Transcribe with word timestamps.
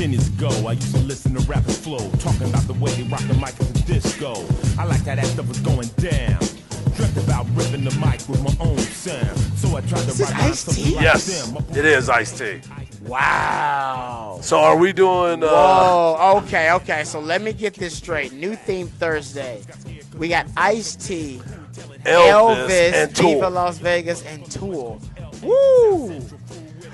Ten 0.00 0.12
years 0.14 0.28
ago, 0.28 0.48
I 0.66 0.72
used 0.72 0.94
to 0.94 1.00
listen 1.02 1.34
to 1.34 1.40
rappers 1.40 1.76
flow, 1.76 2.08
talking 2.20 2.48
about 2.48 2.62
the 2.62 2.72
way 2.72 2.90
they 2.94 3.02
rock 3.02 3.20
the 3.20 3.34
mic 3.34 3.48
at 3.48 3.58
the 3.58 3.82
disco. 3.86 4.32
I 4.78 4.84
like 4.86 5.04
how 5.04 5.14
that 5.14 5.26
stuff 5.26 5.46
was 5.46 5.60
going 5.60 5.88
down. 5.98 6.38
Dreamt 6.96 7.18
about 7.18 7.44
ripping 7.50 7.84
the 7.84 7.94
mic 8.00 8.26
with 8.26 8.42
my 8.42 8.64
own 8.64 8.78
sound. 8.78 9.38
So 9.58 9.76
I 9.76 9.82
tried 9.82 10.00
to 10.00 10.06
This 10.06 10.20
is 10.20 10.30
write 10.30 10.38
down 10.40 10.50
Ice-T? 10.52 10.94
like 10.94 11.02
Yes, 11.04 11.44
them. 11.52 11.64
it 11.76 11.84
is 11.84 12.08
Ice 12.08 12.38
T. 12.38 12.62
Wow. 13.02 14.38
So 14.40 14.58
are 14.58 14.78
we 14.78 14.94
doing? 14.94 15.44
Uh, 15.44 15.48
Oh, 15.50 16.42
okay, 16.46 16.72
okay. 16.72 17.04
So 17.04 17.20
let 17.20 17.42
me 17.42 17.52
get 17.52 17.74
this 17.74 17.94
straight. 17.94 18.32
New 18.32 18.56
theme 18.56 18.86
Thursday. 18.88 19.60
We 20.16 20.28
got 20.28 20.46
Ice 20.56 20.96
T, 20.96 21.42
Elvis, 22.06 22.66
Elvis, 22.66 22.92
and 22.94 23.16
Viva 23.18 23.50
Las 23.50 23.76
Vegas, 23.76 24.24
and 24.24 24.50
Tool. 24.50 24.98
Woo! 25.42 26.22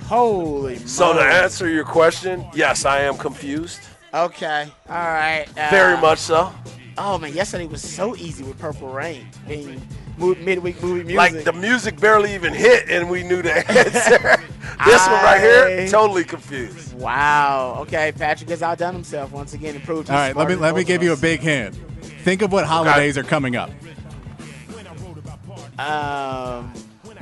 Holy 0.06 0.76
So 0.78 1.12
to 1.14 1.20
answer 1.20 1.68
your 1.68 1.84
question, 1.84 2.44
yes, 2.54 2.84
I 2.84 3.00
am 3.00 3.16
confused. 3.16 3.80
Okay, 4.14 4.68
all 4.88 4.94
right. 4.94 5.46
uh, 5.58 5.68
Very 5.70 6.00
much 6.00 6.18
so. 6.20 6.52
Oh 6.96 7.18
man, 7.18 7.34
yesterday 7.34 7.66
was 7.66 7.82
so 7.82 8.16
easy 8.16 8.42
with 8.44 8.58
Purple 8.58 8.88
Rain 8.88 9.26
being 9.46 9.82
mo- 10.16 10.34
midweek 10.36 10.82
movie 10.82 11.02
music. 11.02 11.16
Like 11.34 11.44
the 11.44 11.52
music 11.52 12.00
barely 12.00 12.34
even 12.34 12.54
hit, 12.54 12.88
and 12.88 13.10
we 13.10 13.22
knew 13.22 13.42
the 13.42 13.52
answer. 13.68 14.42
this 14.86 15.06
one 15.06 15.22
right 15.22 15.40
here, 15.40 15.88
totally 15.88 16.24
confused. 16.24 16.94
wow. 16.98 17.76
Okay, 17.80 18.12
Patrick 18.12 18.48
has 18.50 18.62
outdone 18.62 18.94
himself 18.94 19.32
once 19.32 19.52
again. 19.52 19.74
Improved. 19.74 20.08
All 20.08 20.16
right, 20.16 20.34
let 20.34 20.48
me 20.48 20.54
let 20.54 20.74
me 20.74 20.84
give 20.84 21.02
you 21.02 21.12
a 21.12 21.16
big 21.16 21.40
hint. 21.40 21.74
Think 22.22 22.40
of 22.42 22.50
what 22.52 22.64
holidays 22.64 23.18
are 23.18 23.22
coming 23.24 23.56
up. 23.56 23.70
Um, 25.78 26.72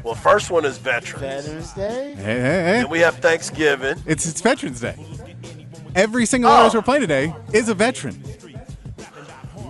Well, 0.04 0.14
first 0.14 0.50
one 0.50 0.64
is 0.66 0.76
Veterans. 0.78 1.20
Veterans 1.22 1.72
Day. 1.72 2.14
Hey, 2.16 2.22
hey, 2.22 2.40
hey. 2.40 2.62
Then 2.82 2.90
we 2.90 3.00
have 3.00 3.16
Thanksgiving. 3.16 3.96
It's 4.06 4.26
it's 4.26 4.40
Veterans 4.42 4.80
Day. 4.80 4.96
Every 5.94 6.26
single 6.26 6.50
Oh. 6.50 6.54
artist 6.56 6.74
we're 6.76 6.82
playing 6.82 7.00
today 7.02 7.34
is 7.52 7.68
a 7.70 7.74
veteran. 7.74 8.22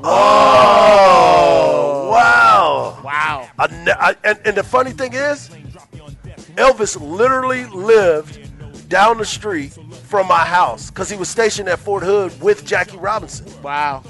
Oh, 0.07 2.11
wow. 2.11 2.99
Wow. 3.05 3.49
I 3.59 3.95
I- 3.99 4.17
and, 4.25 4.39
and 4.45 4.57
the 4.57 4.63
funny 4.65 4.91
thing 4.91 5.13
is, 5.15 5.49
Elvis 6.57 7.01
literally 7.01 7.65
lived 7.67 8.89
down 8.89 9.19
the 9.19 9.25
street 9.25 9.73
from 10.09 10.27
my 10.29 10.45
house 10.45 10.91
because 10.91 11.09
he 11.09 11.17
was 11.17 11.29
stationed 11.29 11.69
at 11.69 11.79
Fort 11.79 12.03
Hood 12.03 12.39
with 12.43 12.65
Jackie 12.65 12.97
Robinson. 12.99 13.47
Wow. 13.63 14.03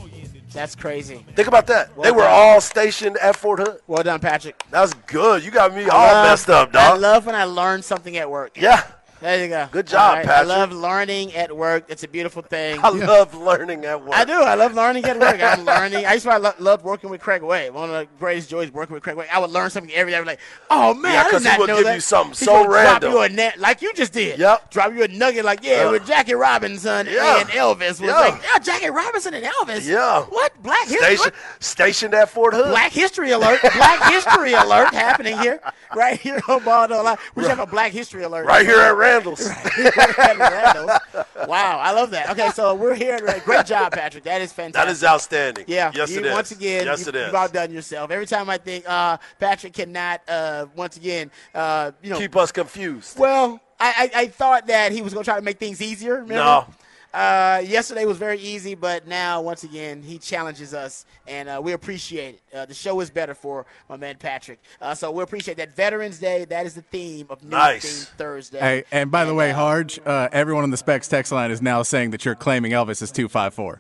That's 0.55 0.75
crazy. 0.75 1.25
Think 1.37 1.49
about 1.49 1.67
that. 1.67 1.95
Well 1.97 2.05
they 2.05 2.11
were 2.11 2.23
done. 2.23 2.31
all 2.33 2.61
stationed 2.61 3.19
at 3.19 3.37
Fort 3.37 3.59
Hood. 3.61 3.81
Well 3.87 4.03
done, 4.03 4.21
Patrick. 4.21 4.63
That's 4.71 4.95
good. 5.07 5.45
You 5.45 5.51
got 5.51 5.75
me 5.75 5.85
I 5.85 5.89
all 5.89 6.15
love- 6.15 6.27
messed 6.29 6.49
up, 6.49 6.73
dog. 6.73 6.95
I 6.95 6.97
love 6.97 7.27
when 7.27 7.35
I 7.35 7.45
learn 7.45 7.83
something 7.83 8.17
at 8.17 8.31
work. 8.31 8.57
yeah. 8.59 8.85
There 9.21 9.43
you 9.43 9.49
go. 9.49 9.69
Good 9.71 9.87
job, 9.87 10.19
All 10.27 10.31
I 10.31 10.43
love 10.43 10.71
learning 10.73 11.35
at 11.35 11.57
work. 11.57 11.85
It's 11.89 12.03
a 12.03 12.09
beautiful 12.09 12.43
thing. 12.43 12.79
I 12.83 12.91
love 12.91 13.35
learning 13.35 13.85
at 13.87 14.03
work. 14.05 14.15
I 14.15 14.25
do. 14.25 14.33
I 14.35 14.55
love 14.55 14.75
learning 14.75 15.05
at 15.07 15.19
work. 15.19 15.41
I'm 15.43 15.65
learning. 15.65 16.05
I 16.05 16.15
used 16.15 16.27
to 16.27 16.39
lo- 16.39 16.53
love 16.59 16.85
working 16.85 17.09
with 17.09 17.23
Craig 17.23 17.43
Way. 17.43 17.71
One 17.71 17.89
of 17.89 17.95
the 17.95 18.07
greatest 18.19 18.51
joys 18.51 18.71
working 18.71 18.93
with 18.93 19.03
Craig 19.03 19.17
Way. 19.17 19.27
I 19.33 19.39
would 19.39 19.51
learn 19.51 19.71
something 19.71 19.93
every 19.95 20.13
day. 20.13 20.19
I'd 20.19 20.27
like, 20.27 20.41
oh 20.69 20.93
man, 20.93 21.13
Yeah, 21.15 21.21
I 21.21 21.25
did 21.25 21.31
'cause 21.31 21.47
he 21.47 21.57
know 21.59 21.67
give 21.77 21.85
that. 21.85 21.95
you 21.95 22.01
something 22.01 22.31
He's 22.33 22.39
so 22.41 22.69
random. 22.69 23.13
Drop 23.13 23.13
you 23.13 23.21
a 23.23 23.29
net 23.35 23.59
like 23.59 23.81
you 23.81 23.95
just 23.95 24.13
did. 24.13 24.39
Yep. 24.39 24.71
Drop 24.71 24.93
you 24.93 25.03
a 25.05 25.09
nugget 25.09 25.45
like, 25.45 25.61
yeah, 25.65 25.85
Uh, 25.85 25.93
with 25.93 26.07
Jackie 26.07 26.35
Robinson 26.35 27.07
yeah. 27.09 27.41
and 27.41 27.49
Elvis 27.51 27.89
was 27.89 28.01
Yeah. 28.03 28.21
like, 28.21 28.43
yeah, 28.43 28.59
Jackie 28.59 28.91
Robinson 28.91 29.33
and 29.33 29.45
Elvis. 29.47 29.87
Yeah. 29.89 30.23
What? 30.25 30.53
Black 30.63 30.87
history. 30.87 31.17
Station, 31.17 31.33
stationed 31.61 32.15
at 32.15 32.29
Fort 32.29 32.53
Hood. 32.53 32.67
Black 32.67 32.93
history 32.93 33.31
alert. 33.31 33.61
Black 33.63 34.13
history 34.13 34.53
alert 34.53 34.93
happening 34.93 35.39
here. 35.39 35.61
Right 35.97 36.21
here 36.21 36.41
on 36.49 36.63
Baldo. 36.65 37.17
We 37.35 37.43
should 37.45 37.51
have 37.51 37.61
a 37.61 37.67
black 37.67 37.93
history 37.93 38.25
alert. 38.25 38.47
Right 38.47 38.67
here 38.67 38.81
at 38.81 38.97
Randall's. 39.15 39.49
wow, 41.49 41.79
I 41.79 41.93
love 41.93 42.11
that. 42.11 42.31
Okay, 42.31 42.51
so 42.51 42.75
we're 42.75 42.95
here. 42.95 43.19
Great 43.45 43.67
job, 43.67 43.93
Patrick. 43.93 44.25
That 44.25 44.41
is 44.41 44.53
fantastic. 44.53 44.87
That 44.87 44.93
is 44.93 45.05
outstanding. 45.05 45.65
Yeah. 45.69 45.93
Yes, 45.95 46.11
you, 46.11 46.21
it 46.21 46.27
is. 46.27 46.33
Once 46.33 46.51
again, 46.51 46.87
yes, 46.87 47.01
you, 47.01 47.09
it 47.09 47.15
is. 47.15 47.27
you've 47.27 47.35
outdone 47.35 47.73
yourself. 47.73 48.11
Every 48.11 48.27
time 48.27 48.51
I 48.51 48.59
think 48.59 48.89
uh, 48.89 49.19
Patrick 49.39 49.73
cannot, 49.73 50.23
uh, 50.29 50.67
once 50.77 50.97
again, 50.97 51.31
uh, 51.55 51.93
you 52.03 52.11
know, 52.11 52.19
Keep 52.19 52.37
us 52.37 52.53
confused. 52.53 53.19
well, 53.19 53.61
I, 53.79 54.11
I, 54.15 54.21
I 54.23 54.27
thought 54.29 54.67
that 54.69 54.93
he 54.93 55.03
was 55.03 55.13
going 55.13 55.25
to 55.25 55.31
try 55.31 55.39
to 55.39 55.45
make 55.45 55.59
things 55.59 55.83
easier. 55.83 56.15
Remember? 56.15 56.35
No. 56.35 56.67
Uh, 57.15 57.63
yesterday 57.65 58.05
was 58.07 58.19
very 58.19 58.41
easy, 58.41 58.75
but 58.75 59.07
now 59.07 59.41
once 59.41 59.63
again 59.63 60.03
he 60.03 60.19
challenges 60.19 60.75
us, 60.75 61.07
and 61.29 61.49
uh, 61.49 61.61
we 61.63 61.71
appreciate 61.71 62.35
it. 62.35 62.57
Uh, 62.57 62.67
the 62.67 62.75
show 62.75 62.99
is 62.99 63.09
better 63.09 63.37
for 63.37 63.67
my 63.89 63.97
man 63.97 64.17
Patrick, 64.17 64.61
uh, 64.81 64.97
so 64.97 65.13
we 65.13 65.23
appreciate 65.23 65.57
that. 65.57 65.77
Veterans 65.77 66.19
Day, 66.19 66.45
that 66.47 66.67
is 66.67 66.75
the 66.75 66.83
theme 66.83 67.27
of 67.31 67.41
New 67.45 67.51
Nice. 67.51 68.07
Theme 68.07 68.15
Thursday. 68.19 68.59
Hey, 68.59 68.85
and 68.91 69.13
by 69.13 69.25
the 69.25 69.31
And, 69.31 69.39
way, 69.39 69.53
uh, 69.53 69.55
Harge, 69.55 70.01
uh, 70.05 70.29
everyone 70.33 70.65
on 70.65 70.71
the 70.71 70.77
Specs 70.77 71.07
text 71.07 71.31
line 71.31 71.53
is 71.53 71.63
now 71.63 71.85
saying 71.85 72.11
that 72.11 72.25
you're 72.25 72.35
claiming 72.35 72.73
Elvis 72.73 73.01
is 73.01 73.13
two 73.13 73.29
five 73.29 73.55
four. 73.55 73.79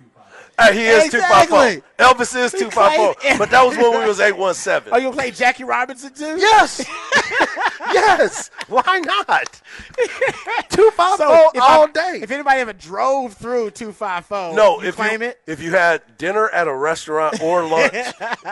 Hey, 0.59 0.75
he 0.75 0.87
is 0.87 1.07
Exactly. 1.07 1.83
254. 1.83 1.85
Elvis 1.99 2.37
is 2.45 2.53
254. 2.53 3.39
But 3.39 3.51
that 3.51 3.63
was 3.67 3.77
when 3.77 3.91
we 4.01 4.07
was 4.07 4.21
817. 4.21 4.93
Are 4.93 4.99
you 4.99 5.07
gonna 5.07 5.17
play 5.17 5.31
Jackie 5.31 5.65
Robinson 5.65 6.13
too? 6.15 6.37
Yes. 6.39 6.85
yes. 7.93 8.51
Why 8.69 9.01
not? 9.05 9.61
254 10.71 11.17
So 11.17 11.51
all 11.61 11.85
I- 11.85 11.91
day. 11.93 12.19
If 12.23 12.31
anybody 12.31 12.61
ever 12.61 12.73
drove 12.73 13.35
through 13.35 13.71
two 13.73 13.93
five 13.93 14.27
four, 14.27 14.55
no, 14.55 14.81
you 14.81 14.89
if 14.89 14.97
claim 14.97 15.23
you, 15.23 15.29
it. 15.29 15.41
if 15.47 15.61
you 15.61 15.71
had 15.73 16.03
dinner 16.19 16.49
at 16.51 16.69
a 16.69 16.75
restaurant 16.75 17.41
or 17.43 17.65
lunch 17.69 17.93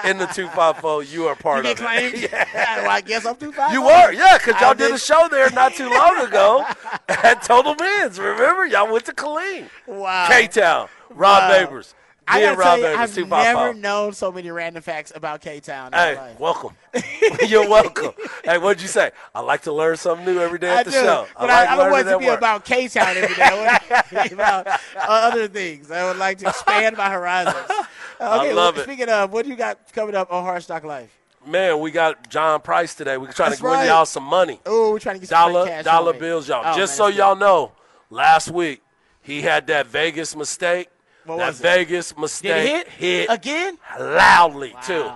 in 0.05 0.19
the 0.19 0.27
254, 0.27 1.05
you 1.05 1.27
are 1.29 1.35
part 1.37 1.65
You 1.65 1.73
of 1.73 1.77
claimed. 1.79 2.15
it. 2.17 2.33
well, 2.33 2.91
I 2.91 3.01
guess 3.01 3.25
I'm 3.27 3.37
two 3.37 3.53
five. 3.53 3.73
You 3.73 3.83
were, 3.83 4.13
yeah, 4.13 4.39
because 4.39 4.61
y'all 4.61 4.75
did 4.75 4.87
did- 4.89 4.95
a 4.95 4.99
show 4.99 5.29
there 5.31 5.51
not 5.51 5.75
too 5.75 5.89
long 5.91 6.19
ago 6.27 6.65
at 7.09 7.43
Total 7.43 7.75
Men's. 7.75 8.19
Remember? 8.19 8.67
Y'all 8.67 8.91
went 8.93 9.05
to 9.07 9.13
Killeen. 9.13 9.69
Wow. 9.87 10.29
K 10.29 10.47
Town, 10.47 10.89
Rod 11.15 11.51
Wow. 11.51 11.67
Babers. 11.67 11.95
I 12.29 12.37
Me 12.37 12.43
gotta 12.43 12.51
and 12.53 12.59
Rod 12.59 12.65
tell 12.65 12.79
you, 12.79 12.85
Babers, 12.85 12.97
I've 12.99 13.15
254. 13.15 13.43
never 13.65 13.75
known 13.75 14.13
so 14.13 14.31
many 14.31 14.49
random 14.51 14.81
facts 14.83 15.13
about 15.15 15.41
K 15.41 15.59
Town. 15.59 15.93
Hey, 15.93 16.35
welcome. 16.39 16.71
You're 17.49 17.69
welcome. 17.69 18.13
hey, 18.45 18.59
what'd 18.59 18.81
you 18.81 18.87
say? 18.87 19.11
I 19.35 19.41
like 19.41 19.63
to 19.63 19.73
learn 19.73 19.97
something 19.97 20.25
new 20.25 20.39
every 20.41 20.61
day 20.61 20.71
I 20.71 20.77
at 20.81 20.85
the 20.85 20.93
do, 20.93 20.99
show. 20.99 21.27
but 21.37 21.49
like 21.49 21.69
I, 21.69 21.73
I 21.73 21.77
don't 21.77 21.91
want 21.91 22.07
it 22.07 22.11
to 22.13 22.19
be 22.19 22.27
work. 22.27 22.39
about 22.39 22.65
K 22.65 22.87
Town 22.87 23.17
every 23.17 23.35
day. 23.35 23.43
I 23.43 23.55
want 23.91 24.09
to 24.09 24.29
be 24.29 24.35
about 24.35 24.67
uh, 24.69 24.79
other 24.97 25.49
things. 25.49 25.91
I 25.91 26.05
would 26.07 26.17
like 26.17 26.39
to 26.39 26.49
expand 26.49 26.97
my 26.97 27.11
horizons. 27.11 27.57
Uh, 28.21 28.25
I 28.25 28.39
okay, 28.45 28.55
love 28.55 28.75
well, 28.77 28.83
it. 28.83 28.87
Speaking 28.87 29.09
of, 29.09 29.33
what 29.33 29.45
do 29.45 29.51
you 29.51 29.57
got 29.57 29.93
coming 29.93 30.15
up 30.15 30.33
on 30.33 30.45
Hard 30.45 30.65
Knock 30.69 30.85
Life? 30.85 31.11
Man, 31.45 31.81
we 31.81 31.91
got 31.91 32.31
John 32.31 32.61
Price 32.61 32.95
today. 32.95 33.17
We're 33.17 33.33
trying 33.33 33.51
That's 33.51 33.61
to 33.63 33.67
win 33.67 33.73
right. 33.75 33.87
y'all 33.89 34.05
some 34.07 34.23
money. 34.23 34.61
Oh, 34.65 34.93
we're 34.93 35.01
trying 35.01 35.17
to 35.17 35.21
get 35.21 35.29
some 35.29 35.51
Dollar 35.53 35.67
cash 35.67 35.85
dollar 35.85 36.13
bills, 36.13 36.47
y'all. 36.49 36.63
Oh, 36.65 36.77
Just 36.77 36.93
man, 37.01 37.11
so 37.11 37.17
y'all 37.17 37.35
know, 37.35 37.73
last 38.11 38.49
week 38.49 38.81
he 39.23 39.43
had 39.43 39.67
that 39.67 39.89
Vegas 39.89 40.37
mistake. 40.37 40.89
What 41.25 41.39
that 41.39 41.47
was 41.49 41.61
it? 41.61 41.63
Vegas 41.63 42.09
Did 42.11 42.19
mistake 42.19 42.75
it 42.81 42.89
hit 42.89 43.27
again? 43.31 43.79
loudly 43.99 44.75
too. 44.85 45.11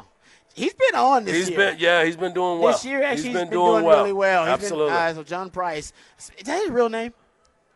He's 0.55 0.72
been 0.72 0.94
on 0.94 1.25
this 1.27 1.37
He's 1.37 1.50
year. 1.50 1.59
been 1.59 1.77
yeah, 1.78 2.05
he's 2.05 2.17
been 2.17 2.33
doing 2.33 2.61
well. 2.61 2.72
This 2.72 2.84
year, 2.84 3.03
actually, 3.03 3.17
he's 3.17 3.25
he's 3.25 3.34
been, 3.34 3.44
been, 3.49 3.59
doing, 3.59 3.84
well. 3.84 3.99
really 3.99 4.12
well. 4.15 4.45
He's 4.45 4.53
Absolutely. 4.55 4.87
Been, 4.95 4.97
uh, 4.97 5.15
so 5.15 5.22
John 5.22 5.50
Price, 5.50 5.93
is 6.19 6.31
that 6.45 6.63
his 6.63 6.71
real 6.71 6.89
name? 6.89 7.13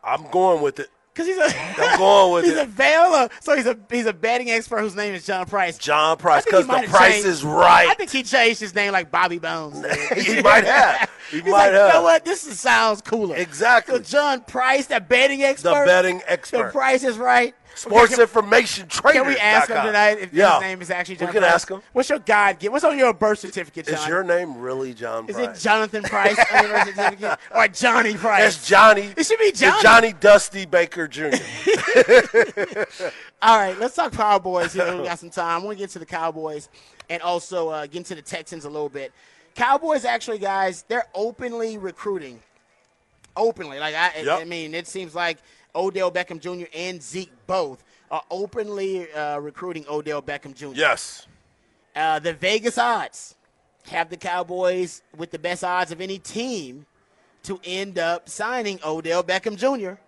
I'm 0.02 0.31
going 0.31 0.62
with 0.62 0.81
it. 0.81 0.88
Because 1.12 1.26
he's 1.26 1.37
a 1.37 1.60
I'm 1.82 1.99
going 1.99 2.32
with 2.34 2.44
it. 2.44 2.46
he's 2.50 2.56
it. 2.56 2.62
a 2.62 2.70
veil. 2.70 3.28
So 3.40 3.55
he's 3.55 3.66
a 3.66 3.76
he's 3.90 4.06
a 4.06 4.12
betting 4.14 4.50
expert 4.50 4.81
whose 4.81 4.94
name 4.96 5.12
is 5.12 5.26
John 5.26 5.44
Price. 5.44 5.76
John 5.76 6.16
Price, 6.16 6.44
because 6.44 6.66
the 6.66 6.72
price 6.88 7.14
changed- 7.14 7.26
is 7.26 7.44
right. 7.44 7.88
I 7.88 7.94
think 7.94 8.10
he 8.10 8.22
changed 8.22 8.60
his 8.60 8.75
name 8.75 8.93
like 8.93 9.10
Bobby 9.10 9.38
Bones. 9.38 9.84
he 10.16 10.40
might 10.40 10.64
have. 10.64 11.10
He 11.31 11.37
He's 11.43 11.44
might 11.44 11.50
like, 11.50 11.72
have. 11.72 11.88
you 11.88 11.93
know 11.94 12.02
what? 12.02 12.25
This 12.25 12.46
is, 12.46 12.58
sounds 12.60 13.02
cooler. 13.02 13.37
Exactly. 13.37 13.96
So 13.96 14.02
John 14.02 14.40
Price, 14.43 14.87
that 14.87 15.08
betting 15.08 15.43
expert. 15.43 15.81
The 15.81 15.84
betting 15.84 16.22
expert. 16.26 16.66
The 16.66 16.72
price 16.72 17.05
is 17.05 17.19
right. 17.19 17.55
Sports 17.75 18.12
Okay, 18.12 18.22
information 18.22 18.88
trader. 18.88 19.20
can, 19.20 19.28
we 19.28 19.37
ask 19.37 19.69
him 19.70 19.84
tonight 19.84 20.19
if 20.19 20.34
yeah. 20.34 20.55
his 20.55 20.61
name 20.61 20.82
is 20.82 20.90
actually 20.90 21.17
John 21.17 21.28
We 21.28 21.32
can 21.32 21.43
Price? 21.43 21.55
ask 21.55 21.70
him. 21.70 21.82
What's 21.93 22.08
your 22.11 22.19
God 22.19 22.58
gift? 22.58 22.72
What's 22.72 22.84
on 22.84 22.99
your 22.99 23.14
birth 23.14 23.38
certificate, 23.38 23.87
John? 23.87 23.94
Is 23.94 24.06
your 24.06 24.22
name 24.22 24.58
really 24.58 24.93
John 24.93 25.28
Is 25.28 25.38
it 25.38 25.56
Jonathan 25.56 26.02
Price 26.02 26.38
on 26.52 26.64
your 26.64 26.72
birth 26.72 26.94
certificate? 26.94 27.38
Or 27.55 27.69
Johnny 27.69 28.14
Price? 28.14 28.56
It's 28.56 28.69
Johnny. 28.69 29.12
It 29.17 29.25
should 29.25 29.38
be 29.38 29.52
Johnny. 29.52 29.82
Johnny 29.82 30.12
Dusty 30.12 30.67
Baker 30.67 31.08
Jr. 31.08 31.22
All 33.43 33.56
right, 33.58 33.78
let's 33.78 33.94
talk 33.94 34.12
Cowboys 34.12 34.72
here. 34.72 34.96
We 34.96 35.05
got 35.05 35.19
some 35.19 35.31
time. 35.31 35.62
I 35.62 35.64
want 35.64 35.78
to 35.78 35.82
get 35.82 35.90
to 35.90 35.99
the 35.99 36.06
Cowboys 36.06 36.69
and 37.08 37.22
also 37.22 37.69
uh, 37.70 37.87
get 37.87 37.96
into 37.96 38.14
the 38.14 38.22
Texans 38.22 38.64
a 38.64 38.70
little 38.70 38.88
bit. 38.88 39.12
Cowboys, 39.55 40.05
actually, 40.05 40.38
guys, 40.38 40.84
they're 40.88 41.06
openly 41.14 41.78
recruiting 41.78 42.40
openly. 43.37 43.78
Like 43.78 43.94
I, 43.94 44.20
Yep. 44.22 44.40
I 44.40 44.44
mean, 44.44 44.75
it 44.75 44.87
seems 44.87 45.14
like 45.14 45.38
Odell 45.75 46.11
Beckham 46.11 46.40
Jr. 46.40 46.67
and 46.75 47.02
Zeke 47.02 47.32
both 47.46 47.82
are 48.11 48.22
openly 48.31 49.11
uh, 49.12 49.38
recruiting 49.38 49.84
Odell 49.88 50.20
Beckham 50.22 50.55
Jr. 50.55 50.72
Yes. 50.75 51.26
Uh, 51.94 52.19
the 52.19 52.32
Vegas 52.32 52.78
odds 52.78 53.34
have 53.87 54.11
the 54.11 54.17
Cowboys 54.17 55.02
with 55.17 55.31
the 55.31 55.38
best 55.38 55.64
odds 55.64 55.90
of 55.93 56.00
any 56.00 56.19
team 56.19 56.87
to 57.43 57.61
end 57.64 57.99
up 57.99 58.28
signing 58.28 58.78
Odell 58.84 59.22
Beckham 59.25 59.56
Jr. 59.56 59.99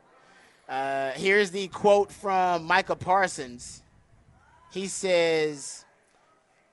Uh, 0.69 1.11
here's 1.12 1.50
the 1.50 1.69
quote 1.69 2.12
from 2.12 2.64
Micah 2.64 2.97
Parsons. 2.97 3.82
He 4.73 4.87
says, 4.87 5.85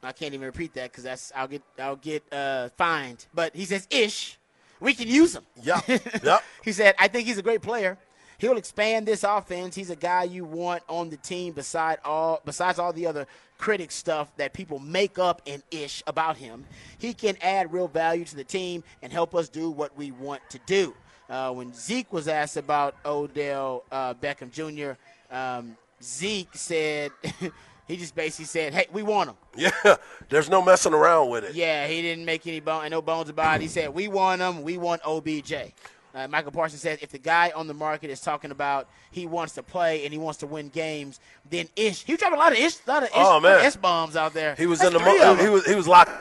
"I 0.04 0.12
can't 0.12 0.34
even 0.34 0.46
repeat 0.46 0.74
that 0.76 0.92
because 0.92 1.04
that's 1.04 1.32
I'll 1.36 1.48
get 1.48 1.62
I'll 1.78 1.96
get 1.96 2.24
uh, 2.32 2.70
fined." 2.78 3.26
But 3.34 3.56
he 3.56 3.66
says, 3.66 3.88
"Ish, 3.90 4.38
we 4.80 4.94
can 4.94 5.08
use 5.08 5.36
him." 5.36 5.44
Yeah, 5.62 5.82
Yep. 6.24 6.44
he 6.64 6.72
said, 6.72 6.96
"I 7.00 7.08
think 7.08 7.28
he's 7.28 7.38
a 7.38 7.42
great 7.42 7.62
player. 7.62 7.98
He'll 8.40 8.58
expand 8.58 9.06
this 9.06 9.24
offense. 9.24 9.76
He's 9.76 9.90
a 9.90 9.96
guy 9.96 10.24
you 10.24 10.46
want 10.46 10.82
on 10.88 11.10
the 11.10 11.18
team 11.18 11.54
beside 11.54 12.00
all 12.04 12.42
besides 12.46 12.80
all 12.80 12.94
the 12.94 13.06
other 13.06 13.28
critic 13.58 13.92
stuff 13.92 14.36
that 14.38 14.54
people 14.54 14.80
make 14.80 15.20
up 15.20 15.42
and 15.46 15.62
ish 15.70 16.02
about 16.08 16.38
him. 16.38 16.66
He 16.98 17.14
can 17.14 17.36
add 17.42 17.72
real 17.74 17.90
value 17.90 18.24
to 18.26 18.36
the 18.36 18.46
team 18.46 18.84
and 19.04 19.12
help 19.12 19.36
us 19.36 19.50
do 19.50 19.70
what 19.70 19.96
we 19.96 20.12
want 20.12 20.42
to 20.50 20.60
do." 20.66 20.96
Uh, 21.30 21.52
when 21.52 21.74
Zeke 21.74 22.12
was 22.12 22.28
asked 22.28 22.58
about 22.58 22.96
Odell 23.06 23.84
uh, 23.92 24.16
Beckham 24.16 24.52
Jr., 24.52 24.98
um, 25.32 25.78
Zeke 26.02 26.50
said 26.54 27.12
he 27.88 27.98
just 27.98 28.16
basically 28.16 28.46
said, 28.46 28.74
"Hey, 28.74 28.88
we 28.94 29.04
want 29.04 29.32
him." 29.32 29.36
Yeah. 29.84 29.98
There's 30.30 30.50
no 30.50 30.62
messing 30.62 30.94
around 30.94 31.30
with 31.30 31.44
it. 31.44 31.56
Yeah, 31.56 31.88
he 31.88 32.02
didn't 32.02 32.24
make 32.24 32.48
any 32.48 32.62
bone, 32.62 32.90
no 32.90 33.02
bones 33.02 33.30
about 33.30 33.58
it. 33.58 33.64
He 33.64 33.68
said, 33.68 33.94
"We 33.94 34.08
want 34.08 34.40
him. 34.40 34.64
We 34.64 34.78
want 34.78 35.02
OBJ." 35.04 35.74
Uh, 36.20 36.28
Micah 36.28 36.52
Parsons 36.52 36.82
said, 36.82 37.00
"If 37.02 37.10
the 37.12 37.18
guy 37.18 37.52
on 37.56 37.68
the 37.68 37.74
market 37.74 38.10
is 38.10 38.20
talking 38.20 38.52
about 38.52 38.90
he 39.12 39.26
wants 39.26 39.54
to 39.54 39.64
play 39.64 40.04
and 40.04 40.12
he 40.14 40.20
wants 40.20 40.40
to 40.40 40.48
win 40.48 40.70
games, 40.70 41.20
then 41.50 41.68
ish." 41.76 42.04
He 42.04 42.14
was 42.14 42.20
dropped 42.20 42.36
a 42.36 42.40
lot 42.40 42.52
of 42.52 42.58
ish, 42.58 42.76
a 42.86 42.90
lot 42.92 43.04
of 43.04 43.10
ish, 43.10 43.16
Oh, 43.16 43.40
man. 43.40 43.64
s 43.66 43.76
bombs 43.76 44.16
out 44.16 44.34
there. 44.34 44.56
He 44.56 44.66
was 44.68 44.80
That's 44.80 44.94
in 44.94 45.00
the 45.00 45.06
mo- 45.06 45.36
he 45.36 45.50
was 45.50 45.66
he 45.66 45.76
was 45.76 45.88
locked. 45.88 46.12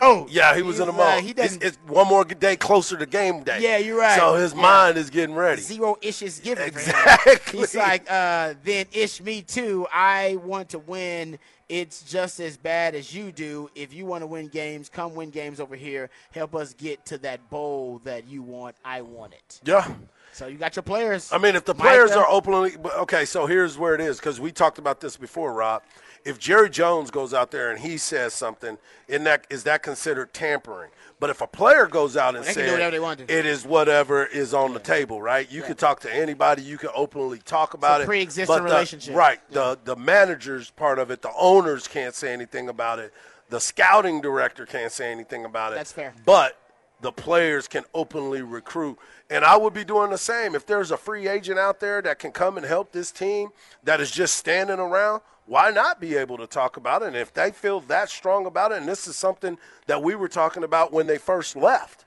oh 0.00 0.26
Yeah, 0.30 0.54
he 0.54 0.62
was 0.62 0.78
in 0.78 0.86
the 0.86 0.92
uh, 0.92 0.96
mode. 0.96 1.22
he 1.24 1.30
it's, 1.30 1.40
doesn't 1.42 1.62
it's 1.64 1.78
one 1.86 2.06
more 2.06 2.24
day 2.24 2.56
closer 2.56 2.96
to 2.96 3.04
game 3.06 3.42
day. 3.42 3.58
Yeah, 3.60 3.78
you're 3.78 3.98
right. 3.98 4.16
So 4.18 4.34
his 4.34 4.54
Yeah. 4.54 4.60
mind 4.62 4.96
is 4.96 5.10
getting 5.10 5.34
ready. 5.34 5.60
zero 5.60 5.96
ishes 6.02 6.40
given. 6.42 6.68
Exactly. 6.68 7.58
He's 7.58 7.74
like, 7.74 8.08
uh, 8.10 8.54
then 8.64 8.86
ish 8.92 9.20
me 9.20 9.42
too. 9.42 9.86
I 9.92 10.36
want 10.44 10.68
to 10.70 10.78
win. 10.78 11.38
It's 11.68 12.02
just 12.02 12.40
as 12.40 12.56
bad 12.56 12.94
as 12.94 13.14
you 13.14 13.30
do. 13.30 13.70
If 13.74 13.92
you 13.92 14.06
want 14.06 14.22
to 14.22 14.26
win 14.26 14.48
games, 14.48 14.88
come 14.88 15.14
win 15.14 15.30
games 15.30 15.60
over 15.60 15.76
here. 15.76 16.08
Help 16.30 16.54
us 16.54 16.72
get 16.72 17.04
to 17.06 17.18
that 17.18 17.50
bowl 17.50 18.00
that 18.04 18.26
you 18.26 18.42
want. 18.42 18.76
I 18.84 19.02
want 19.02 19.34
it. 19.34 19.60
Yeah. 19.64 19.86
So 20.32 20.46
you 20.46 20.56
got 20.56 20.76
your 20.76 20.82
players. 20.82 21.30
I 21.32 21.38
mean, 21.38 21.56
if 21.56 21.64
the 21.64 21.74
players 21.74 22.10
Micah. 22.10 22.20
are 22.20 22.28
openly 22.28 22.76
okay, 22.98 23.24
so 23.24 23.46
here's 23.46 23.76
where 23.76 23.94
it 23.94 24.00
is 24.00 24.18
because 24.18 24.40
we 24.40 24.52
talked 24.52 24.78
about 24.78 25.00
this 25.00 25.16
before, 25.16 25.52
Rod. 25.52 25.82
If 26.28 26.38
Jerry 26.38 26.68
Jones 26.68 27.10
goes 27.10 27.32
out 27.32 27.50
there 27.52 27.70
and 27.70 27.80
he 27.80 27.96
says 27.96 28.34
something, 28.34 28.76
in 29.08 29.24
that 29.24 29.46
is 29.48 29.64
that 29.64 29.82
considered 29.82 30.34
tampering? 30.34 30.90
But 31.18 31.30
if 31.30 31.40
a 31.40 31.46
player 31.46 31.86
goes 31.86 32.18
out 32.18 32.36
and 32.36 32.44
says 32.44 32.70
whatever 32.70 32.90
they 32.90 33.00
want 33.00 33.26
to. 33.26 33.38
it 33.38 33.46
is 33.46 33.64
whatever 33.64 34.26
is 34.26 34.52
on 34.52 34.74
the 34.74 34.78
table, 34.78 35.22
right? 35.22 35.50
You 35.50 35.62
can 35.62 35.74
talk 35.76 36.00
to 36.00 36.14
anybody, 36.14 36.60
you 36.60 36.76
can 36.76 36.90
openly 36.94 37.38
talk 37.38 37.72
about 37.72 38.02
it. 38.02 38.06
pre-existing 38.06 38.56
the- 38.56 38.62
relationship. 38.62 39.14
right? 39.16 39.40
The 39.50 39.78
the 39.82 39.96
managers 39.96 40.70
part 40.70 40.98
of 40.98 41.10
it, 41.10 41.22
the 41.22 41.32
owners 41.34 41.88
can't 41.88 42.14
say 42.14 42.34
anything 42.34 42.68
about 42.68 42.98
it. 42.98 43.14
The 43.48 43.58
scouting 43.58 44.20
director 44.20 44.66
can't 44.66 44.92
say 44.92 45.10
anything 45.10 45.46
about 45.46 45.72
it. 45.72 45.76
That's 45.76 45.92
fair. 45.92 46.12
But 46.26 46.58
the 47.00 47.10
players 47.10 47.68
can 47.68 47.84
openly 47.94 48.42
recruit. 48.42 48.98
And 49.30 49.46
I 49.46 49.56
would 49.56 49.72
be 49.72 49.84
doing 49.84 50.10
the 50.10 50.18
same. 50.18 50.54
If 50.54 50.66
there's 50.66 50.90
a 50.90 50.98
free 50.98 51.26
agent 51.26 51.58
out 51.58 51.80
there 51.80 52.02
that 52.02 52.18
can 52.18 52.32
come 52.32 52.58
and 52.58 52.66
help 52.66 52.92
this 52.92 53.10
team 53.10 53.50
that 53.84 54.00
is 54.00 54.10
just 54.10 54.34
standing 54.34 54.78
around, 54.78 55.22
why 55.48 55.70
not 55.70 55.98
be 55.98 56.14
able 56.14 56.36
to 56.36 56.46
talk 56.46 56.76
about 56.76 57.00
it? 57.02 57.06
And 57.08 57.16
if 57.16 57.32
they 57.32 57.50
feel 57.50 57.80
that 57.80 58.10
strong 58.10 58.44
about 58.44 58.70
it, 58.70 58.78
and 58.78 58.86
this 58.86 59.08
is 59.08 59.16
something 59.16 59.56
that 59.86 60.02
we 60.02 60.14
were 60.14 60.28
talking 60.28 60.62
about 60.62 60.92
when 60.92 61.06
they 61.06 61.16
first 61.16 61.56
left, 61.56 62.04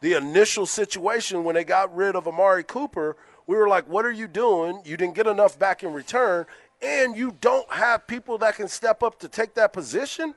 the 0.00 0.14
initial 0.14 0.66
situation 0.66 1.44
when 1.44 1.54
they 1.54 1.62
got 1.62 1.94
rid 1.94 2.16
of 2.16 2.26
Amari 2.26 2.64
Cooper, 2.64 3.16
we 3.46 3.56
were 3.56 3.68
like, 3.68 3.88
what 3.88 4.04
are 4.04 4.10
you 4.10 4.26
doing? 4.26 4.82
You 4.84 4.96
didn't 4.96 5.14
get 5.14 5.28
enough 5.28 5.56
back 5.56 5.84
in 5.84 5.92
return, 5.92 6.46
and 6.82 7.16
you 7.16 7.36
don't 7.40 7.70
have 7.72 8.08
people 8.08 8.38
that 8.38 8.56
can 8.56 8.66
step 8.66 9.04
up 9.04 9.20
to 9.20 9.28
take 9.28 9.54
that 9.54 9.72
position. 9.72 10.34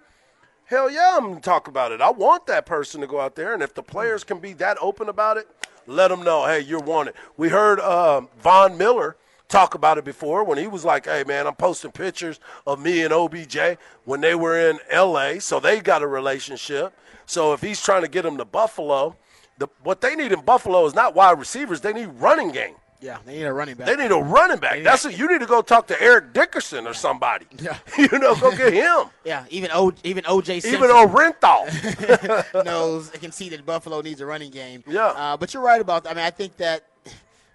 Hell 0.65 0.91
yeah, 0.91 1.15
I'm 1.17 1.29
gonna 1.29 1.41
talk 1.41 1.67
about 1.67 1.91
it. 1.91 2.01
I 2.01 2.11
want 2.11 2.45
that 2.47 2.65
person 2.67 3.01
to 3.01 3.07
go 3.07 3.19
out 3.19 3.35
there, 3.35 3.55
and 3.55 3.63
if 3.63 3.73
the 3.73 3.83
players 3.83 4.23
can 4.23 4.37
be 4.37 4.53
that 4.53 4.77
open 4.79 5.09
about 5.09 5.37
it, 5.37 5.47
let 5.87 6.09
them 6.09 6.23
know, 6.23 6.45
hey, 6.45 6.59
you're 6.61 6.79
wanted. 6.79 7.15
We 7.35 7.49
heard 7.49 7.79
um, 7.79 8.29
Von 8.39 8.77
Miller 8.77 9.17
talk 9.53 9.75
about 9.75 9.99
it 9.99 10.03
before 10.03 10.43
when 10.43 10.57
he 10.57 10.65
was 10.65 10.83
like, 10.83 11.05
hey 11.05 11.23
man, 11.27 11.45
I'm 11.45 11.55
posting 11.55 11.91
pictures 11.91 12.39
of 12.65 12.81
me 12.81 13.03
and 13.03 13.13
OBJ 13.13 13.77
when 14.03 14.19
they 14.19 14.33
were 14.33 14.59
in 14.59 14.79
LA, 14.91 15.39
so 15.39 15.59
they 15.59 15.79
got 15.79 16.01
a 16.01 16.07
relationship. 16.07 16.93
So 17.27 17.53
if 17.53 17.61
he's 17.61 17.81
trying 17.81 18.01
to 18.01 18.07
get 18.07 18.23
them 18.23 18.37
to 18.37 18.45
Buffalo, 18.45 19.15
the, 19.59 19.67
what 19.83 20.01
they 20.01 20.15
need 20.15 20.31
in 20.31 20.41
Buffalo 20.41 20.85
is 20.87 20.95
not 20.95 21.13
wide 21.13 21.37
receivers; 21.37 21.81
they 21.81 21.93
need 21.93 22.07
running 22.07 22.51
game. 22.51 22.75
yeah, 22.99 23.19
they 23.25 23.33
need 23.35 23.43
a 23.43 23.53
running 23.53 23.75
back. 23.75 23.85
They 23.85 23.95
need 23.95 24.11
a 24.11 24.17
running 24.17 24.57
back. 24.57 24.81
That's 24.81 25.03
what 25.05 25.17
you 25.17 25.27
need 25.31 25.41
to 25.41 25.45
go 25.45 25.61
talk 25.61 25.85
to 25.87 26.01
Eric 26.01 26.33
Dickerson 26.33 26.87
or 26.87 26.95
somebody. 26.95 27.45
Yeah. 27.59 27.77
you 27.97 28.17
know, 28.17 28.35
go 28.35 28.55
get 28.55 28.73
him. 28.73 29.05
yeah, 29.23 29.45
even 29.49 29.69
o, 29.71 29.91
even 30.03 30.23
OJ 30.23 30.63
Simpson 30.63 30.75
Even 30.75 30.89
Orenthal. 30.89 32.65
knows 32.65 33.11
can 33.11 33.31
see 33.31 33.49
that 33.49 33.65
Buffalo 33.65 34.01
needs 34.01 34.19
a 34.19 34.25
running 34.25 34.51
game. 34.51 34.83
Yeah. 34.87 35.07
Uh, 35.07 35.37
but 35.37 35.53
you're 35.53 35.63
right 35.63 35.79
about. 35.79 36.07
I 36.07 36.13
mean, 36.15 36.25
I 36.25 36.31
think 36.31 36.57
that 36.57 36.83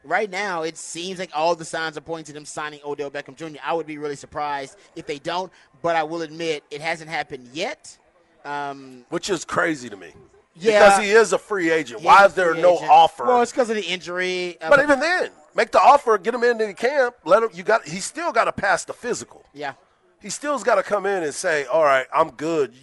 right 0.04 0.30
now 0.30 0.62
it 0.62 0.76
seems 0.76 1.18
like 1.18 1.30
all 1.34 1.54
the 1.54 1.64
signs 1.64 1.96
are 1.96 2.02
pointing 2.02 2.26
to 2.26 2.32
them 2.32 2.44
signing 2.44 2.80
Odell 2.84 3.10
Beckham 3.10 3.36
Jr. 3.36 3.58
I 3.64 3.74
would 3.74 3.86
be 3.86 3.98
really 3.98 4.16
surprised 4.16 4.76
if 4.96 5.06
they 5.06 5.18
don't, 5.18 5.52
but 5.82 5.96
I 5.96 6.02
will 6.02 6.22
admit 6.22 6.64
it 6.70 6.80
hasn't 6.80 7.10
happened 7.10 7.48
yet. 7.52 7.98
Um, 8.44 9.04
which 9.10 9.28
is 9.30 9.44
crazy 9.44 9.88
to 9.88 9.96
me. 9.96 10.12
Yeah. 10.54 10.88
Because 10.88 11.04
he 11.04 11.10
is 11.10 11.32
a 11.32 11.38
free 11.38 11.70
agent. 11.70 12.02
Why 12.02 12.24
is 12.24 12.34
there 12.34 12.54
no 12.54 12.76
agent. 12.76 12.90
offer? 12.90 13.24
Well, 13.24 13.42
it's 13.42 13.52
because 13.52 13.70
of 13.70 13.76
the 13.76 13.84
injury. 13.84 14.56
Uh, 14.60 14.70
but 14.70 14.80
even 14.80 14.98
then, 15.00 15.30
make 15.54 15.70
the 15.70 15.80
offer, 15.80 16.18
get 16.18 16.34
him 16.34 16.42
into 16.42 16.66
the 16.66 16.74
camp, 16.74 17.14
let 17.24 17.42
him 17.42 17.50
you 17.52 17.62
got 17.62 17.86
he 17.86 18.00
still 18.00 18.32
got 18.32 18.44
to 18.44 18.52
pass 18.52 18.84
the 18.84 18.92
physical. 18.92 19.44
yeah. 19.52 19.74
He 20.20 20.30
still's 20.30 20.64
got 20.64 20.74
to 20.76 20.82
come 20.82 21.06
in 21.06 21.22
and 21.22 21.32
say, 21.32 21.64
"All 21.66 21.84
right, 21.84 22.06
I'm 22.12 22.30
good." 22.30 22.74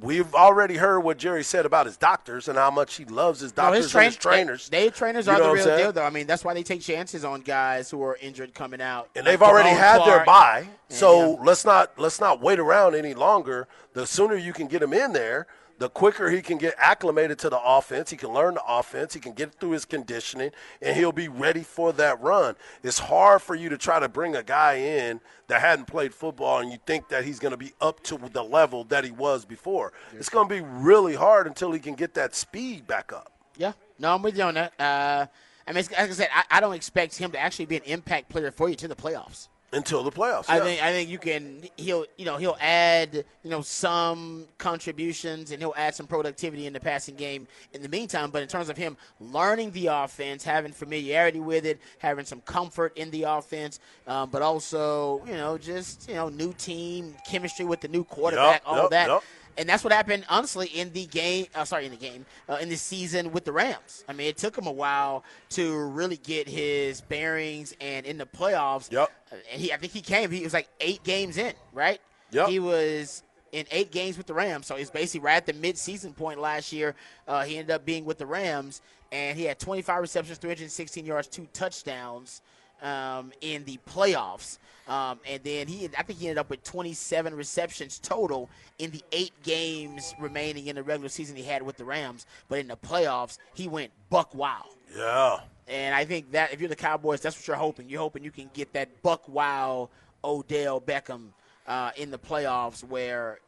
We've 0.00 0.32
already 0.34 0.76
heard 0.76 1.00
what 1.00 1.18
Jerry 1.18 1.42
said 1.42 1.66
about 1.66 1.86
his 1.86 1.96
doctors 1.96 2.46
and 2.46 2.56
how 2.56 2.70
much 2.70 2.94
he 2.94 3.04
loves 3.04 3.40
his 3.40 3.56
No, 3.56 3.64
doctors 3.64 3.84
his, 3.84 3.92
train- 3.92 4.04
and 4.06 4.14
his 4.14 4.22
trainers. 4.22 4.68
They, 4.68 4.90
trainers 4.90 5.26
You 5.26 5.32
are 5.32 5.40
the 5.42 5.50
real 5.52 5.76
deal, 5.76 5.92
though. 5.92 6.04
I 6.04 6.10
mean, 6.10 6.26
that's 6.28 6.44
why 6.44 6.54
they 6.54 6.62
take 6.62 6.80
chances 6.82 7.24
on 7.24 7.40
guys 7.40 7.90
who 7.90 8.02
are 8.04 8.16
injured 8.20 8.54
coming 8.54 8.80
out. 8.80 9.08
and 9.16 9.24
Like 9.24 9.32
they've 9.32 9.42
already 9.42 9.70
had 9.70 9.98
their 10.04 10.22
Clark. 10.24 10.26
bye. 10.26 10.68
So 10.88 11.32
Yeah. 11.32 11.36
let's 11.42 11.64
not 11.64 11.92
let's 11.98 12.20
not 12.20 12.40
wait 12.40 12.60
around 12.60 12.94
any 12.94 13.14
longer. 13.14 13.66
The 13.94 14.06
sooner 14.06 14.36
you 14.36 14.52
can 14.52 14.68
get 14.68 14.80
him 14.82 14.92
in 14.92 15.12
there, 15.12 15.46
the 15.78 15.88
quicker 15.88 16.30
he 16.30 16.40
can 16.40 16.58
get 16.58 16.74
acclimated 16.78 17.38
to 17.40 17.50
the 17.50 17.60
offense. 17.60 18.10
He 18.10 18.16
can 18.16 18.30
learn 18.30 18.54
the 18.54 18.62
offense. 18.66 19.14
He 19.14 19.20
can 19.20 19.32
get 19.32 19.54
through 19.54 19.70
his 19.70 19.84
conditioning, 19.84 20.50
and 20.80 20.96
he'll 20.96 21.12
be 21.12 21.28
ready 21.28 21.62
for 21.62 21.92
that 21.94 22.20
run. 22.20 22.54
It's 22.82 22.98
hard 22.98 23.42
for 23.42 23.54
you 23.54 23.68
to 23.68 23.78
try 23.78 23.98
to 23.98 24.08
bring 24.08 24.36
a 24.36 24.42
guy 24.42 24.74
in 24.74 25.20
that 25.48 25.60
hadn't 25.60 25.86
played 25.86 26.14
football, 26.14 26.60
and 26.60 26.70
you 26.70 26.78
think 26.86 27.08
that 27.08 27.24
he's 27.24 27.38
going 27.38 27.52
to 27.52 27.56
be 27.56 27.72
up 27.80 28.02
to 28.04 28.18
the 28.32 28.42
level 28.42 28.84
that 28.84 29.04
he 29.04 29.10
was 29.10 29.44
before. 29.44 29.92
It's 30.12 30.28
going 30.28 30.48
to 30.48 30.54
be 30.54 30.60
really 30.60 31.14
hard 31.14 31.46
until 31.46 31.72
he 31.72 31.80
can 31.80 31.94
get 31.94 32.14
that 32.14 32.34
speed 32.34 32.86
back 32.86 33.12
up. 33.12 33.32
Yeah, 33.56 33.72
no, 33.98 34.14
I'm 34.14 34.22
with 34.22 34.36
you 34.36 34.44
on 34.44 34.54
that. 34.54 34.72
Uh, 34.78 35.26
I 35.66 35.72
mean, 35.72 35.84
like 35.90 35.98
I 35.98 36.10
said, 36.10 36.28
I, 36.34 36.44
I 36.50 36.60
don't 36.60 36.74
expect 36.74 37.16
him 37.16 37.30
to 37.32 37.38
actually 37.38 37.66
be 37.66 37.76
an 37.76 37.84
impact 37.84 38.28
player 38.28 38.50
for 38.50 38.68
you 38.68 38.74
to 38.76 38.88
the 38.88 38.96
playoffs. 38.96 39.48
Until 39.74 40.02
the 40.02 40.10
playoffs, 40.10 40.44
I 40.48 40.58
yeah. 40.58 40.64
think 40.64 40.82
I 40.82 40.92
think 40.92 41.08
you 41.10 41.18
can 41.18 41.62
he'll 41.76 42.06
you 42.16 42.24
know 42.24 42.36
he'll 42.36 42.56
add 42.60 43.24
you 43.42 43.50
know 43.50 43.60
some 43.60 44.46
contributions 44.58 45.50
and 45.50 45.60
he'll 45.60 45.74
add 45.76 45.94
some 45.94 46.06
productivity 46.06 46.66
in 46.66 46.72
the 46.72 46.80
passing 46.80 47.16
game 47.16 47.46
in 47.72 47.82
the 47.82 47.88
meantime. 47.88 48.30
But 48.30 48.42
in 48.42 48.48
terms 48.48 48.68
of 48.68 48.76
him 48.76 48.96
learning 49.20 49.72
the 49.72 49.88
offense, 49.88 50.44
having 50.44 50.72
familiarity 50.72 51.40
with 51.40 51.66
it, 51.66 51.80
having 51.98 52.24
some 52.24 52.40
comfort 52.42 52.96
in 52.96 53.10
the 53.10 53.24
offense, 53.24 53.80
um, 54.06 54.30
but 54.30 54.42
also 54.42 55.22
you 55.26 55.34
know 55.34 55.58
just 55.58 56.08
you 56.08 56.14
know 56.14 56.28
new 56.28 56.52
team 56.52 57.14
chemistry 57.26 57.64
with 57.64 57.80
the 57.80 57.88
new 57.88 58.04
quarterback, 58.04 58.62
all 58.64 58.76
yup, 58.76 58.90
that. 58.90 59.08
yup. 59.08 59.24
And 59.56 59.68
that's 59.68 59.84
what 59.84 59.92
happened, 59.92 60.24
honestly, 60.28 60.66
in 60.68 60.92
the 60.92 61.06
game. 61.06 61.46
Uh, 61.54 61.64
sorry, 61.64 61.84
in 61.86 61.90
the 61.92 61.96
game, 61.96 62.26
uh, 62.48 62.58
in 62.60 62.68
the 62.68 62.76
season 62.76 63.30
with 63.32 63.44
the 63.44 63.52
Rams. 63.52 64.04
I 64.08 64.12
mean, 64.12 64.26
it 64.26 64.36
took 64.36 64.56
him 64.58 64.66
a 64.66 64.72
while 64.72 65.24
to 65.50 65.78
really 65.88 66.16
get 66.16 66.48
his 66.48 67.00
bearings, 67.00 67.74
and 67.80 68.04
in 68.06 68.18
the 68.18 68.26
playoffs, 68.26 68.90
Yep. 68.90 69.10
uh, 69.32 69.36
and 69.52 69.60
he, 69.60 69.72
I 69.72 69.76
think 69.76 69.92
he 69.92 70.00
came. 70.00 70.30
He 70.30 70.42
was 70.42 70.52
like 70.52 70.68
eight 70.80 71.02
games 71.04 71.36
in, 71.36 71.54
right? 71.72 72.00
Yep. 72.32 72.48
He 72.48 72.58
was 72.58 73.22
in 73.52 73.64
eight 73.70 73.92
games 73.92 74.18
with 74.18 74.26
the 74.26 74.34
Rams, 74.34 74.66
so 74.66 74.74
he's 74.74 74.90
basically 74.90 75.24
right 75.24 75.36
at 75.36 75.46
the 75.46 75.52
mid-season 75.52 76.12
point 76.14 76.40
last 76.40 76.72
year. 76.72 76.96
Uh, 77.28 77.44
he 77.44 77.56
ended 77.56 77.70
up 77.72 77.84
being 77.84 78.04
with 78.04 78.18
the 78.18 78.26
Rams, 78.26 78.82
and 79.12 79.38
he 79.38 79.44
had 79.44 79.60
25 79.60 80.00
receptions, 80.00 80.38
316 80.38 81.06
yards, 81.06 81.28
two 81.28 81.46
touchdowns 81.52 82.42
um, 82.82 83.32
in 83.40 83.64
the 83.64 83.78
playoffs. 83.88 84.58
Um, 84.86 85.18
and 85.26 85.42
then 85.42 85.66
he, 85.66 85.88
I 85.96 86.02
think 86.02 86.18
he 86.18 86.26
ended 86.28 86.38
up 86.38 86.50
with 86.50 86.62
27 86.62 87.34
receptions 87.34 87.98
total 87.98 88.50
in 88.78 88.90
the 88.90 89.02
eight 89.12 89.32
games 89.42 90.14
remaining 90.20 90.66
in 90.66 90.76
the 90.76 90.82
regular 90.82 91.08
season 91.08 91.36
he 91.36 91.42
had 91.42 91.62
with 91.62 91.76
the 91.78 91.84
Rams. 91.84 92.26
But 92.48 92.58
in 92.58 92.68
the 92.68 92.76
playoffs, 92.76 93.38
he 93.54 93.66
went 93.66 93.92
buck 94.10 94.34
wild. 94.34 94.76
Yeah. 94.94 95.40
And 95.68 95.94
I 95.94 96.04
think 96.04 96.32
that 96.32 96.52
if 96.52 96.60
you're 96.60 96.68
the 96.68 96.76
Cowboys, 96.76 97.20
that's 97.20 97.36
what 97.36 97.48
you're 97.48 97.56
hoping. 97.56 97.88
You're 97.88 98.00
hoping 98.00 98.22
you 98.24 98.30
can 98.30 98.50
get 98.52 98.72
that 98.74 99.02
Buck 99.02 99.26
Wow 99.28 99.88
Odell 100.22 100.80
Beckham 100.80 101.28
uh, 101.66 101.90
in 101.96 102.10
the 102.10 102.18
playoffs, 102.18 102.84
where 102.84 103.38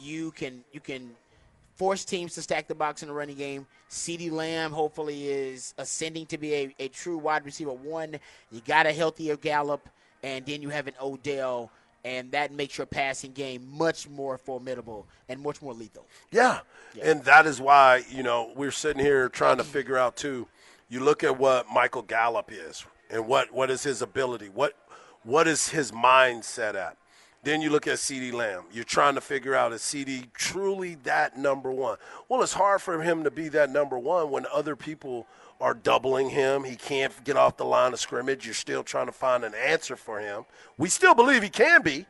you 0.00 0.30
can 0.30 0.64
you 0.72 0.80
can 0.80 1.10
force 1.76 2.04
teams 2.04 2.34
to 2.34 2.42
stack 2.42 2.66
the 2.66 2.74
box 2.74 3.02
in 3.02 3.08
the 3.08 3.14
running 3.14 3.36
game. 3.36 3.66
CeeDee 3.90 4.32
Lamb 4.32 4.72
hopefully 4.72 5.28
is 5.28 5.74
ascending 5.78 6.26
to 6.26 6.38
be 6.38 6.54
a, 6.54 6.74
a 6.78 6.88
true 6.88 7.18
wide 7.18 7.44
receiver 7.44 7.72
one. 7.72 8.18
You 8.50 8.60
got 8.66 8.86
a 8.86 8.92
healthier 8.92 9.36
Gallup, 9.36 9.88
and 10.22 10.44
then 10.44 10.62
you 10.62 10.70
have 10.70 10.88
an 10.88 10.94
Odell, 11.00 11.70
and 12.04 12.32
that 12.32 12.52
makes 12.52 12.78
your 12.78 12.86
passing 12.86 13.32
game 13.32 13.66
much 13.70 14.08
more 14.08 14.38
formidable 14.38 15.06
and 15.28 15.40
much 15.40 15.62
more 15.62 15.74
lethal. 15.74 16.06
Yeah. 16.30 16.60
And 17.02 17.22
that 17.24 17.46
is 17.46 17.60
why, 17.60 18.04
you 18.10 18.22
know, 18.22 18.52
we're 18.56 18.70
sitting 18.70 19.04
here 19.04 19.28
trying 19.28 19.58
to 19.58 19.64
figure 19.64 19.98
out 19.98 20.16
too. 20.16 20.48
You 20.88 21.00
look 21.00 21.24
at 21.24 21.38
what 21.38 21.68
Michael 21.68 22.02
Gallup 22.02 22.50
is 22.52 22.86
and 23.10 23.26
what, 23.26 23.52
what 23.52 23.70
is 23.70 23.82
his 23.82 24.02
ability? 24.02 24.48
What 24.48 24.74
what 25.24 25.48
is 25.48 25.70
his 25.70 25.90
mindset 25.90 26.76
at? 26.76 26.96
Then 27.46 27.62
you 27.62 27.70
look 27.70 27.86
at 27.86 27.98
CeeDee 27.98 28.32
Lamb. 28.32 28.64
You're 28.72 28.82
trying 28.82 29.14
to 29.14 29.20
figure 29.20 29.54
out 29.54 29.72
is 29.72 29.80
CeeDee 29.80 30.32
truly 30.32 30.96
that 31.04 31.38
number 31.38 31.70
one? 31.70 31.96
Well, 32.28 32.42
it's 32.42 32.54
hard 32.54 32.82
for 32.82 33.00
him 33.00 33.22
to 33.22 33.30
be 33.30 33.48
that 33.50 33.70
number 33.70 33.96
one 33.96 34.32
when 34.32 34.46
other 34.52 34.74
people 34.74 35.28
are 35.60 35.72
doubling 35.72 36.30
him. 36.30 36.64
He 36.64 36.74
can't 36.74 37.12
get 37.22 37.36
off 37.36 37.56
the 37.56 37.64
line 37.64 37.92
of 37.92 38.00
scrimmage. 38.00 38.46
You're 38.46 38.54
still 38.54 38.82
trying 38.82 39.06
to 39.06 39.12
find 39.12 39.44
an 39.44 39.54
answer 39.54 39.94
for 39.94 40.18
him. 40.18 40.44
We 40.76 40.88
still 40.88 41.14
believe 41.14 41.44
he 41.44 41.48
can 41.48 41.82
be. 41.82 42.06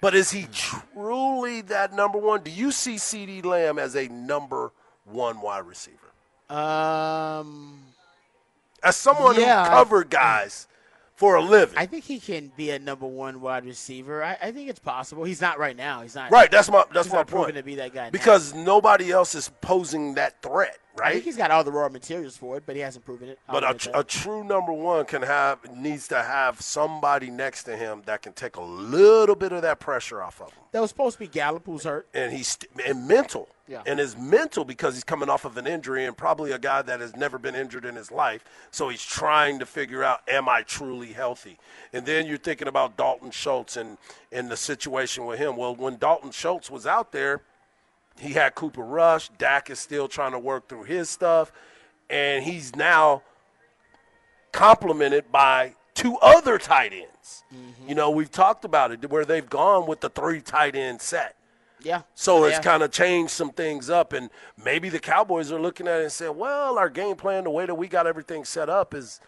But 0.00 0.16
is 0.16 0.32
he 0.32 0.48
truly 0.52 1.60
that 1.60 1.92
number 1.92 2.18
one? 2.18 2.42
Do 2.42 2.50
you 2.50 2.72
see 2.72 2.96
CeeDee 2.96 3.44
Lamb 3.44 3.78
as 3.78 3.94
a 3.94 4.08
number 4.08 4.72
one 5.04 5.40
wide 5.42 5.64
receiver? 5.64 6.10
Um, 6.52 7.84
As 8.82 8.96
someone 8.96 9.36
Yeah. 9.36 9.62
who 9.62 9.70
covered 9.70 10.10
guys 10.10 10.66
for 11.20 11.36
a 11.36 11.42
living. 11.42 11.76
I 11.76 11.84
think 11.84 12.04
he 12.04 12.18
can 12.18 12.50
be 12.56 12.70
a 12.70 12.78
number 12.78 13.06
one 13.06 13.42
wide 13.42 13.66
receiver. 13.66 14.24
I, 14.24 14.38
I 14.40 14.52
think 14.52 14.70
it's 14.70 14.78
possible. 14.78 15.22
He's 15.22 15.42
not 15.42 15.58
right 15.58 15.76
now. 15.76 16.00
He's 16.00 16.14
not. 16.14 16.30
right, 16.30 16.50
that's 16.50 16.70
my 16.70 16.82
that's 16.94 17.12
my 17.12 17.24
point. 17.24 17.54
to 17.54 17.62
be 17.62 17.74
that 17.74 17.92
guy 17.92 18.04
now. 18.04 18.10
Because 18.10 18.54
nobody 18.54 19.10
else 19.12 19.34
is 19.34 19.50
posing 19.60 20.14
that 20.14 20.40
threat, 20.40 20.78
right? 21.00 21.12
think 21.14 21.24
he's 21.24 21.36
got 21.36 21.50
all 21.50 21.64
the 21.64 21.72
raw 21.72 21.88
materials 21.88 22.36
for 22.36 22.56
it, 22.56 22.64
but 22.66 22.76
he 22.76 22.82
hasn't 22.82 23.04
proven 23.04 23.28
it. 23.28 23.38
I'll 23.48 23.60
But 23.60 23.70
a, 23.70 23.74
tr- 23.78 23.90
a 23.94 24.04
true 24.04 24.44
number 24.44 24.72
one 24.72 25.04
can 25.06 25.22
have 25.22 25.58
needs 25.76 26.08
to 26.08 26.22
have 26.22 26.60
somebody 26.60 27.30
next 27.30 27.64
to 27.64 27.76
him 27.76 28.02
that 28.06 28.22
can 28.22 28.32
take 28.32 28.56
a 28.56 28.62
little 28.62 29.34
bit 29.34 29.52
of 29.52 29.62
that 29.62 29.80
pressure 29.80 30.22
off 30.22 30.40
of 30.40 30.48
him. 30.52 30.64
that 30.72 30.80
was 30.80 30.90
supposed 30.90 31.14
to 31.14 31.20
be 31.20 31.28
Gallup, 31.28 31.66
who's 31.66 31.84
hurt. 31.84 32.06
and 32.14 32.32
he's 32.32 32.58
and 32.86 33.06
mental. 33.08 33.48
Yeah. 33.68 33.82
And 33.86 34.00
is 34.00 34.16
mental 34.16 34.64
because 34.64 34.94
he's 34.94 35.04
coming 35.04 35.28
off 35.28 35.44
of 35.44 35.56
an 35.56 35.64
injury 35.64 36.04
and 36.04 36.16
probably 36.16 36.50
a 36.50 36.58
guy 36.58 36.82
that 36.82 36.98
has 36.98 37.14
never 37.14 37.38
been 37.38 37.54
injured 37.54 37.84
in 37.84 37.94
his 37.94 38.10
life. 38.10 38.44
So 38.72 38.88
he's 38.88 39.04
trying 39.04 39.60
to 39.60 39.66
figure 39.66 40.02
out, 40.02 40.22
am 40.28 40.48
I 40.48 40.62
truly 40.62 41.12
healthy? 41.12 41.56
And 41.92 42.04
then 42.04 42.26
you're 42.26 42.36
thinking 42.36 42.66
about 42.66 42.96
Dalton 42.96 43.30
Schultz 43.30 43.76
and, 43.76 43.96
and 44.32 44.50
the 44.50 44.56
situation 44.56 45.24
with 45.24 45.38
him. 45.38 45.56
Well, 45.56 45.72
when 45.76 45.98
Dalton 45.98 46.32
Schultz 46.32 46.68
was 46.68 46.84
out 46.84 47.12
there, 47.12 47.42
he 48.20 48.32
had 48.34 48.54
Cooper 48.54 48.82
Rush. 48.82 49.28
Dak 49.38 49.70
is 49.70 49.78
still 49.78 50.08
trying 50.08 50.32
to 50.32 50.38
work 50.38 50.68
through 50.68 50.84
his 50.84 51.08
stuff. 51.08 51.52
And 52.08 52.44
he's 52.44 52.74
now 52.76 53.22
complemented 54.52 55.30
by 55.30 55.74
two 55.94 56.16
other 56.18 56.58
tight 56.58 56.92
ends. 56.92 57.44
Mm-hmm. 57.54 57.88
You 57.88 57.94
know, 57.94 58.10
we've 58.10 58.30
talked 58.30 58.64
about 58.64 58.90
it 58.92 59.08
where 59.10 59.24
they've 59.24 59.48
gone 59.48 59.86
with 59.86 60.00
the 60.00 60.08
three 60.08 60.40
tight 60.40 60.74
end 60.74 61.00
set. 61.00 61.36
Yeah. 61.82 62.02
So 62.14 62.44
it's 62.44 62.58
kind 62.58 62.82
of 62.82 62.90
changed 62.90 63.30
some 63.30 63.50
things 63.50 63.88
up, 63.88 64.12
and 64.12 64.28
maybe 64.62 64.90
the 64.90 64.98
Cowboys 64.98 65.50
are 65.50 65.60
looking 65.60 65.88
at 65.88 66.00
it 66.00 66.02
and 66.02 66.12
saying, 66.12 66.36
"Well, 66.36 66.78
our 66.78 66.90
game 66.90 67.16
plan, 67.16 67.44
the 67.44 67.50
way 67.50 67.64
that 67.64 67.74
we 67.74 67.88
got 67.88 68.06
everything 68.06 68.44
set 68.44 68.68
up, 68.68 68.92
is 68.92 69.18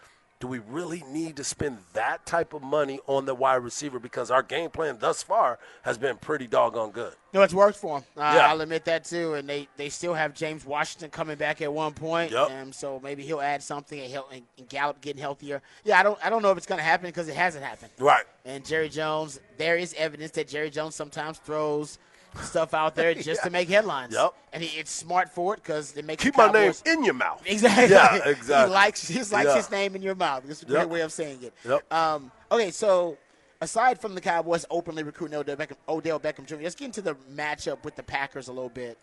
do 0.43 0.47
we 0.47 0.59
really 0.59 1.01
need 1.09 1.37
to 1.37 1.43
spend 1.45 1.77
that 1.93 2.25
type 2.25 2.53
of 2.53 2.61
money 2.61 2.99
on 3.07 3.25
the 3.25 3.33
wide 3.33 3.63
receiver? 3.63 3.97
Because 3.97 4.29
our 4.29 4.43
game 4.43 4.69
plan 4.69 4.97
thus 4.99 5.23
far 5.23 5.57
has 5.83 5.97
been 5.97 6.17
pretty 6.17 6.47
doggone 6.47 6.91
good." 6.91 7.13
No, 7.33 7.43
it's 7.43 7.53
worked 7.53 7.77
for 7.77 8.01
them. 8.01 8.07
Uh, 8.17 8.33
Yeah. 8.35 8.47
I'll 8.49 8.59
admit 8.59 8.83
that 8.83 9.05
too. 9.05 9.35
And 9.35 9.47
they, 9.47 9.69
they 9.77 9.87
still 9.87 10.13
have 10.13 10.33
James 10.33 10.65
Washington 10.65 11.09
coming 11.11 11.37
back 11.37 11.61
at 11.61 11.71
one 11.71 11.93
point. 11.93 12.31
Yep. 12.33 12.51
Um, 12.51 12.73
so 12.73 12.99
maybe 13.01 13.23
he'll 13.23 13.39
add 13.39 13.63
something 13.63 13.97
and, 13.97 14.11
help, 14.11 14.33
and, 14.33 14.43
and 14.57 14.67
Gallup 14.67 14.99
getting 14.99 15.21
healthier. 15.21 15.61
Yeah, 15.85 15.97
I 15.97 16.03
don't 16.03 16.19
I 16.21 16.29
don't 16.29 16.41
know 16.41 16.51
if 16.51 16.57
it's 16.57 16.67
going 16.67 16.79
to 16.79 16.83
happen 16.83 17.07
because 17.07 17.29
it 17.29 17.35
hasn't 17.35 17.63
happened. 17.63 17.91
Right. 17.97 18.25
And 18.43 18.65
Jerry 18.65 18.89
Jones, 18.89 19.39
there 19.57 19.77
is 19.77 19.93
evidence 19.97 20.31
that 20.31 20.49
Jerry 20.49 20.69
Jones 20.69 20.93
sometimes 20.93 21.37
throws 21.37 21.99
stuff 22.41 22.73
out 22.73 22.95
there 22.95 23.13
just 23.13 23.43
to 23.43 23.49
make 23.49 23.69
headlines. 23.69 24.13
Yep. 24.13 24.33
And 24.53 24.63
he, 24.63 24.79
it's 24.79 24.91
smart 24.91 25.29
for 25.29 25.53
it 25.53 25.57
because 25.57 25.95
it 25.95 26.05
makes 26.05 26.23
Keep 26.23 26.37
my 26.37 26.51
name 26.51 26.73
in 26.85 27.03
your 27.03 27.13
mouth. 27.13 27.41
Exactly. 27.45 27.93
Yeah, 27.95 28.15
exactly. 28.25 28.69
he 28.69 28.73
likes 28.73 29.07
he 29.07 29.15
likes 29.19 29.31
Yeah. 29.49 29.55
his 29.55 29.71
name 29.71 29.95
in 29.95 30.01
your 30.01 30.15
mouth. 30.15 30.43
That's 30.45 30.61
a 30.63 30.65
great 30.65 30.79
Yep. 30.81 30.89
way 30.89 31.01
of 31.01 31.11
saying 31.11 31.39
it. 31.43 31.53
Yep. 31.67 31.93
Um, 31.93 32.31
okay, 32.51 32.71
so 32.71 33.17
aside 33.61 33.99
from 33.99 34.15
the 34.15 34.21
Cowboys 34.21 34.65
openly 34.69 35.03
recruiting 35.03 35.37
Odell 35.37 35.55
Beckham, 35.55 35.75
Odell 35.87 36.19
Beckham 36.19 36.45
Jr., 36.45 36.57
let's 36.61 36.75
get 36.75 36.85
into 36.85 37.01
the 37.01 37.15
matchup 37.33 37.83
with 37.83 37.95
the 37.95 38.03
Packers 38.03 38.47
a 38.47 38.53
little 38.53 38.69
bit. 38.69 38.97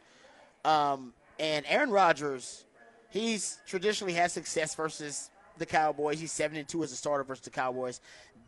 Um, 0.65 1.15
and 1.39 1.65
Aaron 1.69 1.91
Rodgers, 1.91 2.65
he's 3.11 3.59
traditionally 3.67 4.13
had 4.13 4.31
success 4.31 4.75
versus 4.75 5.31
the 5.59 5.67
Cowboys. 5.67 6.21
He's 6.21 6.33
seven 6.33 6.57
and 6.59 6.69
two 6.69 6.83
as 6.85 6.93
a 6.93 6.97
starter 6.97 7.25
versus 7.25 7.45
the 7.45 7.51
Cowboys. 7.51 8.01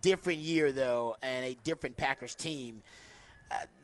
Different 0.03 0.41
year 0.41 0.73
though, 0.73 1.17
and 1.23 1.45
a 1.45 1.57
different 1.65 1.97
Packers 1.97 2.35
team 2.35 2.83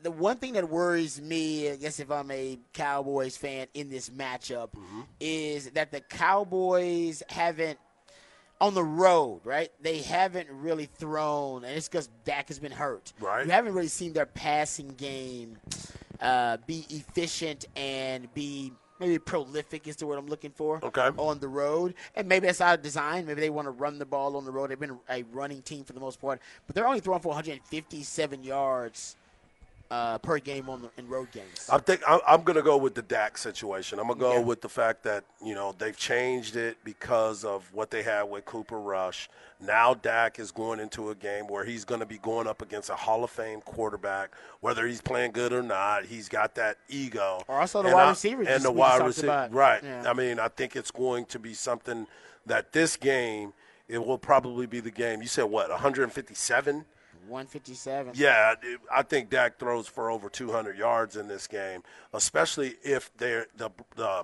the 0.03 0.11
one 0.11 0.37
thing 0.37 0.53
that 0.53 0.69
worries 0.69 1.21
me, 1.21 1.69
I 1.69 1.75
guess 1.75 1.99
if 1.99 2.11
I'm 2.11 2.31
a 2.31 2.59
Cowboys 2.73 3.37
fan 3.37 3.67
in 3.73 3.89
this 3.89 4.09
matchup, 4.09 4.69
is 5.19 5.71
that 5.71 5.91
the 5.91 6.01
Cowboys 6.01 7.23
haven't 7.29 7.79
on 8.61 8.73
the 8.73 8.83
road, 8.83 9.41
right? 9.43 9.71
They 9.81 9.99
haven't 9.99 10.49
really 10.49 10.85
thrown, 10.85 11.63
and 11.63 11.75
it's 11.75 11.87
because 11.87 12.09
Dak 12.25 12.49
has 12.49 12.59
been 12.59 12.71
hurt. 12.71 13.13
Right. 13.19 13.45
You 13.45 13.51
haven't 13.51 13.73
really 13.73 13.87
seen 13.87 14.13
their 14.13 14.25
passing 14.25 14.89
game 14.89 15.57
uh, 16.21 16.57
be 16.67 16.85
efficient 16.89 17.65
and 17.75 18.33
be 18.33 18.73
maybe 18.99 19.17
prolific 19.17 19.87
is 19.87 19.95
the 19.95 20.05
word 20.05 20.17
I'm 20.17 20.27
looking 20.27 20.51
for. 20.51 20.79
Okay. 20.83 21.09
On 21.17 21.39
the 21.39 21.47
road, 21.47 21.95
and 22.15 22.27
maybe 22.27 22.47
that's 22.47 22.61
out 22.61 22.79
of 22.79 22.83
design. 22.83 23.25
Maybe 23.25 23.41
they 23.41 23.49
want 23.49 23.67
to 23.67 23.71
run 23.71 23.97
the 23.97 24.05
ball 24.05 24.35
on 24.35 24.45
the 24.45 24.51
road. 24.51 24.69
They've 24.69 24.79
been 24.79 24.99
a 25.09 25.23
running 25.31 25.61
team 25.61 25.83
for 25.83 25.93
the 25.93 26.01
most 26.01 26.19
part, 26.19 26.41
but 26.67 26.75
they're 26.75 26.87
only 26.87 26.99
throwing 26.99 27.21
for 27.21 27.29
157 27.29 28.43
yards 28.43 29.15
uh, 29.91 30.17
per 30.19 30.37
game 30.39 30.69
on 30.69 30.81
the 30.83 30.89
in 30.97 31.07
road 31.07 31.31
games. 31.31 31.67
I 31.71 31.79
think 31.79 32.01
I'm, 32.07 32.19
I'm 32.27 32.43
going 32.43 32.55
to 32.57 32.61
go 32.61 32.77
with 32.77 32.93
the 32.95 33.01
Dak 33.01 33.37
situation. 33.37 33.99
I'm 33.99 34.05
going 34.07 34.19
to 34.19 34.23
go 34.25 34.33
Yeah. 34.33 34.39
with 34.39 34.61
the 34.61 34.69
fact 34.69 35.03
that 35.03 35.23
you 35.43 35.55
know 35.55 35.73
they've 35.77 35.97
changed 35.97 36.55
it 36.55 36.77
because 36.83 37.43
of 37.43 37.67
what 37.73 37.89
they 37.89 38.03
had 38.03 38.23
with 38.23 38.45
Cooper 38.45 38.79
Rush. 38.79 39.29
Now 39.59 39.93
Dak 39.93 40.39
is 40.39 40.51
going 40.51 40.79
into 40.79 41.09
a 41.09 41.15
game 41.15 41.47
where 41.47 41.65
he's 41.65 41.83
going 41.85 41.99
to 42.01 42.05
be 42.05 42.17
going 42.19 42.47
up 42.47 42.61
against 42.61 42.89
a 42.89 42.95
Hall 42.95 43.23
of 43.23 43.29
Fame 43.31 43.61
quarterback, 43.61 44.31
whether 44.61 44.85
he's 44.87 45.01
playing 45.01 45.31
good 45.31 45.51
or 45.51 45.63
not. 45.63 46.05
He's 46.05 46.29
got 46.29 46.55
that 46.55 46.77
ego. 46.87 47.41
Or 47.47 47.59
also 47.59 47.81
the 47.81 47.87
And 47.89 47.95
wide 47.95 48.05
I- 48.05 48.09
receivers 48.11 48.47
and 48.47 48.63
the 48.63 48.71
wide 48.71 49.05
receiver, 49.05 49.49
right? 49.51 49.83
Yeah. 49.83 50.09
I 50.09 50.13
mean, 50.13 50.39
I 50.39 50.47
think 50.49 50.75
it's 50.75 50.91
going 50.91 51.25
to 51.25 51.39
be 51.39 51.53
something 51.53 52.07
that 52.45 52.71
this 52.73 52.95
game 52.95 53.53
it 53.87 54.05
will 54.05 54.19
probably 54.19 54.67
be 54.67 54.79
the 54.79 54.91
game. 54.91 55.19
You 55.23 55.27
said 55.27 55.45
what? 55.45 55.71
157. 55.71 56.85
157. 57.29 58.13
Yeah, 58.15 58.55
I 58.91 59.03
think 59.03 59.29
Dak 59.29 59.59
throws 59.59 59.87
for 59.87 60.09
over 60.09 60.29
200 60.29 60.77
yards 60.77 61.15
in 61.15 61.27
this 61.27 61.47
game, 61.47 61.83
especially 62.13 62.75
if 62.83 63.11
they're 63.17 63.47
the 63.55 63.69
the 63.95 64.23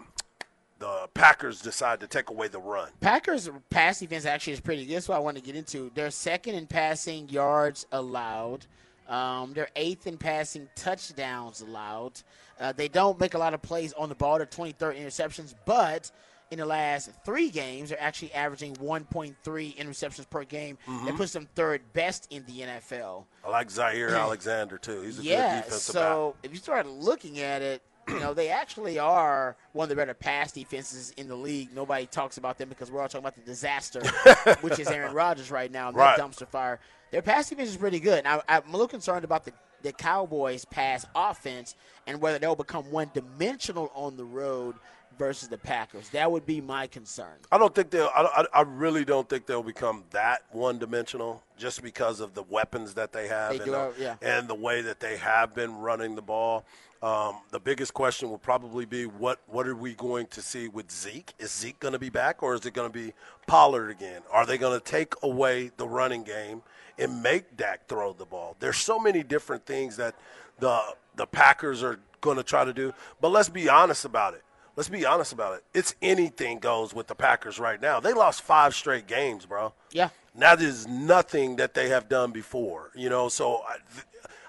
the 0.79 1.09
Packers 1.13 1.61
decide 1.61 1.99
to 2.01 2.07
take 2.07 2.29
away 2.29 2.47
the 2.47 2.59
run. 2.59 2.89
Packers 2.99 3.49
pass 3.69 3.99
defense 3.99 4.25
actually 4.25 4.53
is 4.53 4.59
pretty 4.59 4.85
good. 4.85 4.97
That's 4.97 5.07
what 5.07 5.15
I 5.15 5.19
want 5.19 5.37
to 5.37 5.43
get 5.43 5.55
into. 5.55 5.91
They're 5.95 6.11
second 6.11 6.55
in 6.55 6.67
passing 6.67 7.29
yards 7.29 7.85
allowed. 7.91 8.65
Um, 9.07 9.53
they're 9.53 9.69
eighth 9.75 10.07
in 10.07 10.17
passing 10.17 10.67
touchdowns 10.75 11.61
allowed. 11.61 12.21
Uh, 12.59 12.71
they 12.71 12.87
don't 12.87 13.19
make 13.19 13.33
a 13.35 13.37
lot 13.37 13.53
of 13.53 13.61
plays 13.61 13.93
on 13.93 14.09
the 14.09 14.15
ball. 14.15 14.37
They're 14.37 14.47
23rd 14.47 14.99
interceptions, 14.99 15.53
but 15.65 16.11
in 16.51 16.59
the 16.59 16.65
last 16.65 17.09
three 17.25 17.49
games, 17.49 17.89
they're 17.89 18.01
actually 18.01 18.33
averaging 18.33 18.75
1.3 18.75 19.35
interceptions 19.77 20.29
per 20.29 20.43
game. 20.43 20.77
Mm-hmm. 20.87 21.05
That 21.05 21.15
puts 21.15 21.33
them 21.33 21.47
third 21.55 21.81
best 21.93 22.27
in 22.31 22.45
the 22.45 22.61
NFL. 22.61 23.25
I 23.43 23.49
like 23.49 23.69
Jaire 23.69 24.17
Alexander 24.17 24.77
too. 24.77 25.01
He's 25.01 25.19
a 25.19 25.21
good 25.21 25.27
yeah, 25.27 25.55
defensive 25.57 25.79
so 25.81 26.35
if 26.43 26.51
you 26.51 26.57
start 26.57 26.87
looking 26.87 27.39
at 27.39 27.61
it, 27.61 27.81
you 28.07 28.19
know, 28.19 28.33
they 28.35 28.49
actually 28.49 28.99
are 28.99 29.55
one 29.73 29.85
of 29.85 29.89
the 29.89 29.95
better 29.95 30.13
pass 30.13 30.51
defenses 30.51 31.11
in 31.17 31.27
the 31.27 31.35
league. 31.35 31.73
Nobody 31.73 32.05
talks 32.05 32.37
about 32.37 32.57
them 32.59 32.69
because 32.69 32.91
we're 32.91 33.01
all 33.01 33.07
talking 33.07 33.21
about 33.21 33.35
the 33.35 33.41
disaster, 33.41 34.01
which 34.61 34.77
is 34.79 34.87
Aaron 34.87 35.13
Rodgers 35.13 35.49
right 35.49 35.71
now, 35.71 35.87
and 35.87 35.97
Right. 35.97 36.15
that 36.15 36.23
dumpster 36.23 36.47
fire. 36.47 36.79
Their 37.11 37.23
pass 37.23 37.49
defense 37.49 37.69
is 37.69 37.77
pretty 37.77 37.99
good. 37.99 38.23
Now, 38.23 38.43
I'm 38.47 38.63
a 38.67 38.71
little 38.71 38.87
concerned 38.87 39.23
about 39.23 39.45
the, 39.45 39.53
the 39.81 39.91
Cowboys' 39.91 40.65
pass 40.65 41.05
offense 41.15 41.75
and 42.05 42.21
whether 42.21 42.37
they'll 42.37 42.55
become 42.55 42.91
one 42.91 43.09
dimensional 43.13 43.91
on 43.95 44.17
the 44.17 44.25
road 44.25 44.75
versus 45.17 45.49
the 45.49 45.57
Packers. 45.57 46.09
That 46.09 46.31
would 46.31 46.45
be 46.45 46.61
my 46.61 46.87
concern. 46.87 47.35
I 47.51 47.57
don't 47.57 47.73
think 47.73 47.89
they'll. 47.89 48.09
I, 48.15 48.45
I 48.53 48.59
I 48.59 48.61
really 48.61 49.05
don't 49.05 49.27
think 49.29 49.45
they'll 49.45 49.63
become 49.63 50.03
that 50.11 50.43
one-dimensional 50.51 51.41
just 51.57 51.81
because 51.81 52.19
of 52.19 52.33
the 52.33 52.43
weapons 52.43 52.93
that 52.95 53.11
they 53.13 53.27
have, 53.27 53.51
They 53.51 53.59
and, 53.63 53.73
the, 53.73 53.77
have- 53.77 53.99
yeah. 53.99 54.15
and 54.21 54.47
the 54.47 54.55
way 54.55 54.81
that 54.81 54.99
they 54.99 55.17
have 55.17 55.53
been 55.55 55.77
running 55.77 56.15
the 56.15 56.21
ball. 56.21 56.65
Um, 57.01 57.41
the 57.51 57.59
biggest 57.59 57.93
question 57.93 58.29
will 58.29 58.37
probably 58.39 58.85
be 58.85 59.05
what 59.05 59.39
what 59.47 59.67
are 59.67 59.75
we 59.75 59.93
going 59.93 60.27
to 60.27 60.41
see 60.41 60.67
with 60.67 60.91
Zeke? 60.91 61.33
Is 61.39 61.51
Zeke 61.51 61.79
going 61.79 61.91
to 61.93 61.99
be 61.99 62.09
back, 62.09 62.41
or 62.41 62.55
is 62.55 62.65
it 62.65 62.73
going 62.73 62.91
to 62.91 62.93
be 62.93 63.13
Pollard 63.47 63.89
again? 63.91 64.21
Are 64.31 64.45
they 64.45 64.57
going 64.57 64.79
to 64.79 64.83
take 64.83 65.13
away 65.21 65.71
the 65.77 65.87
running 65.87 66.23
game 66.23 66.63
and 66.97 67.21
make 67.21 67.55
Dak 67.57 67.87
throw 67.87 68.13
the 68.13 68.25
ball? 68.25 68.55
There's 68.59 68.77
so 68.77 68.97
many 68.97 69.21
different 69.23 69.65
things 69.65 69.97
that 69.97 70.15
the 70.59 70.79
the 71.15 71.27
Packers 71.27 71.83
are 71.83 71.99
going 72.21 72.37
to 72.37 72.43
try 72.43 72.65
to 72.65 72.73
do. 72.73 72.91
But 73.21 73.29
let's 73.29 73.49
be 73.49 73.69
honest 73.69 74.05
about 74.05 74.33
it. 74.33 74.41
Let's 74.75 74.89
be 74.89 75.05
honest 75.05 75.31
about 75.31 75.55
it. 75.57 75.63
It's 75.73 75.95
anything 76.01 76.59
goes 76.59 76.93
with 76.93 77.07
the 77.07 77.15
Packers 77.15 77.59
right 77.59 77.81
now. 77.81 77.99
They 77.99 78.13
lost 78.13 78.41
five 78.41 78.75
straight 78.75 79.07
games, 79.07 79.45
bro. 79.45 79.73
Yeah. 79.91 80.09
Now 80.33 80.55
there's 80.55 80.85
nothing 80.85 81.55
that 81.57 81.73
they 81.73 81.89
have 81.89 82.09
done 82.09 82.31
before, 82.31 82.91
you 82.93 83.09
know. 83.09 83.29
So 83.29 83.61
I, 83.65 83.77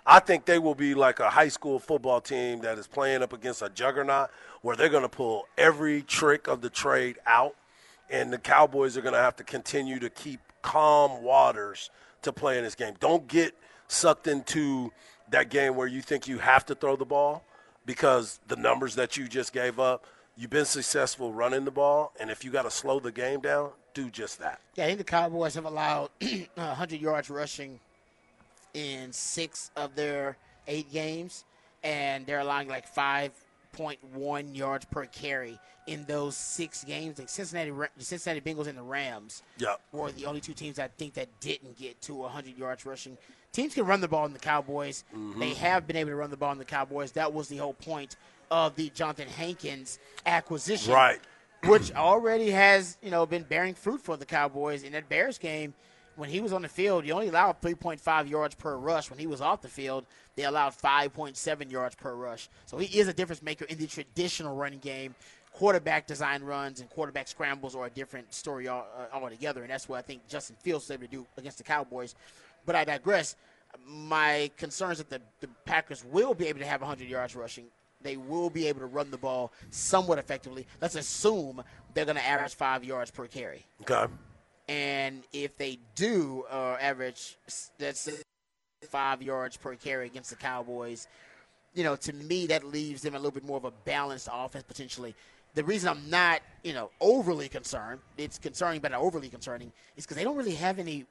I 0.04 0.18
think 0.18 0.44
they 0.44 0.58
will 0.58 0.74
be 0.74 0.94
like 0.94 1.20
a 1.20 1.30
high 1.30 1.48
school 1.48 1.78
football 1.78 2.20
team 2.20 2.60
that 2.60 2.76
is 2.76 2.88
playing 2.88 3.22
up 3.22 3.32
against 3.32 3.62
a 3.62 3.68
juggernaut 3.68 4.30
where 4.62 4.74
they're 4.74 4.88
going 4.88 5.02
to 5.02 5.08
pull 5.08 5.46
every 5.56 6.02
trick 6.02 6.48
of 6.48 6.60
the 6.60 6.70
trade 6.70 7.18
out, 7.24 7.54
and 8.10 8.32
the 8.32 8.38
Cowboys 8.38 8.96
are 8.96 9.02
going 9.02 9.14
to 9.14 9.20
have 9.20 9.36
to 9.36 9.44
continue 9.44 10.00
to 10.00 10.10
keep 10.10 10.40
calm 10.62 11.22
waters 11.22 11.90
to 12.22 12.32
play 12.32 12.58
in 12.58 12.64
this 12.64 12.74
game. 12.74 12.94
Don't 12.98 13.28
get 13.28 13.54
sucked 13.86 14.26
into 14.26 14.92
that 15.30 15.50
game 15.50 15.76
where 15.76 15.86
you 15.86 16.02
think 16.02 16.26
you 16.26 16.38
have 16.38 16.66
to 16.66 16.74
throw 16.74 16.96
the 16.96 17.04
ball 17.04 17.44
because 17.84 18.40
the 18.48 18.56
numbers 18.56 18.96
that 18.96 19.16
you 19.16 19.28
just 19.28 19.52
gave 19.52 19.78
up. 19.78 20.04
You've 20.36 20.50
been 20.50 20.66
successful 20.66 21.32
running 21.32 21.64
the 21.64 21.70
ball, 21.70 22.12
and 22.20 22.30
if 22.30 22.44
you 22.44 22.50
got 22.50 22.62
to 22.62 22.70
slow 22.70 23.00
the 23.00 23.10
game 23.12 23.40
down, 23.40 23.70
do 23.94 24.10
just 24.10 24.38
that. 24.40 24.60
Yeah, 24.74 24.84
I 24.84 24.88
think 24.88 24.98
the 24.98 25.04
Cowboys 25.04 25.54
have 25.54 25.64
allowed 25.64 26.10
100 26.54 27.00
yards 27.00 27.30
rushing 27.30 27.80
in 28.74 29.12
six 29.12 29.70
of 29.76 29.94
their 29.94 30.36
eight 30.68 30.92
games, 30.92 31.44
and 31.82 32.26
they're 32.26 32.40
allowing 32.40 32.68
like 32.68 32.92
5.1 32.94 34.54
yards 34.56 34.84
per 34.84 35.06
carry 35.06 35.58
in 35.86 36.04
those 36.04 36.36
six 36.36 36.84
games. 36.84 37.18
Like 37.18 37.30
Cincinnati, 37.30 37.70
the 37.70 38.04
Cincinnati 38.04 38.40
Bengals 38.42 38.66
and 38.66 38.76
the 38.76 38.82
Rams 38.82 39.42
Yep. 39.56 39.80
were 39.92 40.12
the 40.12 40.26
only 40.26 40.42
two 40.42 40.52
teams 40.52 40.78
I 40.78 40.88
think 40.88 41.14
that 41.14 41.28
didn't 41.40 41.78
get 41.78 42.00
to 42.02 42.14
100 42.14 42.58
yards 42.58 42.84
rushing. 42.84 43.16
Teams 43.52 43.72
can 43.72 43.86
run 43.86 44.02
the 44.02 44.08
ball 44.08 44.26
in 44.26 44.34
the 44.34 44.38
Cowboys. 44.38 45.04
Mm-hmm. 45.16 45.40
They 45.40 45.54
have 45.54 45.86
been 45.86 45.96
able 45.96 46.10
to 46.10 46.16
run 46.16 46.28
the 46.28 46.36
ball 46.36 46.52
in 46.52 46.58
the 46.58 46.64
Cowboys. 46.66 47.12
That 47.12 47.32
was 47.32 47.48
the 47.48 47.56
whole 47.56 47.72
point 47.72 48.16
of 48.50 48.74
the 48.76 48.90
Johnathan 48.90 49.28
Hankins 49.28 49.98
acquisition 50.24 50.92
Right. 50.92 51.20
which 51.64 51.92
already 51.92 52.50
has 52.50 52.96
you 53.02 53.10
know 53.10 53.26
been 53.26 53.42
bearing 53.42 53.74
fruit 53.74 54.00
for 54.00 54.16
the 54.16 54.26
Cowboys 54.26 54.82
in 54.82 54.92
that 54.92 55.08
Bears 55.08 55.38
game. 55.38 55.74
When 56.16 56.30
he 56.30 56.40
was 56.40 56.54
on 56.54 56.62
the 56.62 56.68
field, 56.68 57.04
he 57.04 57.12
only 57.12 57.28
allowed 57.28 57.60
3.5 57.60 58.30
yards 58.30 58.54
per 58.54 58.74
rush. 58.78 59.10
When 59.10 59.18
he 59.18 59.26
was 59.26 59.42
off 59.42 59.60
the 59.60 59.68
field, 59.68 60.06
they 60.34 60.44
allowed 60.44 60.72
5.7 60.72 61.70
yards 61.70 61.94
per 61.94 62.14
rush. 62.14 62.48
So 62.64 62.78
he 62.78 62.98
is 62.98 63.06
a 63.06 63.12
difference 63.12 63.42
maker 63.42 63.66
in 63.66 63.76
the 63.76 63.86
traditional 63.86 64.56
running 64.56 64.78
game. 64.78 65.14
Quarterback 65.52 66.06
design 66.06 66.42
runs 66.42 66.80
and 66.80 66.88
quarterback 66.88 67.28
scrambles 67.28 67.76
are 67.76 67.84
a 67.84 67.90
different 67.90 68.32
story 68.32 68.66
all, 68.66 68.86
uh, 68.96 69.14
altogether, 69.14 69.60
and 69.60 69.70
that's 69.70 69.90
what 69.90 69.98
I 69.98 70.02
think 70.02 70.26
Justin 70.26 70.56
Fields 70.60 70.84
is 70.86 70.90
able 70.90 71.02
to 71.04 71.08
do 71.10 71.26
against 71.36 71.58
the 71.58 71.64
Cowboys. 71.64 72.14
But 72.64 72.76
I 72.76 72.84
digress. 72.84 73.36
My 73.86 74.50
concern 74.56 74.92
is 74.92 74.98
that 74.98 75.10
the, 75.10 75.20
the 75.40 75.48
Packers 75.66 76.02
will 76.02 76.32
be 76.32 76.46
able 76.46 76.60
to 76.60 76.66
have 76.66 76.80
100 76.80 77.08
yards 77.08 77.36
rushing 77.36 77.66
they 78.06 78.16
will 78.16 78.50
be 78.50 78.66
able 78.68 78.80
to 78.80 78.86
run 78.86 79.10
the 79.10 79.18
ball 79.18 79.52
somewhat 79.70 80.18
effectively. 80.18 80.66
Let's 80.80 80.94
assume 80.94 81.62
they're 81.94 82.04
going 82.04 82.16
to 82.16 82.24
average 82.26 82.54
five 82.54 82.84
yards 82.84 83.10
per 83.10 83.26
carry. 83.26 83.64
Okay. 83.82 84.12
And 84.68 85.22
if 85.32 85.56
they 85.56 85.78
do 85.94 86.44
uh, 86.50 86.76
average, 86.80 87.36
that's 87.78 88.08
five 88.88 89.22
yards 89.22 89.56
per 89.56 89.74
carry 89.74 90.06
against 90.06 90.30
the 90.30 90.36
Cowboys, 90.36 91.06
you 91.74 91.84
know, 91.84 91.94
to 91.96 92.12
me, 92.12 92.46
that 92.46 92.64
leaves 92.64 93.02
them 93.02 93.14
a 93.14 93.18
little 93.18 93.30
bit 93.30 93.44
more 93.44 93.58
of 93.58 93.64
a 93.64 93.70
balanced 93.84 94.28
offense 94.32 94.64
potentially. 94.66 95.14
The 95.54 95.64
reason 95.64 95.88
I'm 95.88 96.10
not, 96.10 96.40
you 96.64 96.72
know, 96.72 96.90
overly 97.00 97.48
concerned, 97.48 98.00
it's 98.16 98.38
concerning 98.38 98.80
but 98.80 98.92
not 98.92 99.00
overly 99.00 99.28
concerning, 99.28 99.72
is 99.96 100.04
because 100.04 100.16
they 100.16 100.24
don't 100.24 100.36
really 100.36 100.54
have 100.54 100.78
any 100.78 101.06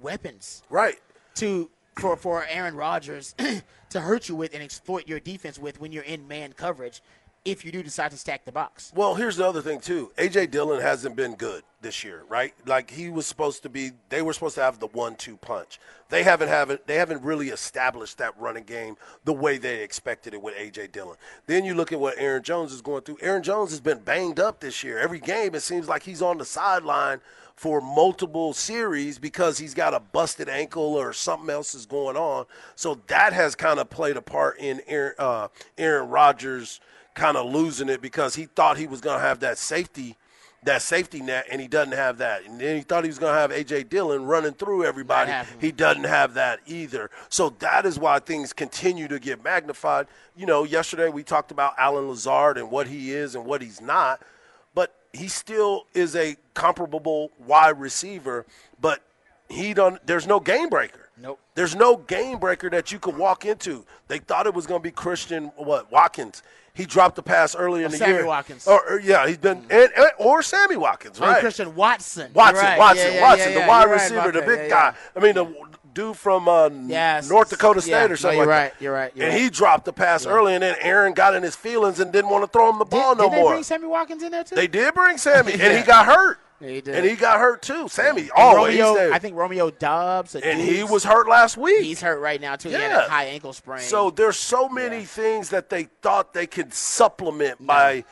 weapons 0.00 0.62
Right. 0.70 0.98
to 1.36 1.70
for 1.98 2.16
for 2.16 2.46
Aaron 2.48 2.74
Rodgers 2.74 3.34
to 3.90 4.00
hurt 4.00 4.28
you 4.28 4.36
with 4.36 4.54
and 4.54 4.62
exploit 4.62 5.08
your 5.08 5.20
defense 5.20 5.58
with 5.58 5.80
when 5.80 5.92
you're 5.92 6.04
in 6.04 6.26
man 6.28 6.52
coverage 6.52 7.02
if 7.44 7.64
you 7.64 7.72
do 7.72 7.82
decide 7.82 8.10
to 8.10 8.16
stack 8.16 8.44
the 8.44 8.52
box. 8.52 8.92
Well, 8.94 9.14
here's 9.14 9.36
the 9.36 9.46
other 9.46 9.62
thing 9.62 9.80
too. 9.80 10.12
AJ 10.18 10.50
Dillon 10.50 10.80
hasn't 10.80 11.16
been 11.16 11.34
good 11.34 11.62
this 11.80 12.04
year, 12.04 12.24
right? 12.28 12.52
Like 12.66 12.90
he 12.90 13.08
was 13.10 13.26
supposed 13.26 13.62
to 13.62 13.68
be. 13.68 13.92
They 14.08 14.22
were 14.22 14.32
supposed 14.32 14.56
to 14.56 14.62
have 14.62 14.80
the 14.80 14.88
one-two 14.88 15.36
punch. 15.38 15.78
They 16.10 16.24
haven't 16.24 16.48
haven't 16.48 16.86
they 16.86 16.96
haven't 16.96 17.22
really 17.22 17.48
established 17.48 18.18
that 18.18 18.38
running 18.38 18.64
game 18.64 18.96
the 19.24 19.32
way 19.32 19.56
they 19.56 19.82
expected 19.82 20.34
it 20.34 20.42
with 20.42 20.56
AJ 20.56 20.92
Dillon. 20.92 21.16
Then 21.46 21.64
you 21.64 21.74
look 21.74 21.92
at 21.92 22.00
what 22.00 22.18
Aaron 22.18 22.42
Jones 22.42 22.72
is 22.72 22.82
going 22.82 23.02
through. 23.02 23.18
Aaron 23.22 23.42
Jones 23.42 23.70
has 23.70 23.80
been 23.80 24.00
banged 24.00 24.40
up 24.40 24.60
this 24.60 24.84
year. 24.84 24.98
Every 24.98 25.20
game 25.20 25.54
it 25.54 25.62
seems 25.62 25.88
like 25.88 26.02
he's 26.02 26.22
on 26.22 26.38
the 26.38 26.44
sideline 26.44 27.20
for 27.58 27.80
multiple 27.80 28.52
series 28.52 29.18
because 29.18 29.58
he's 29.58 29.74
got 29.74 29.92
a 29.92 29.98
busted 29.98 30.48
ankle 30.48 30.94
or 30.94 31.12
something 31.12 31.50
else 31.50 31.74
is 31.74 31.86
going 31.86 32.16
on. 32.16 32.46
So 32.76 33.00
that 33.08 33.32
has 33.32 33.56
kind 33.56 33.80
of 33.80 33.90
played 33.90 34.16
a 34.16 34.22
part 34.22 34.60
in 34.60 34.80
Aaron, 34.86 35.14
uh, 35.18 35.48
Aaron 35.76 36.08
Rodgers 36.08 36.80
kind 37.14 37.36
of 37.36 37.52
losing 37.52 37.88
it 37.88 38.00
because 38.00 38.36
he 38.36 38.44
thought 38.44 38.78
he 38.78 38.86
was 38.86 39.00
going 39.00 39.16
to 39.16 39.26
have 39.26 39.40
that 39.40 39.58
safety 39.58 40.16
that 40.64 40.82
safety 40.82 41.20
net 41.20 41.46
and 41.50 41.60
he 41.60 41.68
doesn't 41.68 41.92
have 41.92 42.18
that. 42.18 42.44
And 42.44 42.60
then 42.60 42.76
he 42.76 42.82
thought 42.82 43.04
he 43.04 43.08
was 43.08 43.18
going 43.20 43.32
to 43.32 43.38
have 43.38 43.50
AJ 43.52 43.88
Dillon 43.88 44.24
running 44.24 44.52
through 44.52 44.84
everybody. 44.84 45.30
He 45.60 45.70
doesn't 45.72 46.04
have 46.04 46.34
that 46.34 46.58
either. 46.66 47.10
So 47.28 47.50
that 47.60 47.86
is 47.86 47.96
why 47.98 48.18
things 48.18 48.52
continue 48.52 49.06
to 49.06 49.20
get 49.20 49.42
magnified. 49.42 50.06
You 50.36 50.46
know 50.46 50.64
yesterday 50.64 51.08
we 51.10 51.22
talked 51.24 51.50
about 51.50 51.74
Allen 51.78 52.08
Lazard 52.08 52.58
and 52.58 52.70
what 52.70 52.88
he 52.88 53.12
is 53.12 53.34
and 53.34 53.44
what 53.44 53.62
he's 53.62 53.80
not 53.80 54.20
he 55.12 55.28
still 55.28 55.86
is 55.94 56.14
a 56.14 56.36
comparable 56.54 57.30
wide 57.46 57.78
receiver 57.80 58.44
but 58.80 59.00
he 59.48 59.72
don't 59.74 60.04
there's 60.06 60.26
no 60.26 60.40
game 60.40 60.68
breaker 60.68 61.08
Nope. 61.20 61.40
there's 61.54 61.74
no 61.74 61.96
game 61.96 62.38
breaker 62.38 62.70
that 62.70 62.92
you 62.92 62.98
could 62.98 63.16
walk 63.16 63.44
into. 63.44 63.84
They 64.06 64.18
thought 64.18 64.46
it 64.46 64.54
was 64.54 64.66
going 64.66 64.80
to 64.80 64.82
be 64.82 64.90
Christian 64.92 65.46
what 65.56 65.90
Watkins. 65.90 66.42
He 66.74 66.84
dropped 66.86 67.16
the 67.16 67.24
pass 67.24 67.56
earlier 67.56 67.86
in 67.86 67.88
oh, 67.88 67.90
the 67.90 67.96
Sammy 67.96 68.12
year. 68.12 68.26
Watkins. 68.26 68.68
Or, 68.68 68.80
or- 68.88 69.00
yeah, 69.00 69.26
he's 69.26 69.36
been 69.38 69.62
mm-hmm. 69.62 69.72
and, 69.72 69.90
and- 69.96 70.10
or 70.18 70.42
Sammy 70.42 70.76
Watkins, 70.76 71.20
Or 71.20 71.24
right? 71.24 71.40
Christian 71.40 71.74
Watson. 71.74 72.30
Watson, 72.32 72.64
right. 72.64 72.78
Watson, 72.78 73.06
Yeah, 73.06 73.14
yeah, 73.14 73.22
Watson, 73.22 73.52
yeah, 73.52 73.60
the 73.60 73.66
wide 73.66 73.80
You're 73.82 73.90
right 73.90 74.02
receiver, 74.02 74.32
the 74.32 74.42
big 74.42 74.70
guy. 74.70 74.94
I 75.16 75.18
mean, 75.18 75.34
the 75.34 75.44
dude 75.94 76.16
from 76.16 76.48
uh, 76.48 76.68
Yes. 76.86 77.28
North 77.28 77.50
Dakota 77.50 77.80
State 77.80 77.90
Yeah. 77.92 78.04
or 78.04 78.08
No, 78.10 78.14
something 78.16 78.38
you're 78.38 78.46
like 78.46 78.52
right. 78.54 78.72
that. 78.74 78.82
You're 78.82 78.92
right. 78.92 79.12
You're 79.14 79.26
and 79.26 79.34
right. 79.34 79.42
he 79.42 79.50
dropped 79.50 79.84
the 79.84 79.92
pass 79.92 80.26
early, 80.26 80.54
and 80.54 80.62
then 80.62 80.76
Aaron 80.80 81.12
got 81.14 81.34
in 81.34 81.42
his 81.42 81.56
feelings 81.56 82.00
and 82.00 82.12
didn't 82.12 82.30
want 82.30 82.44
to 82.44 82.48
throw 82.48 82.70
him 82.70 82.78
the 82.78 82.84
ball 82.84 83.14
Did, 83.14 83.22
no 83.22 83.28
did 83.30 83.36
they 83.38 83.42
more. 83.42 83.52
bring 83.52 83.62
Sammy 83.62 83.86
Watkins 83.86 84.22
in 84.22 84.30
there 84.32 84.44
too? 84.44 84.54
They 84.54 84.66
did 84.66 84.94
bring 84.94 85.18
Sammy, 85.18 85.52
and 85.52 85.78
he 85.78 85.82
got 85.86 86.06
hurt. 86.06 86.38
Yeah, 86.60 86.68
he 86.70 86.80
did. 86.80 86.94
And 86.96 87.06
he 87.06 87.14
got 87.14 87.38
hurt 87.38 87.62
too. 87.62 87.86
Sammy 87.88 88.30
always 88.34 88.76
Romeo, 88.80 88.94
there. 88.94 89.12
I 89.12 89.20
think 89.20 89.36
Romeo 89.36 89.70
Doubs. 89.70 90.34
and 90.34 90.60
he 90.60 90.82
was 90.82 91.04
hurt 91.04 91.28
last 91.28 91.56
week. 91.56 91.82
He's 91.84 92.00
hurt 92.00 92.18
right 92.18 92.40
now 92.40 92.56
too. 92.56 92.70
He 92.70 92.74
had 92.74 92.90
Yeah. 92.90 93.06
a 93.06 93.08
high 93.08 93.24
ankle 93.26 93.52
sprain. 93.52 93.82
So 93.82 94.10
there's 94.10 94.36
so 94.36 94.68
many 94.68 94.98
Yeah. 94.98 95.04
things 95.04 95.50
that 95.50 95.70
they 95.70 95.84
thought 96.02 96.32
they 96.34 96.48
could 96.48 96.74
supplement 96.74 97.64
by, 97.64 98.02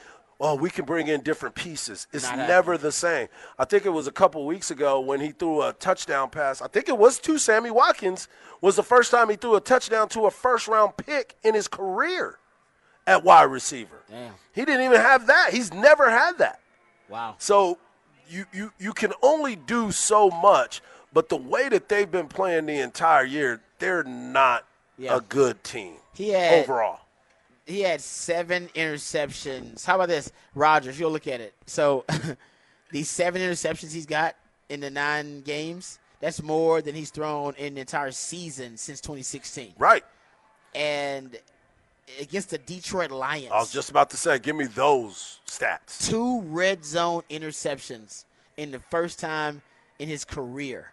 oh, 0.41 0.55
we 0.55 0.69
can 0.71 0.85
bring 0.85 1.09
in 1.09 1.23
different 1.23 1.55
pieces. 1.55 2.07
It's 2.13 2.25
Not 2.25 2.39
never 2.39 2.77
the 2.77 2.93
same. 2.93 3.29
I 3.59 3.65
think 3.65 3.87
it 3.87 3.91
was 3.91 4.07
a 4.07 4.13
couple 4.13 4.45
weeks 4.47 4.71
ago 4.71 5.01
when 5.01 5.21
he 5.21 5.31
threw 5.31 5.63
a 5.63 5.73
touchdown 5.73 6.31
pass. 6.31 6.61
I 6.61 6.69
think 6.69 6.89
it 6.89 6.99
was 6.99 7.19
to 7.21 7.39
Sammy 7.39 7.71
Watkins. 7.71 8.29
Was 8.61 8.77
the 8.77 8.83
first 8.83 9.11
time 9.11 9.29
he 9.31 9.37
threw 9.37 9.55
a 9.57 9.61
touchdown 9.61 10.09
to 10.11 10.27
a 10.27 10.31
first 10.31 10.69
round 10.69 10.97
pick 10.97 11.37
in 11.43 11.55
his 11.55 11.69
career 11.69 12.39
at 13.07 13.23
wide 13.25 13.45
receiver. 13.45 14.03
Damn. 14.11 14.33
He 14.53 14.65
didn't 14.65 14.85
even 14.85 15.01
have 15.01 15.27
that. 15.29 15.51
He's 15.53 15.73
never 15.73 16.11
had 16.11 16.39
that. 16.39 16.61
wow. 17.09 17.37
So 17.39 17.79
you, 18.29 18.45
you, 18.53 18.73
you 18.79 18.93
can 18.93 19.13
only 19.23 19.55
do 19.57 19.93
so 19.93 20.29
much, 20.31 20.83
but 21.13 21.29
the 21.29 21.37
way 21.37 21.69
that 21.69 21.89
they've 21.89 22.11
been 22.11 22.27
playing 22.29 22.67
the 22.67 22.81
entire 22.81 23.25
year, 23.25 23.61
they're 23.79 24.03
not 24.05 24.65
Yeah. 24.99 25.17
a 25.17 25.21
good 25.21 25.63
team 25.63 25.97
He 26.15 26.31
had 26.31 26.65
overall. 26.65 27.01
He 27.67 27.81
had 27.81 28.01
seven 28.01 28.69
interceptions. 28.75 29.85
How 29.85 29.97
about 29.97 30.09
this, 30.09 30.33
Rodgers? 30.55 30.99
You'll 30.99 31.11
look 31.11 31.27
at 31.27 31.41
it. 31.41 31.53
So 31.67 32.05
these 32.93 33.11
seven 33.11 33.43
interceptions 33.43 33.93
he's 33.93 34.07
got 34.07 34.37
in 34.69 34.81
the 34.81 34.91
nine 34.91 35.43
games. 35.43 35.99
That's 36.21 36.43
more 36.43 36.81
than 36.81 36.95
he's 36.95 37.11
thrown 37.11 37.55
in 37.59 37.75
the 37.75 37.81
entire 37.81 38.13
season 38.13 38.77
since 38.77 39.01
2016. 39.01 39.75
Right. 39.79 40.05
And 40.75 41.37
against 42.21 42.51
the 42.51 42.59
Detroit 42.59 43.11
Lions, 43.11 43.51
I 43.53 43.59
was 43.59 43.73
just 43.73 43.91
about 43.91 44.11
to 44.11 44.17
say, 44.17 44.39
give 44.39 44.57
me 44.57 44.67
those 44.67 45.41
stats. 45.47 46.09
two 46.09 46.43
red 46.43 46.85
zone 46.85 47.23
interceptions 47.29 48.25
in 48.57 48.71
the 48.71 48.79
first 48.79 49.19
time 49.19 49.61
in 49.99 50.09
his 50.09 50.25
career 50.25 50.93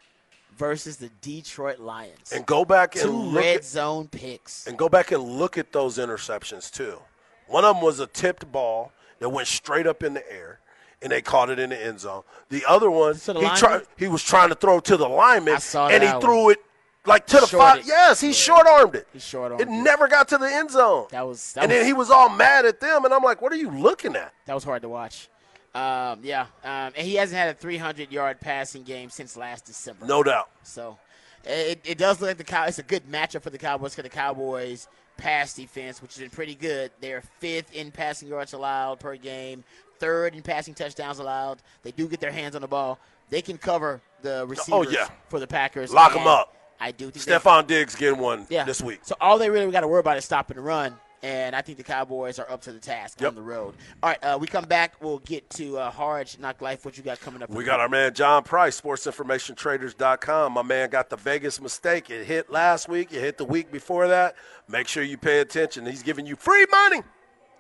versus 0.58 0.98
the 0.98 1.10
Detroit 1.22 1.80
Lions. 1.80 2.32
And 2.32 2.46
go 2.46 2.66
back 2.66 2.96
and 2.96 3.04
two 3.06 3.12
look 3.12 3.44
red 3.44 3.58
at, 3.58 3.66
zone 3.66 4.08
picks. 4.08 4.68
and 4.68 4.78
go 4.78 4.90
back 4.90 5.12
and 5.12 5.24
look 5.24 5.58
at 5.58 5.72
those 5.72 5.98
interceptions 5.98 6.72
too. 6.72 7.00
One 7.48 7.66
of 7.66 7.76
them 7.76 7.84
was 7.84 8.00
a 8.00 8.08
tipped 8.08 8.52
ball, 8.52 8.92
that 9.20 9.30
went 9.30 9.48
straight 9.48 9.88
up 9.88 10.04
in 10.04 10.14
the 10.14 10.32
air, 10.32 10.60
and 11.02 11.12
they 11.12 11.22
caught 11.22 11.50
it 11.50 11.58
in 11.58 11.70
the 11.70 11.82
end 11.82 12.00
zone. 12.00 12.24
The 12.50 12.66
other 12.68 12.92
one, 12.92 13.14
the 13.26 13.34
he 13.36 13.56
tried. 13.56 13.84
He 13.96 14.08
was 14.10 14.22
trying 14.22 14.50
to 14.50 14.56
throw 14.56 14.80
to 14.82 14.98
the 14.98 15.08
lineman, 15.08 15.54
and 15.76 16.04
he 16.04 16.10
that 16.10 16.20
threw 16.22 16.50
it 16.50 16.60
like 17.06 17.26
to 17.28 17.40
the 17.40 17.48
Short 17.48 17.62
five. 17.62 17.80
it. 17.80 17.86
Yes, 17.88 18.20
he 18.20 18.34
short 18.34 18.68
armed 18.68 18.96
it. 18.96 19.08
He 19.14 19.20
short-armed 19.20 19.62
It 19.62 19.68
it. 19.68 19.72
never 19.72 20.08
got 20.08 20.28
to 20.30 20.38
the 20.38 20.48
end 20.52 20.72
zone. 20.72 21.08
That 21.12 21.26
was 21.28 21.54
that 21.54 21.64
and 21.64 21.72
was, 21.72 21.80
then 21.80 21.86
he 21.86 21.94
was 21.94 22.10
all 22.10 22.30
mad 22.30 22.66
at 22.66 22.80
them, 22.82 23.06
and 23.06 23.14
I'm 23.14 23.24
like, 23.24 23.42
"What 23.42 23.52
are 23.54 23.58
you 23.58 23.72
looking 23.72 24.16
at?" 24.16 24.34
that 24.46 24.54
was 24.54 24.64
hard 24.66 24.82
to 24.82 24.90
watch. 24.90 25.30
Um, 25.76 26.20
yeah, 26.22 26.42
um, 26.64 26.94
and 26.96 27.08
he 27.08 27.16
hasn't 27.16 27.38
had 27.38 27.50
a 27.50 27.54
300 27.54 28.12
yard 28.12 28.40
passing 28.40 28.84
game 28.84 29.10
since 29.10 29.36
last 29.36 29.66
December. 29.66 30.06
No 30.06 30.22
doubt. 30.22 30.50
So 30.64 31.00
it, 31.44 31.82
it 31.84 31.98
does 31.98 32.22
look 32.22 32.30
like 32.30 32.38
the 32.38 32.44
Cow. 32.44 32.66
It's 32.66 32.80
a 32.80 32.84
good 32.84 33.10
matchup 33.12 33.42
for 33.42 33.50
the 33.50 33.58
Cowboys 33.58 33.96
because 33.96 34.04
the 34.10 34.16
Cowboys 34.16 34.88
pass 35.18 35.54
defense, 35.54 36.02
which 36.02 36.14
has 36.16 36.22
been 36.22 36.30
pretty 36.30 36.56
good. 36.56 36.92
They're 37.02 37.24
fifth 37.40 37.74
in 37.74 37.92
passing 37.92 38.28
yards 38.28 38.54
allowed 38.54 39.00
per 39.00 39.16
game, 39.16 39.64
third 40.00 40.36
in 40.36 40.42
passing 40.44 40.74
touchdowns 40.74 41.20
allowed. 41.20 41.60
They 41.82 41.92
do 41.92 42.08
get 42.08 42.20
their 42.20 42.32
hands 42.32 42.56
on 42.56 42.62
the 42.62 42.68
ball. 42.68 43.00
They 43.30 43.42
can 43.42 43.58
cover 43.58 44.02
the 44.22 44.46
receivers 44.48 44.88
Oh, 44.88 44.92
yeah. 44.92 45.08
for 45.30 45.40
the 45.40 45.48
Packers. 45.48 45.92
Lock 45.92 46.14
them 46.14 46.28
up. 46.28 46.56
I 46.80 46.92
do 46.92 47.10
think 47.10 47.26
Stephon 47.26 47.66
Diggs 47.66 47.96
getting 47.96 48.20
one 48.20 48.46
yeah. 48.50 48.64
this 48.64 48.82
week. 48.82 49.00
So 49.04 49.16
all 49.22 49.38
they 49.38 49.50
really 49.50 49.72
got 49.72 49.82
to 49.82 49.88
worry 49.88 50.02
about 50.02 50.18
is 50.18 50.26
stopping 50.26 50.58
the 50.58 50.62
run, 50.62 50.96
and 51.24 51.56
I 51.56 51.62
think 51.62 51.78
the 51.80 51.84
Cowboys 51.84 52.38
are 52.38 52.50
up 52.52 52.62
to 52.64 52.72
the 52.74 52.80
task 52.80 53.20
Yep. 53.22 53.30
on 53.30 53.36
the 53.36 53.42
road. 53.42 53.74
All 54.04 54.10
right, 54.12 54.24
uh, 54.24 54.38
we 54.40 54.46
come 54.46 54.66
back. 54.66 55.02
We'll 55.02 55.20
get 55.20 55.50
to 55.52 55.78
uh, 55.80 55.90
Hard 55.90 56.30
Knock 56.40 56.62
Life. 56.62 56.86
What 56.86 56.98
you 56.98 57.04
got 57.04 57.20
coming 57.22 57.42
up? 57.42 57.50
We 57.50 57.64
got 57.64 57.80
our 57.80 57.90
man 57.90 58.14
John 58.14 58.44
Price, 58.44 58.80
sportsinformationtraders.com. 58.80 60.52
My 60.54 60.62
man 60.62 60.90
got 60.90 61.10
the 61.10 61.18
Vegas 61.18 61.60
mistake. 61.62 62.10
It 62.10 62.26
hit 62.26 62.52
last 62.52 62.88
week, 62.90 63.12
it 63.12 63.20
hit 63.22 63.38
the 63.38 63.46
week 63.46 63.72
before 63.72 64.08
that. 64.10 64.36
Make 64.68 64.88
sure 64.88 65.04
you 65.04 65.18
pay 65.18 65.40
attention. 65.40 65.86
He's 65.86 66.04
giving 66.04 66.26
you 66.26 66.36
free 66.36 66.66
money. 66.72 67.02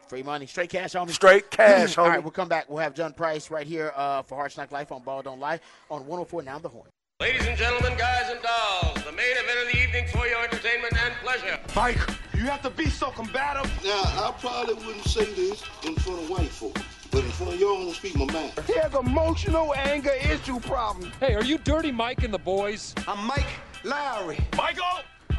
free 0.07 0.23
money, 0.23 0.45
straight 0.45 0.69
cash, 0.69 0.93
homie. 0.93 1.09
Straight 1.11 1.49
cash, 1.49 1.97
All 1.97 2.05
homie. 2.05 2.09
right, 2.09 2.23
we'll 2.23 2.31
come 2.31 2.47
back. 2.49 2.69
We'll 2.69 2.79
have 2.79 2.93
John 2.93 3.13
Price 3.13 3.49
right 3.49 3.65
here 3.65 3.91
uh, 3.95 4.21
for 4.23 4.35
Hard 4.35 4.55
Knock 4.57 4.71
Life 4.71 4.91
on 4.91 5.01
Ball 5.03 5.21
Don't 5.21 5.39
Lie 5.39 5.59
on 5.89 6.01
104 6.01 6.43
Now 6.43 6.59
the 6.59 6.69
Horn. 6.69 6.87
Ladies 7.19 7.45
and 7.47 7.57
gentlemen, 7.57 7.97
guys 7.97 8.29
and 8.29 8.39
dolls, 8.41 8.95
the 9.05 9.11
main 9.11 9.31
event 9.37 9.59
of 9.67 9.71
the 9.71 9.77
evening 9.81 10.07
for 10.07 10.27
your 10.27 10.43
entertainment 10.43 10.93
and 11.05 11.13
pleasure. 11.23 11.59
Mike, 11.75 11.97
you 12.43 12.49
have 12.49 12.61
to 12.61 12.69
be 12.69 12.89
so 12.89 13.09
combative. 13.09 13.71
Now, 13.85 14.01
I 14.03 14.33
probably 14.37 14.73
wouldn't 14.73 15.05
say 15.05 15.23
this 15.33 15.63
in 15.85 15.95
front 15.95 16.23
of 16.23 16.29
white 16.29 16.49
folk, 16.49 16.77
but 17.09 17.23
in 17.23 17.31
front 17.31 17.53
of 17.53 17.59
y'all, 17.59 17.77
I'm 17.77 17.83
gonna 17.83 17.93
speak 17.93 18.17
my 18.17 18.25
mind. 18.25 18.51
He 18.67 18.73
has 18.73 18.93
emotional 18.93 19.73
anger 19.75 20.11
issue 20.11 20.59
problem. 20.59 21.09
Hey, 21.21 21.35
are 21.35 21.43
you 21.43 21.57
Dirty 21.57 21.89
Mike 21.93 22.23
and 22.23 22.33
the 22.33 22.39
boys? 22.39 22.95
I'm 23.07 23.25
Mike 23.25 23.47
Lowry. 23.85 24.45
Michael! 24.57 24.83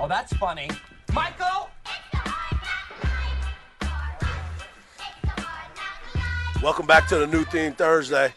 Oh, 0.00 0.08
that's 0.08 0.32
funny. 0.34 0.70
Michael? 1.12 1.68
Welcome 6.62 6.86
back 6.86 7.06
to 7.08 7.18
the 7.18 7.26
New 7.26 7.44
Theme 7.44 7.74
Thursday 7.74 8.32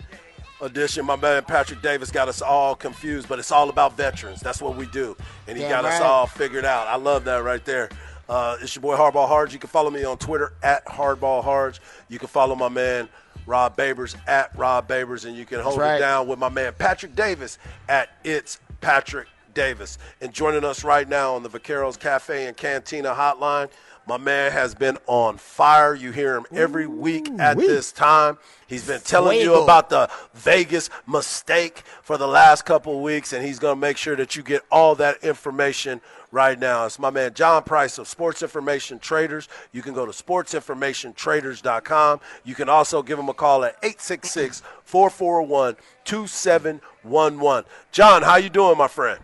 edition. 0.60 1.06
My 1.06 1.16
man 1.16 1.44
Patrick 1.44 1.82
Davis 1.82 2.12
got 2.12 2.28
us 2.28 2.42
all 2.42 2.76
confused, 2.76 3.30
but 3.30 3.40
it's 3.40 3.52
all 3.52 3.70
about 3.70 3.96
veterans. 3.96 4.42
That's 4.42 4.62
what 4.62 4.76
we 4.76 4.88
do. 4.88 5.16
And 5.48 5.58
he 5.58 5.64
Damn 5.64 5.84
got 5.84 5.86
us 5.86 6.02
all 6.02 6.28
figured 6.28 6.66
out. 6.66 6.88
I 6.88 6.98
love 6.98 7.24
that 7.26 7.44
right 7.44 7.64
there. 7.64 7.90
Uh, 8.30 8.58
it's 8.62 8.76
your 8.76 8.82
boy 8.82 8.96
Hardball 8.96 9.28
Hards. 9.28 9.54
You 9.54 9.60
can 9.60 9.70
follow 9.70 9.90
me 9.90 10.04
on 10.04 10.18
Twitter 10.18 10.54
at 10.62 10.86
Hardball 10.86 11.44
Hards. 11.44 11.80
You 12.10 12.20
can 12.20 12.28
follow 12.28 12.56
my 12.56 12.70
man 12.70 13.08
Rod 13.46 13.78
Babers 13.78 14.16
at 14.28 14.56
Rod 14.58 14.88
Babers, 14.88 15.26
and 15.26 15.36
you 15.36 15.46
can 15.46 15.62
hold 15.62 15.80
right. 15.80 15.96
it 15.96 16.00
down 16.00 16.28
with 16.28 16.38
my 16.38 16.50
man 16.50 16.74
Patrick 16.78 17.16
Davis 17.16 17.58
at 17.88 18.10
It's 18.24 18.60
Patrick 18.82 19.28
Davis. 19.54 19.98
And 20.20 20.34
joining 20.34 20.66
us 20.66 20.84
right 20.84 21.08
now 21.08 21.36
on 21.36 21.44
the 21.44 21.50
Vaqueros 21.50 21.98
Cafe 21.98 22.46
and 22.46 22.58
Cantina 22.58 23.14
hotline, 23.14 23.70
my 24.08 24.18
man 24.18 24.54
has 24.54 24.74
been 24.74 24.98
on 25.08 25.38
fire. 25.38 25.94
You 25.94 26.12
hear 26.12 26.38
him 26.38 26.46
every 26.54 26.88
week 26.88 27.30
at 27.40 27.58
this 27.58 27.92
time. 27.92 28.38
He's 28.68 28.88
been 28.88 29.02
telling 29.02 29.40
you 29.40 29.62
about 29.62 29.90
the 29.90 30.10
Vegas 30.34 30.90
mistake 31.06 31.84
for 32.04 32.18
the 32.18 32.28
last 32.28 32.66
couple 32.66 32.96
of 32.96 33.02
weeks, 33.02 33.34
and 33.34 33.46
he's 33.46 33.60
going 33.60 33.76
to 33.76 33.82
make 33.82 33.98
sure 33.98 34.16
that 34.16 34.36
you 34.36 34.44
get 34.44 34.64
all 34.72 34.96
that 34.96 35.24
information 35.24 36.00
right 36.32 36.60
now. 36.60 36.86
It's 36.86 37.00
my 37.00 37.10
man 37.10 37.34
John 37.34 37.64
Price 37.64 37.98
of 37.98 38.08
Sports 38.08 38.42
Information 38.42 39.00
Traders. 39.00 39.48
You 39.72 39.82
can 39.82 39.94
go 39.94 40.06
to 40.06 40.12
sportsinformationtraders.com. 40.12 42.20
You 42.44 42.56
can 42.56 42.70
also 42.70 43.04
give 43.04 43.20
him 43.20 43.30
a 43.30 43.34
call 43.34 43.64
at 43.64 43.78
866 43.84 44.62
441 44.84 45.76
2711. 46.04 47.70
John, 47.92 48.24
how 48.24 48.38
you 48.38 48.50
doing, 48.50 48.78
my 48.78 48.88
friend? 48.88 49.20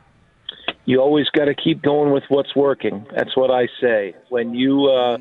you 0.86 1.00
always 1.00 1.30
got 1.30 1.46
to 1.46 1.56
keep 1.56 1.82
going 1.82 2.12
with 2.12 2.24
what's 2.30 2.56
working. 2.56 3.06
That's 3.16 3.36
what 3.38 3.52
I 3.52 3.68
say. 3.80 4.16
When 4.30 4.54
you 4.54 4.88
uh, 4.88 5.18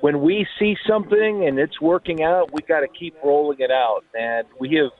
when 0.00 0.20
we 0.20 0.46
see 0.58 0.76
something 0.86 1.46
and 1.46 1.58
it's 1.58 1.80
working 1.80 2.22
out, 2.22 2.52
we 2.52 2.62
got 2.62 2.80
to 2.80 2.88
keep 2.88 3.16
rolling 3.24 3.60
it 3.60 3.70
out. 3.70 4.04
And 4.18 4.46
we 4.58 4.76
have 4.76 4.90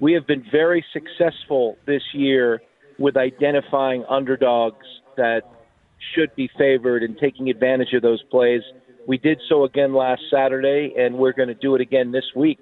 we 0.00 0.12
have 0.12 0.26
been 0.26 0.44
very 0.52 0.84
successful 0.92 1.76
this 1.86 2.02
year 2.12 2.62
with 2.98 3.16
identifying 3.16 4.04
underdogs 4.08 4.86
that 5.16 5.42
should 6.14 6.34
be 6.36 6.50
favored 6.58 7.02
and 7.02 7.16
taking 7.18 7.50
advantage 7.50 7.92
of 7.94 8.02
those 8.02 8.22
plays. 8.30 8.62
We 9.06 9.18
did 9.18 9.40
so 9.48 9.64
again 9.64 9.94
last 9.94 10.22
Saturday, 10.30 10.94
and 10.98 11.16
we're 11.16 11.32
going 11.32 11.48
to 11.48 11.54
do 11.54 11.74
it 11.74 11.80
again 11.80 12.12
this 12.12 12.24
week 12.34 12.58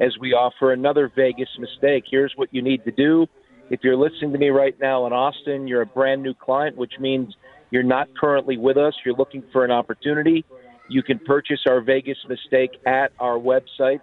as 0.00 0.16
we 0.20 0.32
offer 0.32 0.72
another 0.72 1.10
Vegas 1.14 1.50
mistake. 1.58 2.04
Here's 2.10 2.32
what 2.36 2.48
you 2.52 2.62
need 2.62 2.84
to 2.84 2.90
do. 2.90 3.26
If 3.70 3.80
you're 3.82 3.96
listening 3.96 4.32
to 4.32 4.38
me 4.38 4.50
right 4.50 4.74
now 4.80 5.06
in 5.06 5.12
Austin, 5.12 5.66
you're 5.66 5.82
a 5.82 5.86
brand 5.86 6.22
new 6.22 6.34
client, 6.34 6.76
which 6.76 6.94
means 6.98 7.34
you're 7.70 7.82
not 7.82 8.08
currently 8.18 8.58
with 8.58 8.76
us, 8.76 8.94
you're 9.04 9.14
looking 9.14 9.42
for 9.52 9.64
an 9.64 9.70
opportunity. 9.70 10.44
You 10.88 11.02
can 11.02 11.18
purchase 11.18 11.60
our 11.66 11.80
Vegas 11.80 12.18
mistake 12.28 12.72
at 12.86 13.12
our 13.18 13.38
website, 13.38 14.00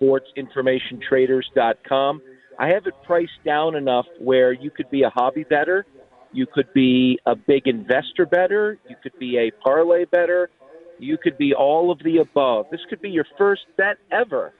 sportsinformationtraders.com. 0.00 2.22
I 2.58 2.68
have 2.68 2.86
it 2.86 2.94
priced 3.04 3.44
down 3.44 3.76
enough 3.76 4.06
where 4.18 4.52
you 4.52 4.70
could 4.70 4.88
be 4.90 5.02
a 5.02 5.10
hobby 5.10 5.44
better, 5.44 5.84
you 6.32 6.46
could 6.46 6.72
be 6.72 7.18
a 7.26 7.34
big 7.34 7.66
investor 7.66 8.26
better, 8.26 8.78
you 8.88 8.96
could 9.02 9.18
be 9.18 9.38
a 9.38 9.50
parlay 9.62 10.04
better, 10.04 10.50
you 10.98 11.18
could 11.18 11.36
be 11.36 11.54
all 11.54 11.90
of 11.90 11.98
the 12.04 12.18
above. 12.18 12.66
This 12.70 12.80
could 12.88 13.02
be 13.02 13.10
your 13.10 13.26
first 13.36 13.62
bet 13.76 13.96
ever. 14.10 14.52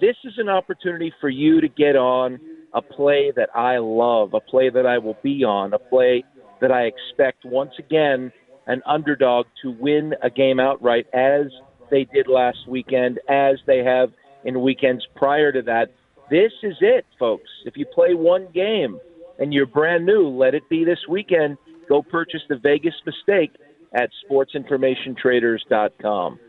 This 0.00 0.16
is 0.24 0.34
an 0.38 0.48
opportunity 0.48 1.12
for 1.20 1.28
you 1.28 1.60
to 1.60 1.68
get 1.68 1.96
on 1.96 2.38
a 2.72 2.82
play 2.82 3.32
that 3.34 3.48
I 3.54 3.78
love, 3.78 4.34
a 4.34 4.40
play 4.40 4.70
that 4.70 4.86
I 4.86 4.98
will 4.98 5.16
be 5.22 5.44
on, 5.44 5.72
a 5.74 5.78
play 5.78 6.24
that 6.60 6.70
I 6.70 6.82
expect 6.82 7.44
once 7.44 7.72
again 7.78 8.32
an 8.66 8.82
underdog 8.86 9.46
to 9.62 9.70
win 9.70 10.14
a 10.22 10.30
game 10.30 10.60
outright 10.60 11.06
as 11.14 11.46
they 11.90 12.04
did 12.04 12.28
last 12.28 12.58
weekend, 12.68 13.18
as 13.28 13.56
they 13.66 13.78
have 13.78 14.10
in 14.44 14.60
weekends 14.60 15.06
prior 15.16 15.50
to 15.52 15.62
that. 15.62 15.86
This 16.30 16.52
is 16.62 16.74
it, 16.80 17.06
folks. 17.18 17.48
If 17.64 17.76
you 17.76 17.86
play 17.86 18.14
one 18.14 18.48
game 18.52 19.00
and 19.38 19.54
you're 19.54 19.66
brand 19.66 20.06
new, 20.06 20.28
let 20.28 20.54
it 20.54 20.68
be 20.68 20.84
this 20.84 21.00
weekend. 21.08 21.56
Go 21.88 22.02
purchase 22.02 22.42
the 22.48 22.56
Vegas 22.56 22.94
mistake 23.06 23.52
at 23.92 24.10
sportsinformationtraders.com. 24.28 26.40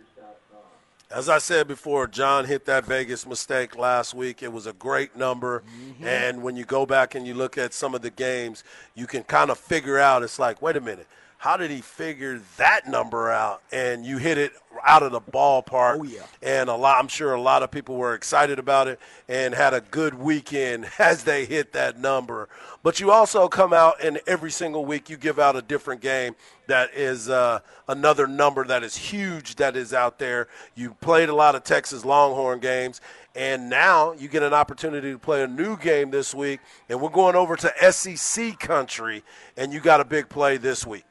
As 1.11 1.27
I 1.27 1.39
said 1.39 1.67
before, 1.67 2.05
John 2.05 2.45
hit 2.45 2.65
that 2.65 2.85
Vegas 2.85 3.25
mistake 3.25 3.75
last 3.75 4.13
week. 4.13 4.43
It 4.43 4.53
was 4.53 4.67
a 4.67 4.73
great 4.73 5.15
number. 5.15 5.61
Mm-hmm. 5.61 6.05
And 6.05 6.43
when 6.43 6.55
you 6.55 6.65
go 6.65 6.85
back 6.85 7.15
and 7.15 7.25
you 7.25 7.33
look 7.33 7.57
at 7.57 7.73
some 7.73 7.95
of 7.95 8.03
the 8.03 8.11
games, 8.11 8.63
you 8.93 9.07
can 9.07 9.23
kind 9.23 9.49
of 9.49 9.57
figure 9.57 9.97
out 9.97 10.21
it's 10.21 10.37
like, 10.37 10.61
wait 10.61 10.75
a 10.75 10.81
minute, 10.81 11.07
how 11.39 11.55
did 11.55 11.71
he 11.71 11.79
figure 11.79 12.41
that 12.57 12.85
number 12.85 13.31
out? 13.31 13.61
And 13.71 14.05
you 14.05 14.17
hit 14.17 14.37
it 14.37 14.51
out 14.85 15.03
of 15.03 15.13
the 15.13 15.21
ballpark. 15.21 15.99
Oh, 15.99 16.03
yeah. 16.03 16.23
And 16.41 16.69
a 16.69 16.75
lot, 16.75 16.99
I'm 16.99 17.07
sure 17.07 17.33
a 17.33 17.41
lot 17.41 17.63
of 17.63 17.71
people 17.71 17.95
were 17.95 18.13
excited 18.13 18.59
about 18.59 18.89
it 18.89 18.99
and 19.29 19.53
had 19.53 19.73
a 19.73 19.79
good 19.79 20.15
weekend 20.15 20.87
as 20.99 21.23
they 21.23 21.45
hit 21.45 21.71
that 21.71 21.97
number. 21.97 22.49
But 22.83 22.99
you 22.99 23.11
also 23.11 23.47
come 23.47 23.71
out 23.71 24.03
and 24.03 24.19
every 24.27 24.51
single 24.51 24.83
week 24.83 25.09
you 25.09 25.15
give 25.15 25.39
out 25.39 25.55
a 25.55 25.61
different 25.61 26.01
game 26.01 26.35
that 26.67 26.93
is 26.93 27.29
uh, 27.29 27.59
another 27.87 28.27
number 28.27 28.65
that 28.65 28.83
is 28.83 28.97
huge 28.97 29.55
that 29.55 29.77
is 29.77 29.93
out 29.93 30.19
there. 30.19 30.49
You 30.75 30.93
played 30.95 31.29
a 31.29 31.33
lot 31.33 31.55
of 31.55 31.63
Texas 31.63 32.03
Longhorn 32.03 32.59
games, 32.59 32.99
and 33.33 33.69
now 33.69 34.11
you 34.11 34.27
get 34.27 34.43
an 34.43 34.53
opportunity 34.53 35.13
to 35.13 35.17
play 35.17 35.41
a 35.41 35.47
new 35.47 35.77
game 35.77 36.11
this 36.11 36.35
week. 36.35 36.59
And 36.89 36.99
we're 36.99 37.09
going 37.09 37.37
over 37.37 37.55
to 37.55 37.91
SEC 37.91 38.59
country, 38.59 39.23
and 39.55 39.71
you 39.71 39.79
got 39.79 40.01
a 40.01 40.05
big 40.05 40.27
play 40.27 40.57
this 40.57 40.85
week. 40.85 41.05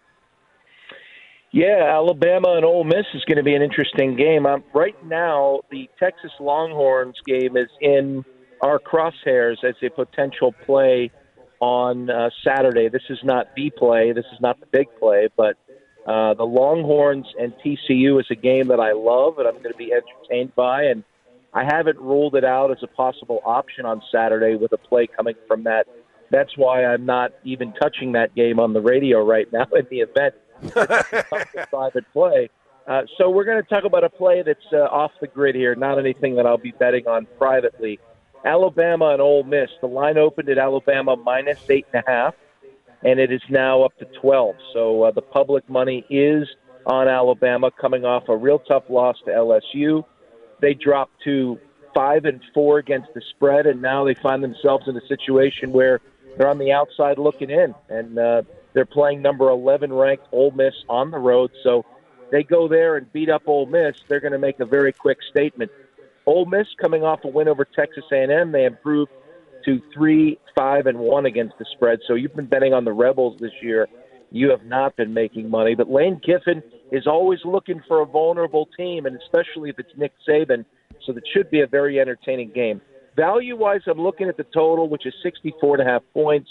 Yeah, 1.51 1.85
Alabama 1.89 2.55
and 2.57 2.65
Ole 2.65 2.85
Miss 2.85 3.07
is 3.15 3.25
going 3.25 3.39
to 3.39 3.43
be 3.43 3.55
an 3.55 3.63
interesting 3.63 4.17
game. 4.17 4.45
Um, 4.45 4.63
right 4.75 4.97
now, 5.07 5.61
the 5.71 5.89
Texas 5.99 6.31
Longhorns 6.41 7.17
game 7.27 7.57
is 7.57 7.71
in 7.81 8.25
our 8.63 8.79
crosshairs 8.79 9.65
as 9.65 9.75
a 9.83 9.89
potential 9.89 10.53
play 10.67 11.11
on 11.61 12.11
uh, 12.11 12.29
Saturday. 12.47 12.89
This 12.89 13.03
is 13.09 13.19
not 13.25 13.47
the 13.57 13.71
play. 13.71 14.13
This 14.13 14.27
is 14.33 14.41
not 14.41 14.61
the 14.61 14.67
big 14.67 14.89
play, 14.99 15.29
but 15.37 15.57
uh, 16.07 16.35
the 16.35 16.45
Longhorns 16.45 17.27
and 17.39 17.55
TCU 17.65 18.21
is 18.21 18.27
a 18.31 18.35
game 18.35 18.69
that 18.69 18.81
I 18.81 18.93
love 18.93 19.39
and 19.39 19.49
I'm 19.49 19.57
going 19.63 19.73
to 19.73 19.79
be 19.79 19.91
entertained 19.93 20.55
by. 20.55 20.85
And 20.85 21.03
I 21.55 21.65
haven't 21.65 21.99
ruled 21.99 22.35
it 22.35 22.45
out 22.45 22.71
as 22.71 22.79
a 22.83 22.87
possible 22.87 23.41
option 23.45 23.87
on 23.87 24.03
Saturday 24.13 24.57
with 24.57 24.73
a 24.73 24.79
play 24.79 25.07
coming 25.07 25.35
from 25.47 25.65
that. 25.65 25.87
That's 26.31 26.57
why 26.59 26.85
I'm 26.85 27.07
not 27.07 27.33
even 27.43 27.73
touching 27.73 28.13
that 28.13 28.35
game 28.35 28.61
on 28.61 28.75
the 28.75 28.83
radio 28.83 29.25
right 29.25 29.47
now 29.53 29.67
in 29.75 29.87
the 29.91 30.01
event 30.01 30.35
private 31.71 32.05
play. 32.13 32.51
Uh, 32.87 33.03
so 33.19 33.29
we're 33.29 33.45
going 33.45 33.63
to 33.63 33.69
talk 33.69 33.85
about 33.85 34.03
a 34.03 34.09
play 34.09 34.43
that's 34.43 34.61
uh, 34.73 34.77
off 34.77 35.13
the 35.21 35.27
grid 35.27 35.55
here, 35.55 35.75
not 35.75 35.99
anything 35.99 36.37
that 36.37 36.47
I'll 36.47 36.57
be 36.57 36.73
betting 36.73 37.07
on 37.07 37.27
privately. 37.37 38.01
Alabama 38.45 39.11
and 39.11 39.21
Ole 39.21 39.43
Miss. 39.43 39.69
The 39.81 39.89
line 39.89 40.17
opened 40.17 40.49
at 40.49 40.59
Alabama 40.59 41.17
minus 41.17 41.59
eight 41.69 41.87
and 41.93 42.03
a 42.07 42.11
half, 42.11 42.35
and 43.03 43.21
it 43.21 43.31
is 43.31 43.43
now 43.51 43.83
up 43.83 43.97
to 43.99 44.07
twelve. 44.21 44.57
So 44.73 45.03
uh, 45.03 45.11
the 45.11 45.23
public 45.23 45.69
money 45.69 46.07
is 46.09 46.49
on 46.87 47.09
Alabama, 47.09 47.71
coming 47.71 48.05
off 48.05 48.29
a 48.29 48.37
real 48.37 48.59
tough 48.61 48.85
loss 48.89 49.17
to 49.27 49.31
LSU. 49.33 50.05
They 50.61 50.75
dropped 50.75 51.23
to 51.25 51.59
five 51.95 52.25
and 52.25 52.41
four 52.55 52.79
against 52.79 53.13
the 53.15 53.21
spread, 53.31 53.67
and 53.67 53.83
now 53.83 54.05
they 54.05 54.15
find 54.15 54.43
themselves 54.43 54.89
in 54.89 54.97
a 54.97 55.07
situation 55.07 55.73
where 55.73 56.01
they're 56.37 56.49
on 56.49 56.59
the 56.59 56.73
outside 56.73 57.19
looking 57.19 57.51
in, 57.51 57.75
and 57.89 58.19
uh, 58.19 58.43
they're 58.79 58.87
playing 58.87 59.21
number 59.21 59.51
11 59.51 59.93
ranked 59.93 60.29
Ole 60.31 60.53
Miss 60.53 60.73
on 60.89 61.11
the 61.11 61.19
road. 61.19 61.51
So 61.65 61.85
they 62.31 62.45
go 62.45 62.69
there 62.69 62.97
and 62.97 63.13
beat 63.13 63.29
up 63.29 63.43
Ole 63.49 63.67
Miss. 63.67 63.97
They're 64.07 64.21
going 64.21 64.35
to 64.35 64.39
make 64.39 64.61
a 64.61 64.65
very 64.65 64.93
quick 64.93 65.19
statement. 65.29 65.73
Ole 66.27 66.47
Miss 66.47 66.69
coming 66.81 67.03
off 67.03 67.25
a 67.25 67.29
win 67.29 67.49
over 67.49 67.65
Texas 67.65 68.05
A&M, 68.13 68.53
they 68.53 68.67
improved 68.67 69.11
to 69.65 69.81
three, 69.93 70.39
five, 70.57 70.87
and 70.87 70.97
one 70.97 71.27
against 71.27 71.59
the 71.59 71.65
spread. 71.73 71.99
So 72.07 72.15
you've 72.15 72.37
been 72.37 72.47
betting 72.47 72.73
on 72.73 72.85
the 72.85 72.93
Rebels 72.93 73.41
this 73.41 73.51
year. 73.61 73.89
You 74.31 74.51
have 74.51 74.65
not 74.65 74.95
been 74.95 75.13
making 75.13 75.51
money, 75.51 75.75
but 75.75 75.91
Lane 75.91 76.21
Kiffin 76.25 76.63
is 76.93 77.09
always 77.09 77.41
looking 77.45 77.83
for 77.89 78.03
a 78.03 78.07
vulnerable 78.07 78.69
team, 78.77 79.07
and 79.07 79.19
especially 79.21 79.71
if 79.71 79.79
it's 79.81 79.91
Nick 79.97 80.13
Saban. 80.29 80.65
So 81.05 81.13
that 81.15 81.25
should 81.35 81.51
be 81.51 81.63
a 81.63 81.67
very 81.67 81.99
entertaining 81.99 82.53
game. 82.55 82.81
Value 83.17 83.57
wise, 83.57 83.81
I'm 83.89 84.01
looking 84.01 84.29
at 84.29 84.37
the 84.37 84.47
total, 84.55 84.89
which 84.89 85.05
is 85.05 85.15
64 85.25 85.81
and 85.81 85.89
a 85.89 85.91
half 85.91 86.03
points. 86.15 86.49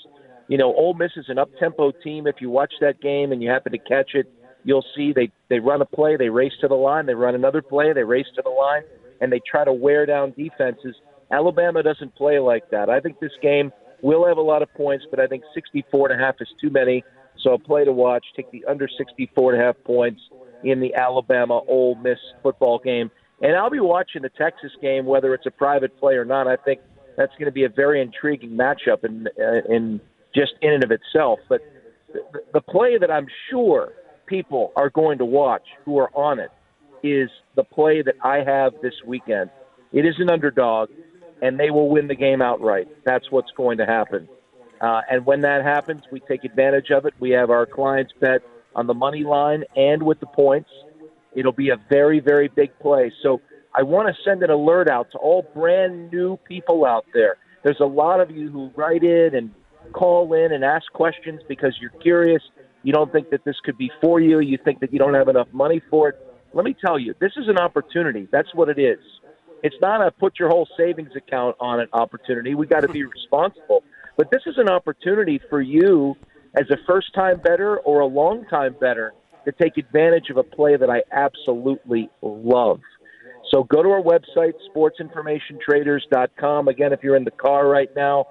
You 0.48 0.58
know, 0.58 0.74
Ole 0.74 0.94
Miss 0.94 1.12
is 1.16 1.26
an 1.28 1.38
up 1.38 1.50
tempo 1.60 1.92
team. 1.92 2.28
If 2.28 2.36
you 2.40 2.50
watch 2.50 2.74
that 2.80 3.02
game 3.02 3.32
and 3.32 3.42
you 3.42 3.50
happen 3.50 3.74
to 3.74 3.78
catch 3.78 4.12
it, 4.14 4.32
you'll 4.64 4.86
see 4.96 5.14
they 5.14 5.32
they 5.50 5.60
run 5.60 5.82
a 5.82 5.86
play, 5.86 6.18
they 6.18 6.30
race 6.30 6.54
to 6.62 6.68
the 6.68 6.76
line, 6.76 7.06
they 7.06 7.16
run 7.16 7.36
another 7.36 7.62
play, 7.62 7.94
they 7.94 8.04
race 8.04 8.28
to 8.36 8.42
the 8.42 8.50
line, 8.50 8.84
and 9.22 9.32
they 9.32 9.42
try 9.50 9.66
to 9.66 9.74
wear 9.74 10.06
down 10.06 10.34
defenses. 10.38 10.96
Alabama 11.32 11.84
doesn't 11.84 12.16
play 12.16 12.40
like 12.40 12.70
that. 12.72 12.90
I 12.90 13.00
think 13.00 13.20
this 13.20 13.32
game 13.42 13.72
will 14.02 14.26
have 14.28 14.38
a 14.38 14.42
lot 14.42 14.62
of 14.62 14.74
points, 14.76 15.06
but 15.10 15.20
I 15.20 15.28
think 15.28 15.44
64 15.54 16.12
and 16.12 16.22
a 16.22 16.26
half 16.26 16.36
is 16.40 16.48
too 16.62 16.70
many. 16.70 17.04
So 17.44 17.54
a 17.54 17.60
play 17.60 17.86
to 17.86 17.92
watch. 17.92 18.26
Take 18.36 18.50
the 18.52 18.64
under 18.66 18.88
64 18.88 19.54
and 19.54 19.62
a 19.62 19.66
half 19.66 19.76
points 19.84 20.22
in 20.64 20.80
the 20.80 20.96
Alabama 20.96 21.62
Ole 21.68 21.96
Miss 21.96 22.18
football 22.42 22.80
game. 22.80 23.12
And 23.42 23.56
I'll 23.56 23.70
be 23.70 23.80
watching 23.80 24.24
the 24.24 24.30
Texas 24.30 24.72
game, 24.82 25.06
whether 25.06 25.34
it's 25.34 25.46
a 25.46 25.52
private 25.52 25.98
play 26.00 26.16
or 26.16 26.26
not. 26.26 26.48
I 26.48 26.56
think 26.56 26.82
that's 27.16 27.32
going 27.34 27.46
to 27.46 27.52
be 27.52 27.66
a 27.66 27.70
very 27.70 28.02
intriguing 28.02 28.52
matchup 28.52 29.04
in, 29.04 29.28
uh, 29.40 29.74
in 29.74 30.02
just 30.38 30.54
in 30.62 30.74
and 30.74 30.84
of 30.84 30.92
itself. 30.92 31.40
But 31.50 31.62
the, 32.54 32.62
play 32.62 32.98
that 32.98 33.10
I'm 33.10 33.28
sure 33.50 33.92
people 34.28 34.72
are 34.76 34.90
going 34.90 35.18
to 35.18 35.26
watch 35.26 35.64
who 35.84 35.98
are 35.98 36.10
on 36.16 36.40
it 36.40 36.52
is 37.04 37.30
the 37.56 37.64
play 37.64 38.02
that 38.02 38.16
I 38.24 38.44
have 38.44 38.74
this 38.82 38.94
weekend. 39.06 39.50
It 39.92 40.06
is 40.06 40.16
an 40.20 40.30
underdog, 40.30 40.90
and 41.42 41.60
they 41.60 41.72
will 41.72 41.90
win 41.90 42.08
the 42.08 42.16
game 42.16 42.42
outright. 42.42 42.88
That's 43.06 43.32
what's 43.32 43.52
going 43.56 43.78
to 43.80 43.86
happen. 43.86 44.28
Uh, 44.80 45.02
and 45.10 45.26
when 45.26 45.42
that 45.42 45.64
happens, 45.64 46.04
we 46.12 46.20
take 46.20 46.44
advantage 46.44 46.92
of 46.92 47.06
it. 47.06 47.14
We 47.20 47.32
have 47.32 47.50
our 47.50 47.66
clients 47.66 48.14
bet 48.20 48.42
on 48.76 48.86
the 48.86 48.94
money 48.94 49.24
line 49.24 49.64
and 49.76 50.04
with 50.04 50.20
the 50.20 50.28
points. 50.28 50.70
It'll 51.36 51.52
be 51.52 51.70
a 51.70 51.78
very, 51.90 52.20
very 52.20 52.48
big 52.48 52.78
play. 52.80 53.12
So 53.24 53.42
I 53.74 53.84
want 53.84 54.08
to 54.08 54.24
send 54.24 54.44
an 54.44 54.50
alert 54.50 54.88
out 54.90 55.12
to 55.12 55.18
all 55.18 55.44
brand 55.54 56.12
new 56.12 56.38
people 56.48 56.86
out 56.86 57.06
there. 57.14 57.38
There's 57.64 57.80
a 57.80 57.86
lot 57.86 58.20
of 58.20 58.30
you 58.32 58.50
who 58.50 58.72
write 58.76 59.04
in 59.04 59.36
and 59.36 59.52
call 59.88 60.34
in 60.34 60.52
and 60.52 60.64
ask 60.64 60.92
questions 60.94 61.42
because 61.48 61.76
you're 61.82 61.92
curious. 62.02 62.42
You 62.84 62.94
don't 62.94 63.12
think 63.12 63.30
that 63.32 63.44
this 63.44 63.56
could 63.64 63.78
be 63.78 63.92
for 64.02 64.20
you. 64.20 64.40
You 64.40 64.58
think 64.64 64.80
that 64.80 64.94
you 64.94 65.00
don't 65.00 65.14
have 65.14 65.28
enough 65.28 65.48
money 65.52 65.82
for 65.90 66.10
it. 66.10 66.16
Let 66.54 66.66
me 66.66 66.76
tell 66.80 66.98
you, 66.98 67.14
this 67.20 67.34
is 67.38 67.48
an 67.48 67.58
opportunity. 67.58 68.28
That's 68.32 68.54
what 68.54 68.70
it 68.70 68.80
is. 68.80 69.00
It's 69.64 69.76
not 69.82 70.06
a 70.06 70.12
put 70.12 70.40
your 70.40 70.50
whole 70.50 70.68
savings 70.78 71.12
account 71.16 71.56
on 71.60 71.80
an 71.80 71.88
opportunity. 71.94 72.56
We 72.56 72.68
got 72.68 72.82
to 72.82 72.88
be 72.88 73.04
responsible. 73.04 73.84
But 74.16 74.32
this 74.32 74.42
is 74.46 74.56
an 74.58 74.70
opportunity 74.70 75.40
for 75.50 75.62
you 75.62 76.16
as 76.56 76.70
a 76.72 76.78
first 76.88 77.14
time 77.14 77.40
better 77.44 77.80
or 77.80 78.00
a 78.00 78.06
long 78.06 78.46
time 78.46 78.76
better 78.80 79.14
to 79.46 79.52
take 79.52 79.78
advantage 79.78 80.30
of 80.30 80.38
a 80.38 80.44
play 80.44 80.76
that 80.76 80.90
I 80.90 81.04
absolutely 81.12 82.10
love. 82.22 82.82
So 83.52 83.64
go 83.64 83.82
to 83.82 83.90
our 83.90 84.02
website, 84.02 84.54
sportsinformationtraders.com. 84.76 86.68
Again, 86.68 86.94
if 86.94 87.02
you're 87.02 87.16
in 87.16 87.24
the 87.24 87.32
car 87.32 87.68
right 87.68 87.90
now, 87.96 88.26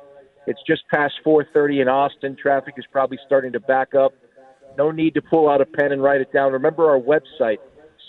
it's 0.47 0.63
just 0.67 0.87
past 0.89 1.15
4:30 1.25 1.81
in 1.81 1.89
Austin. 1.89 2.37
Traffic 2.37 2.75
is 2.77 2.85
probably 2.91 3.19
starting 3.27 3.53
to 3.53 3.61
back 3.61 3.95
up. 3.95 4.13
No 4.79 4.91
need 4.91 5.15
to 5.15 5.23
pull 5.23 5.49
out 5.49 5.61
a 5.61 5.67
pen 5.67 5.93
and 5.93 6.03
write 6.03 6.21
it 6.21 6.33
down. 6.33 6.53
Remember 6.53 6.91
our 6.91 6.99
website, 7.01 7.59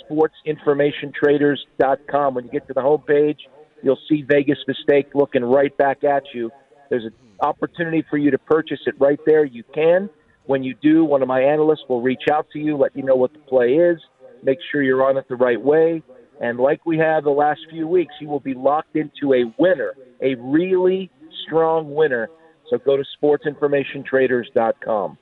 sportsinformationtraders.com. 0.10 2.34
When 2.34 2.46
you 2.46 2.52
get 2.52 2.68
to 2.68 2.74
the 2.74 2.82
homepage, 2.82 3.38
you'll 3.82 4.00
see 4.10 4.24
Vegas 4.24 4.60
Mistake 4.68 5.08
looking 5.14 5.44
right 5.44 5.78
back 5.78 6.04
at 6.04 6.24
you. 6.34 6.52
There's 6.90 7.06
an 7.06 7.14
opportunity 7.42 8.04
for 8.10 8.18
you 8.18 8.32
to 8.32 8.38
purchase 8.38 8.80
it 8.86 8.96
right 9.00 9.20
there. 9.26 9.46
You 9.46 9.64
can. 9.74 10.10
When 10.46 10.62
you 10.64 10.76
do, 10.82 11.06
one 11.06 11.22
of 11.22 11.28
my 11.28 11.42
analysts 11.42 11.84
will 11.90 12.02
reach 12.02 12.24
out 12.32 12.48
to 12.54 12.60
you, 12.60 12.78
let 12.78 12.96
you 12.96 13.04
know 13.04 13.16
what 13.16 13.34
the 13.34 13.40
play 13.40 13.74
is, 13.74 14.00
make 14.44 14.60
sure 14.72 14.82
you're 14.82 15.04
on 15.04 15.18
it 15.18 15.28
the 15.28 15.36
right 15.36 15.62
way. 15.62 16.02
And 16.40 16.58
like 16.60 16.86
we 16.86 16.98
have 17.00 17.26
the 17.26 17.32
last 17.32 17.60
few 17.70 17.86
weeks, 17.88 18.14
you 18.22 18.30
will 18.30 18.40
be 18.40 18.54
locked 18.54 18.96
into 18.96 19.34
a 19.34 19.44
winner, 19.58 19.94
a 20.22 20.36
really 20.36 21.10
strong 21.46 21.94
winner. 21.94 22.30
So 22.70 22.78
go 22.78 22.98
to 22.98 23.04
sportsinformationtraders.com. 23.22 25.18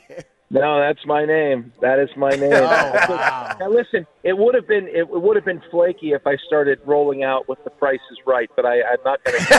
No, 0.60 0.78
that's 0.78 1.04
my 1.04 1.24
name. 1.24 1.72
That 1.80 1.98
is 1.98 2.10
my 2.16 2.30
name. 2.30 2.52
oh, 2.52 2.56
wow. 3.08 3.56
Now 3.58 3.68
listen, 3.68 4.06
it 4.22 4.38
would 4.38 4.54
have 4.54 4.68
been 4.68 4.86
it 4.86 5.08
would 5.08 5.34
have 5.34 5.44
been 5.44 5.60
flaky 5.68 6.12
if 6.12 6.28
I 6.28 6.36
started 6.46 6.78
rolling 6.84 7.24
out 7.24 7.48
with 7.48 7.62
the 7.64 7.70
Price 7.70 7.98
is 8.12 8.18
Right, 8.24 8.48
but 8.54 8.64
I, 8.64 8.80
I'm 8.82 8.98
not 9.04 9.24
going 9.24 9.38
to. 9.46 9.54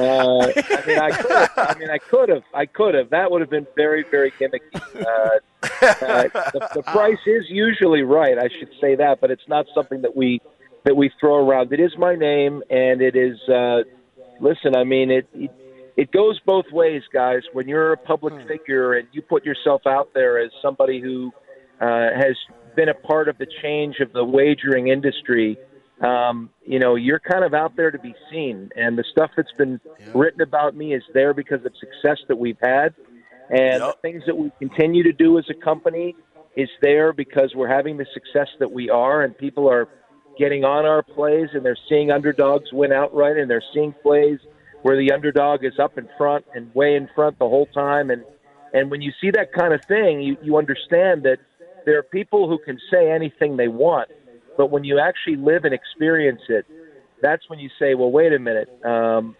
uh, 0.00 0.52
I 0.56 0.84
mean, 0.86 0.98
I 0.98 1.10
could. 1.10 1.30
Have, 1.30 1.50
I 1.58 1.78
mean, 1.78 1.90
I 1.90 1.98
could 1.98 2.30
have. 2.30 2.42
I 2.54 2.64
could 2.64 2.94
have. 2.94 3.10
That 3.10 3.30
would 3.30 3.42
have 3.42 3.50
been 3.50 3.66
very, 3.76 4.02
very 4.10 4.30
gimmicky. 4.30 4.60
Uh, 4.74 5.40
uh, 5.82 6.28
the, 6.52 6.70
the 6.76 6.82
price 6.86 7.18
is 7.26 7.44
usually 7.50 8.02
right. 8.02 8.38
I 8.38 8.48
should 8.58 8.70
say 8.80 8.94
that, 8.94 9.20
but 9.20 9.30
it's 9.30 9.46
not 9.46 9.66
something 9.74 10.00
that 10.02 10.16
we 10.16 10.40
that 10.84 10.96
we 10.96 11.10
throw 11.20 11.46
around. 11.46 11.70
It 11.72 11.80
is 11.80 11.92
my 11.98 12.14
name, 12.14 12.62
and 12.70 13.02
it 13.02 13.14
is. 13.14 13.38
Uh, 13.46 13.82
listen, 14.40 14.74
I 14.74 14.84
mean, 14.84 15.10
it, 15.10 15.28
it 15.34 15.50
it 15.96 16.10
goes 16.12 16.40
both 16.46 16.66
ways, 16.72 17.02
guys. 17.12 17.42
When 17.52 17.68
you're 17.68 17.92
a 17.92 17.96
public 17.96 18.34
hmm. 18.34 18.48
figure 18.48 18.94
and 18.94 19.08
you 19.12 19.22
put 19.22 19.44
yourself 19.44 19.82
out 19.86 20.10
there 20.14 20.38
as 20.38 20.50
somebody 20.60 21.00
who 21.00 21.32
uh, 21.80 22.10
has 22.14 22.36
been 22.76 22.88
a 22.88 22.94
part 22.94 23.28
of 23.28 23.38
the 23.38 23.46
change 23.62 23.96
of 24.00 24.12
the 24.12 24.24
wagering 24.24 24.88
industry, 24.88 25.58
um, 26.00 26.50
you 26.64 26.78
know, 26.78 26.94
you're 26.94 27.20
kind 27.20 27.44
of 27.44 27.54
out 27.54 27.76
there 27.76 27.90
to 27.90 27.98
be 27.98 28.14
seen. 28.30 28.70
And 28.76 28.98
the 28.98 29.04
stuff 29.12 29.30
that's 29.36 29.52
been 29.58 29.80
written 30.14 30.40
about 30.40 30.74
me 30.74 30.94
is 30.94 31.02
there 31.12 31.34
because 31.34 31.64
of 31.64 31.72
success 31.78 32.18
that 32.28 32.36
we've 32.36 32.58
had. 32.62 32.94
And 33.50 33.82
yep. 33.82 33.96
the 33.96 33.96
things 34.00 34.22
that 34.26 34.36
we 34.36 34.50
continue 34.58 35.02
to 35.02 35.12
do 35.12 35.38
as 35.38 35.44
a 35.50 35.54
company 35.54 36.16
is 36.56 36.68
there 36.80 37.12
because 37.12 37.52
we're 37.54 37.68
having 37.68 37.98
the 37.98 38.06
success 38.14 38.48
that 38.60 38.70
we 38.70 38.88
are, 38.90 39.22
and 39.22 39.36
people 39.36 39.70
are 39.70 39.88
getting 40.38 40.64
on 40.64 40.86
our 40.86 41.02
plays 41.02 41.48
and 41.52 41.64
they're 41.64 41.78
seeing 41.88 42.10
underdogs 42.10 42.72
win 42.72 42.92
outright 42.92 43.36
and 43.36 43.50
they're 43.50 43.62
seeing 43.74 43.94
plays 44.02 44.38
where 44.82 44.96
the 44.96 45.12
underdog 45.12 45.64
is 45.64 45.78
up 45.78 45.96
in 45.96 46.08
front 46.18 46.44
and 46.54 46.74
way 46.74 46.96
in 46.96 47.08
front 47.14 47.38
the 47.38 47.48
whole 47.48 47.66
time. 47.66 48.10
And 48.10 48.24
and 48.72 48.90
when 48.90 49.02
you 49.02 49.12
see 49.20 49.30
that 49.32 49.52
kind 49.52 49.74
of 49.74 49.84
thing, 49.84 50.22
you, 50.22 50.36
you 50.42 50.56
understand 50.56 51.24
that 51.24 51.38
there 51.84 51.98
are 51.98 52.02
people 52.02 52.48
who 52.48 52.58
can 52.58 52.78
say 52.90 53.10
anything 53.10 53.56
they 53.56 53.68
want, 53.68 54.08
but 54.56 54.70
when 54.70 54.84
you 54.84 54.98
actually 54.98 55.36
live 55.36 55.64
and 55.64 55.74
experience 55.74 56.40
it, 56.48 56.66
that's 57.20 57.48
when 57.48 57.58
you 57.58 57.68
say, 57.78 57.94
well, 57.94 58.10
wait 58.10 58.32
a 58.32 58.38
minute, 58.38 58.68
um, 58.84 59.36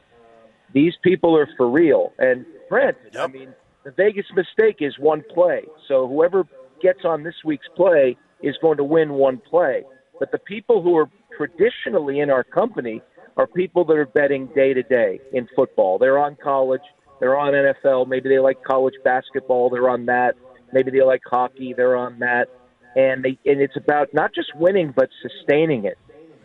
these 0.75 0.95
people 1.03 1.37
are 1.37 1.49
for 1.57 1.69
real. 1.69 2.13
And 2.19 2.45
Brent, 2.69 2.97
I 3.19 3.27
mean, 3.27 3.55
the 3.85 3.91
Vegas 3.91 4.27
mistake 4.35 4.77
is 4.81 4.99
one 4.99 5.23
play. 5.35 5.65
So 5.89 6.07
whoever 6.07 6.47
gets 6.81 7.05
on 7.05 7.23
this 7.23 7.35
week's 7.45 7.69
play 7.77 8.17
is 8.43 8.57
going 8.61 8.77
to 8.77 8.85
win 8.85 9.15
one 9.15 9.39
play. 9.39 9.85
But 10.19 10.31
the 10.31 10.39
people 10.39 10.83
who 10.83 10.97
are 10.97 11.11
traditionally 11.37 12.21
in 12.21 12.31
our 12.31 12.45
company 12.45 13.03
are 13.37 13.47
people 13.47 13.85
that 13.87 13.97
are 13.97 14.07
betting 14.07 14.47
day 14.55 14.75
to 14.75 14.83
day 14.83 15.21
in 15.33 15.49
football. 15.57 15.99
They're 15.99 16.19
on 16.19 16.37
college, 16.37 16.83
they're 17.21 17.39
on 17.39 17.53
NFL, 17.53 18.09
maybe 18.09 18.29
they 18.29 18.39
like 18.39 18.63
college 18.63 18.95
basketball, 19.05 19.71
they're 19.71 19.89
on 19.89 20.07
that. 20.07 20.35
Maybe 20.73 20.91
they 20.91 21.03
like 21.03 21.23
hockey, 21.25 21.75
they're 21.75 21.97
on 21.97 22.19
that. 22.21 22.49
And 22.97 23.23
they 23.23 23.39
and 23.51 23.61
it's 23.61 23.77
about 23.77 24.13
not 24.13 24.35
just 24.35 24.55
winning 24.55 24.93
but 24.95 25.09
sustaining 25.23 25.85
it, 25.85 25.99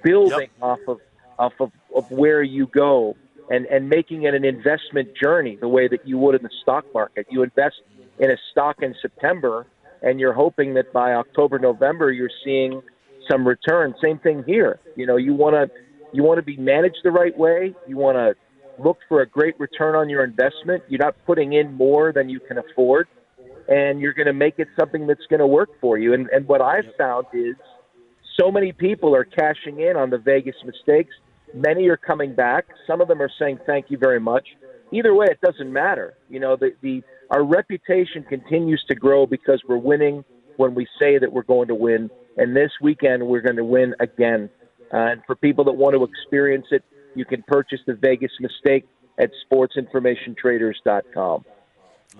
building 0.04 0.50
off 0.62 0.80
of 0.88 1.00
off 1.39 1.54
of, 1.60 1.71
of 1.95 2.10
where 2.10 2.41
you 2.41 2.67
go 2.67 3.15
and, 3.50 3.65
and 3.67 3.89
making 3.89 4.23
it 4.23 4.34
an 4.34 4.43
investment 4.43 5.10
journey 5.15 5.56
the 5.56 5.67
way 5.67 5.88
that 5.88 6.08
you 6.08 6.17
would 6.17 6.36
in 6.36 6.43
the 6.43 6.50
stock 6.62 6.86
market. 6.93 7.28
You 7.30 7.43
invest 7.43 7.76
in 8.19 8.32
a 8.32 8.38
stock 8.52 8.82
in 8.82 8.95
September 9.02 9.67
and 10.02 10.19
you're 10.19 10.34
hoping 10.34 10.73
that 10.76 10.91
by 10.93 11.13
October, 11.13 11.60
November 11.60 12.12
you're 12.12 12.30
seeing 12.43 12.82
some 13.30 13.47
return. 13.47 13.93
Same 14.02 14.19
thing 14.19 14.43
here. 14.45 14.80
You 14.95 15.06
know, 15.06 15.17
you 15.17 15.34
want 15.34 15.56
to 15.56 15.69
you 16.13 16.23
want 16.23 16.37
to 16.37 16.43
be 16.43 16.57
managed 16.57 16.99
the 17.03 17.11
right 17.11 17.37
way. 17.37 17.73
You 17.87 17.97
want 17.97 18.17
to 18.17 18.35
look 18.81 18.97
for 19.09 19.21
a 19.21 19.25
great 19.25 19.59
return 19.59 19.95
on 19.95 20.09
your 20.09 20.23
investment. 20.23 20.83
You're 20.87 20.99
not 20.99 21.15
putting 21.25 21.53
in 21.53 21.73
more 21.73 22.11
than 22.13 22.29
you 22.29 22.39
can 22.39 22.57
afford, 22.57 23.07
and 23.67 23.99
you're 23.99 24.13
going 24.13 24.27
to 24.27 24.33
make 24.33 24.59
it 24.59 24.67
something 24.79 25.07
that's 25.07 25.25
going 25.29 25.39
to 25.39 25.47
work 25.47 25.69
for 25.81 25.97
you. 25.97 26.13
And 26.13 26.27
and 26.29 26.47
what 26.47 26.61
I've 26.61 26.85
found 26.97 27.27
is 27.33 27.55
so 28.39 28.51
many 28.51 28.71
people 28.71 29.15
are 29.15 29.25
cashing 29.25 29.79
in 29.79 29.95
on 29.95 30.09
the 30.09 30.17
Vegas 30.17 30.55
mistakes. 30.63 31.13
Many 31.53 31.87
are 31.87 31.97
coming 31.97 32.35
back. 32.35 32.65
Some 32.85 33.01
of 33.01 33.07
them 33.07 33.21
are 33.21 33.31
saying 33.39 33.59
thank 33.65 33.89
you 33.89 33.97
very 33.97 34.19
much. 34.19 34.47
Either 34.91 35.13
way, 35.13 35.27
it 35.29 35.39
doesn't 35.41 35.71
matter. 35.71 36.13
You 36.29 36.39
know, 36.39 36.55
the, 36.55 36.71
the 36.81 37.01
our 37.31 37.43
reputation 37.43 38.23
continues 38.23 38.83
to 38.87 38.95
grow 38.95 39.25
because 39.25 39.61
we're 39.67 39.77
winning 39.77 40.23
when 40.57 40.75
we 40.75 40.87
say 40.99 41.17
that 41.17 41.31
we're 41.31 41.43
going 41.43 41.67
to 41.67 41.75
win. 41.75 42.09
And 42.37 42.55
this 42.55 42.71
weekend, 42.81 43.25
we're 43.25 43.41
going 43.41 43.55
to 43.57 43.65
win 43.65 43.95
again. 43.99 44.49
Uh, 44.93 44.97
and 44.97 45.23
for 45.26 45.36
people 45.36 45.63
that 45.65 45.73
want 45.73 45.95
to 45.95 46.04
experience 46.04 46.67
it, 46.71 46.84
you 47.15 47.26
can 47.26 47.43
purchase 47.47 47.80
the 47.86 47.95
Vegas 47.95 48.32
Mistake 48.39 48.88
at 49.17 49.32
sportsinformationtraders.com. 49.52 51.43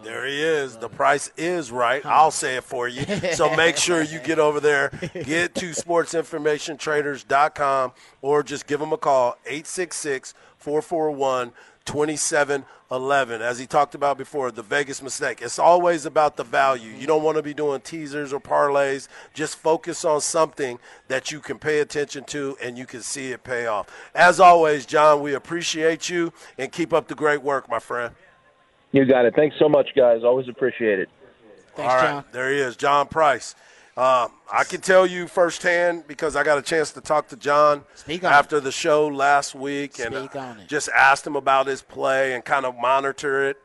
There 0.04 0.28
he 0.28 0.44
is. 0.44 0.78
The 0.78 0.90
price 0.90 1.32
is 1.38 1.72
right. 1.72 2.06
I'll 2.06 2.30
say 2.30 2.58
it 2.58 2.64
for 2.64 2.88
you. 2.88 3.04
So 3.34 3.56
make 3.56 3.78
sure 3.78 4.04
you 4.04 4.20
get 4.20 4.38
over 4.38 4.60
there, 4.60 4.92
get 5.14 5.56
to 5.56 5.72
sportsinformationtraders.com, 5.72 7.94
or 8.22 8.44
just 8.44 8.68
give 8.68 8.80
them 8.80 8.94
a 8.94 8.98
call, 8.98 9.40
866 9.46 10.36
441 10.58 11.52
2711. 11.88 13.42
As 13.42 13.58
he 13.58 13.66
talked 13.66 13.96
about 13.96 14.18
before, 14.18 14.52
the 14.52 14.62
Vegas 14.62 15.02
mistake. 15.02 15.42
It's 15.42 15.58
always 15.58 16.06
about 16.06 16.36
the 16.36 16.44
value. 16.44 16.92
You 16.92 17.08
don't 17.08 17.24
want 17.24 17.38
to 17.38 17.44
be 17.44 17.54
doing 17.54 17.82
teasers 17.82 18.32
or 18.32 18.40
parlays. 18.40 19.08
Just 19.34 19.58
focus 19.58 20.06
on 20.06 20.22
something 20.22 20.78
that 21.08 21.32
you 21.32 21.40
can 21.40 21.58
pay 21.58 21.80
attention 21.80 22.26
to 22.26 22.56
and 22.62 22.78
you 22.78 22.86
can 22.86 23.02
see 23.02 23.32
it 23.32 23.44
pay 23.44 23.66
off. 23.66 23.88
As 24.14 24.40
always, 24.40 24.86
John, 24.86 25.22
we 25.22 25.34
appreciate 25.34 26.10
you 26.10 26.32
and 26.58 26.72
keep 26.72 26.94
up 26.94 27.08
the 27.08 27.16
great 27.16 27.42
work, 27.42 27.68
my 27.70 27.80
friend. 27.80 28.14
You 28.92 29.06
got 29.06 29.26
it. 29.26 29.34
Thanks 29.36 29.56
so 29.58 29.68
much, 29.68 29.90
guys. 29.96 30.24
Always 30.24 30.48
appreciate 30.48 31.00
it. 31.00 31.10
Thanks, 31.76 31.92
All 31.92 31.98
right, 32.00 32.12
John. 32.12 32.26
there 32.32 32.52
he 32.52 32.60
is, 32.60 32.76
John 32.76 33.08
Price. 33.08 33.56
Um, 33.98 34.32
I 34.54 34.64
can 34.64 34.80
tell 34.82 35.08
you 35.08 35.28
firsthand 35.28 36.06
because 36.08 36.36
I 36.36 36.44
got 36.44 36.60
a 36.60 36.62
chance 36.62 36.92
to 36.92 37.02
talk 37.02 37.30
to 37.30 37.36
John 37.36 37.84
after 38.24 38.60
the 38.60 38.72
show 38.72 39.08
last 39.08 39.56
week 39.56 39.98
and 40.00 40.14
Speak 40.16 40.36
uh, 40.36 40.40
on 40.40 40.60
it. 40.60 40.68
just 40.68 40.88
asked 40.96 41.26
him 41.26 41.36
about 41.36 41.66
his 41.66 41.82
play 41.82 42.36
and 42.36 42.46
kind 42.46 42.66
of 42.68 42.76
monitor 42.78 43.50
it. 43.50 43.58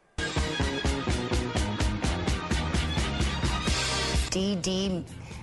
DD 4.31 5.03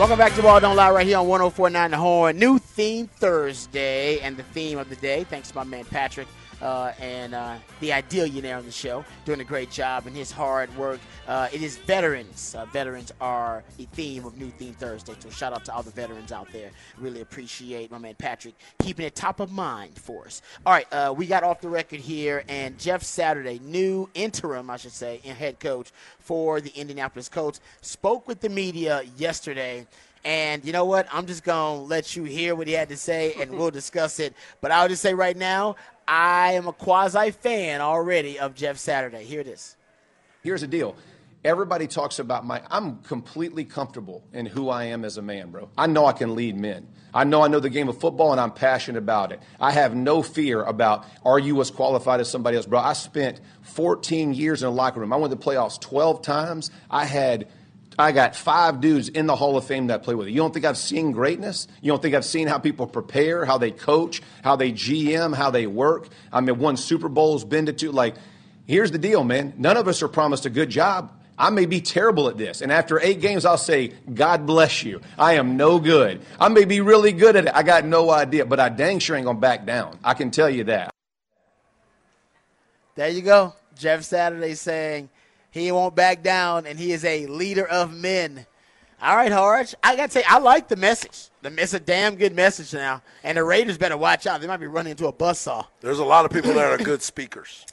Welcome 0.00 0.16
back 0.16 0.34
to 0.36 0.42
Ball 0.42 0.60
Don't 0.60 0.76
Lie 0.76 0.92
right 0.92 1.06
here 1.06 1.18
on 1.18 1.28
1049 1.28 1.90
The 1.90 1.96
Horn. 1.98 2.38
New 2.38 2.58
theme 2.58 3.06
Thursday, 3.06 4.18
and 4.20 4.34
the 4.34 4.42
theme 4.44 4.78
of 4.78 4.88
the 4.88 4.96
day, 4.96 5.24
thanks 5.24 5.50
to 5.50 5.54
my 5.54 5.62
man 5.62 5.84
Patrick 5.84 6.26
uh, 6.62 6.92
and 7.00 7.34
uh, 7.34 7.56
the 7.80 7.90
Idealionaire 7.90 8.58
on 8.58 8.64
the 8.64 8.72
show, 8.72 9.04
doing 9.24 9.40
a 9.40 9.44
great 9.44 9.70
job 9.70 10.06
and 10.06 10.16
his 10.16 10.30
hard 10.30 10.74
work. 10.76 11.00
Uh, 11.26 11.48
it 11.52 11.62
is 11.62 11.76
veterans. 11.78 12.54
Uh, 12.56 12.64
veterans 12.66 13.12
are 13.20 13.62
the 13.76 13.86
theme 13.92 14.24
of 14.24 14.36
New 14.36 14.50
Theme 14.50 14.74
Thursday, 14.74 15.14
so 15.18 15.30
shout 15.30 15.52
out 15.52 15.64
to 15.64 15.74
all 15.74 15.82
the 15.82 15.90
veterans 15.90 16.32
out 16.32 16.48
there. 16.52 16.70
Really 16.98 17.20
appreciate 17.20 17.90
my 17.90 17.98
man 17.98 18.14
Patrick 18.14 18.54
keeping 18.82 19.06
it 19.06 19.14
top 19.14 19.40
of 19.40 19.50
mind 19.50 19.98
for 19.98 20.26
us. 20.26 20.42
All 20.66 20.72
right, 20.72 20.86
uh, 20.92 21.14
we 21.16 21.26
got 21.26 21.42
off 21.44 21.60
the 21.60 21.68
record 21.68 22.00
here, 22.00 22.44
and 22.48 22.78
Jeff 22.78 23.02
Saturday, 23.02 23.60
new 23.62 24.08
interim, 24.14 24.70
I 24.70 24.76
should 24.76 24.92
say, 24.92 25.18
head 25.18 25.60
coach 25.60 25.92
for 26.18 26.60
the 26.60 26.70
Indianapolis 26.70 27.28
Colts, 27.28 27.60
spoke 27.80 28.26
with 28.28 28.40
the 28.40 28.48
media 28.48 29.02
yesterday. 29.16 29.86
And 30.24 30.64
you 30.64 30.72
know 30.72 30.84
what? 30.84 31.06
I'm 31.12 31.26
just 31.26 31.44
going 31.44 31.78
to 31.78 31.84
let 31.84 32.14
you 32.14 32.24
hear 32.24 32.54
what 32.54 32.66
he 32.66 32.72
had 32.72 32.88
to 32.90 32.96
say 32.96 33.34
and 33.34 33.50
we'll 33.58 33.70
discuss 33.70 34.20
it. 34.20 34.34
But 34.60 34.70
I'll 34.70 34.88
just 34.88 35.02
say 35.02 35.14
right 35.14 35.36
now, 35.36 35.76
I 36.06 36.52
am 36.52 36.66
a 36.66 36.72
quasi 36.72 37.30
fan 37.30 37.80
already 37.80 38.38
of 38.38 38.54
Jeff 38.54 38.76
Saturday. 38.76 39.24
Here 39.24 39.40
it 39.40 39.46
is. 39.46 39.76
Here's 40.42 40.62
the 40.62 40.66
deal. 40.66 40.96
Everybody 41.42 41.86
talks 41.86 42.18
about 42.18 42.44
my. 42.44 42.60
I'm 42.70 42.98
completely 42.98 43.64
comfortable 43.64 44.22
in 44.32 44.44
who 44.44 44.68
I 44.68 44.84
am 44.84 45.06
as 45.06 45.16
a 45.16 45.22
man, 45.22 45.50
bro. 45.50 45.70
I 45.78 45.86
know 45.86 46.04
I 46.04 46.12
can 46.12 46.34
lead 46.34 46.54
men. 46.56 46.86
I 47.14 47.24
know 47.24 47.42
I 47.42 47.48
know 47.48 47.60
the 47.60 47.70
game 47.70 47.88
of 47.88 47.98
football 47.98 48.32
and 48.32 48.40
I'm 48.40 48.52
passionate 48.52 48.98
about 48.98 49.32
it. 49.32 49.40
I 49.58 49.70
have 49.72 49.94
no 49.94 50.22
fear 50.22 50.62
about 50.62 51.06
are 51.24 51.38
you 51.38 51.60
as 51.60 51.70
qualified 51.70 52.20
as 52.20 52.30
somebody 52.30 52.56
else, 52.56 52.66
bro. 52.66 52.78
I 52.78 52.92
spent 52.92 53.40
14 53.62 54.34
years 54.34 54.62
in 54.62 54.68
a 54.68 54.70
locker 54.70 55.00
room. 55.00 55.12
I 55.12 55.16
went 55.16 55.30
to 55.32 55.36
the 55.36 55.42
playoffs 55.42 55.80
12 55.80 56.22
times. 56.22 56.70
I 56.90 57.04
had 57.04 57.48
I 57.98 58.12
got 58.12 58.34
five 58.34 58.80
dudes 58.80 59.08
in 59.08 59.26
the 59.26 59.36
Hall 59.36 59.56
of 59.56 59.64
Fame 59.64 59.88
that 59.88 60.02
play 60.02 60.14
with 60.14 60.28
it. 60.28 60.30
You 60.30 60.38
don't 60.38 60.54
think 60.54 60.64
I've 60.64 60.78
seen 60.78 61.12
greatness? 61.12 61.68
You 61.82 61.92
don't 61.92 62.00
think 62.00 62.14
I've 62.14 62.24
seen 62.24 62.48
how 62.48 62.58
people 62.58 62.86
prepare, 62.86 63.44
how 63.44 63.58
they 63.58 63.70
coach, 63.70 64.22
how 64.42 64.56
they 64.56 64.72
GM, 64.72 65.34
how 65.34 65.50
they 65.50 65.66
work? 65.66 66.08
I 66.32 66.40
mean, 66.40 66.58
won 66.58 66.76
Super 66.76 67.08
Bowls, 67.08 67.44
been 67.44 67.66
to 67.66 67.72
two. 67.72 67.92
Like, 67.92 68.14
here's 68.66 68.90
the 68.90 68.98
deal, 68.98 69.24
man. 69.24 69.54
None 69.58 69.76
of 69.76 69.88
us 69.88 70.02
are 70.02 70.08
promised 70.08 70.46
a 70.46 70.50
good 70.50 70.70
job. 70.70 71.12
I 71.40 71.48
may 71.48 71.64
be 71.64 71.80
terrible 71.80 72.28
at 72.28 72.36
this. 72.36 72.60
And 72.60 72.70
after 72.70 73.00
eight 73.00 73.22
games, 73.22 73.46
I'll 73.46 73.56
say, 73.56 73.94
God 74.12 74.46
bless 74.46 74.82
you. 74.82 75.00
I 75.18 75.34
am 75.34 75.56
no 75.56 75.78
good. 75.78 76.20
I 76.38 76.48
may 76.48 76.66
be 76.66 76.82
really 76.82 77.12
good 77.12 77.34
at 77.34 77.46
it. 77.46 77.52
I 77.54 77.62
got 77.62 77.86
no 77.86 78.10
idea, 78.10 78.44
but 78.44 78.60
I 78.60 78.68
dang 78.68 78.98
sure 78.98 79.16
ain't 79.16 79.24
going 79.24 79.38
to 79.38 79.40
back 79.40 79.64
down. 79.64 79.98
I 80.04 80.12
can 80.12 80.30
tell 80.30 80.50
you 80.50 80.64
that. 80.64 80.90
There 82.94 83.08
you 83.08 83.22
go. 83.22 83.54
Jeff 83.78 84.02
Saturday 84.02 84.54
saying 84.54 85.08
he 85.50 85.72
won't 85.72 85.94
back 85.94 86.22
down, 86.22 86.66
and 86.66 86.78
he 86.78 86.92
is 86.92 87.04
a 87.04 87.26
leader 87.26 87.66
of 87.66 87.92
men. 87.92 88.46
All 89.02 89.16
right, 89.16 89.32
Harge. 89.32 89.74
I 89.82 89.96
got 89.96 90.06
to 90.06 90.12
say, 90.12 90.24
I 90.28 90.38
like 90.38 90.68
the 90.68 90.76
message. 90.76 91.30
It's 91.42 91.72
a 91.74 91.80
damn 91.80 92.16
good 92.16 92.34
message 92.34 92.74
now. 92.74 93.02
And 93.24 93.38
the 93.38 93.44
Raiders 93.44 93.78
better 93.78 93.96
watch 93.96 94.26
out. 94.26 94.40
They 94.40 94.46
might 94.46 94.58
be 94.58 94.66
running 94.66 94.90
into 94.90 95.06
a 95.06 95.12
buzzsaw. 95.12 95.66
There's 95.80 95.98
a 96.00 96.04
lot 96.04 96.26
of 96.26 96.30
people 96.30 96.52
that 96.52 96.70
are 96.70 96.76
good 96.76 97.02
speakers. 97.02 97.64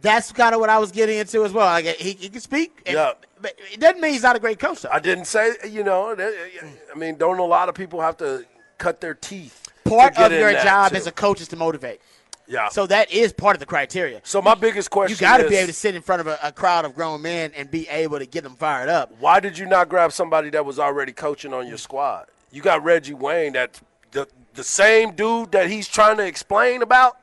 That's 0.00 0.32
kind 0.32 0.54
of 0.54 0.60
what 0.60 0.70
I 0.70 0.78
was 0.78 0.90
getting 0.90 1.18
into 1.18 1.44
as 1.44 1.52
well. 1.52 1.66
Like 1.66 1.84
he, 1.84 2.12
he 2.12 2.28
can 2.30 2.40
speak. 2.40 2.82
And, 2.86 2.94
Yeah. 2.94 3.12
But 3.40 3.58
it 3.72 3.78
doesn't 3.78 4.00
mean 4.00 4.12
he's 4.12 4.22
not 4.22 4.36
a 4.36 4.38
great 4.38 4.58
coach, 4.58 4.82
though. 4.82 4.88
I 4.90 5.00
didn't 5.00 5.26
say, 5.26 5.52
you 5.68 5.84
know, 5.84 6.16
I 6.18 6.98
mean, 6.98 7.16
don't 7.16 7.38
a 7.38 7.44
lot 7.44 7.68
of 7.68 7.74
people 7.74 8.00
have 8.00 8.16
to 8.18 8.46
cut 8.78 9.02
their 9.02 9.14
teeth? 9.14 9.68
Part 9.84 10.16
of 10.16 10.32
your 10.32 10.52
job 10.52 10.92
too? 10.92 10.96
as 10.96 11.06
a 11.06 11.12
coach 11.12 11.42
is 11.42 11.48
to 11.48 11.56
motivate. 11.56 12.00
Yeah. 12.46 12.68
So 12.68 12.86
that 12.86 13.10
is 13.10 13.32
part 13.32 13.56
of 13.56 13.60
the 13.60 13.66
criteria. 13.66 14.20
So 14.22 14.42
my 14.42 14.54
biggest 14.54 14.90
question 14.90 15.14
You 15.14 15.20
got 15.20 15.38
to 15.38 15.48
be 15.48 15.56
able 15.56 15.68
to 15.68 15.72
sit 15.72 15.94
in 15.94 16.02
front 16.02 16.20
of 16.20 16.26
a, 16.26 16.38
a 16.42 16.52
crowd 16.52 16.84
of 16.84 16.94
grown 16.94 17.22
men 17.22 17.52
and 17.56 17.70
be 17.70 17.88
able 17.88 18.18
to 18.18 18.26
get 18.26 18.44
them 18.44 18.54
fired 18.54 18.88
up. 18.88 19.12
Why 19.18 19.40
did 19.40 19.56
you 19.56 19.66
not 19.66 19.88
grab 19.88 20.12
somebody 20.12 20.50
that 20.50 20.64
was 20.66 20.78
already 20.78 21.12
coaching 21.12 21.54
on 21.54 21.66
your 21.66 21.78
squad? 21.78 22.26
You 22.52 22.62
got 22.62 22.84
Reggie 22.84 23.14
Wayne, 23.14 23.54
that 23.54 23.80
the 24.12 24.28
the 24.54 24.62
same 24.64 25.12
dude 25.12 25.52
that 25.52 25.68
he's 25.68 25.88
trying 25.88 26.18
to 26.18 26.26
explain 26.26 26.82
about. 26.82 27.16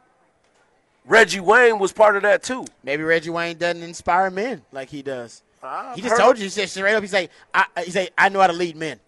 Reggie 1.05 1.39
Wayne 1.39 1.79
was 1.79 1.91
part 1.91 2.15
of 2.15 2.23
that 2.23 2.43
too. 2.43 2.65
Maybe 2.83 3.03
Reggie 3.03 3.29
Wayne 3.29 3.57
doesn't 3.57 3.81
inspire 3.81 4.29
men 4.29 4.63
like 4.71 4.89
he 4.89 5.01
does. 5.01 5.41
I've 5.63 5.95
he 5.95 6.01
just 6.01 6.13
heard- 6.13 6.19
told 6.19 6.37
you. 6.37 6.43
He 6.45 6.49
said 6.49 6.69
straight 6.69 6.93
up. 6.95 7.01
He 7.03 7.07
say, 7.07 7.29
I, 7.53 7.65
he 7.85 7.91
say, 7.91 8.09
I 8.17 8.29
know 8.29 8.39
how 8.39 8.47
to 8.47 8.53
lead 8.53 8.75
men. 8.75 8.99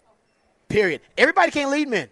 Period. 0.68 1.00
Everybody 1.18 1.50
can't 1.50 1.70
lead 1.70 1.88
men. 1.88 2.08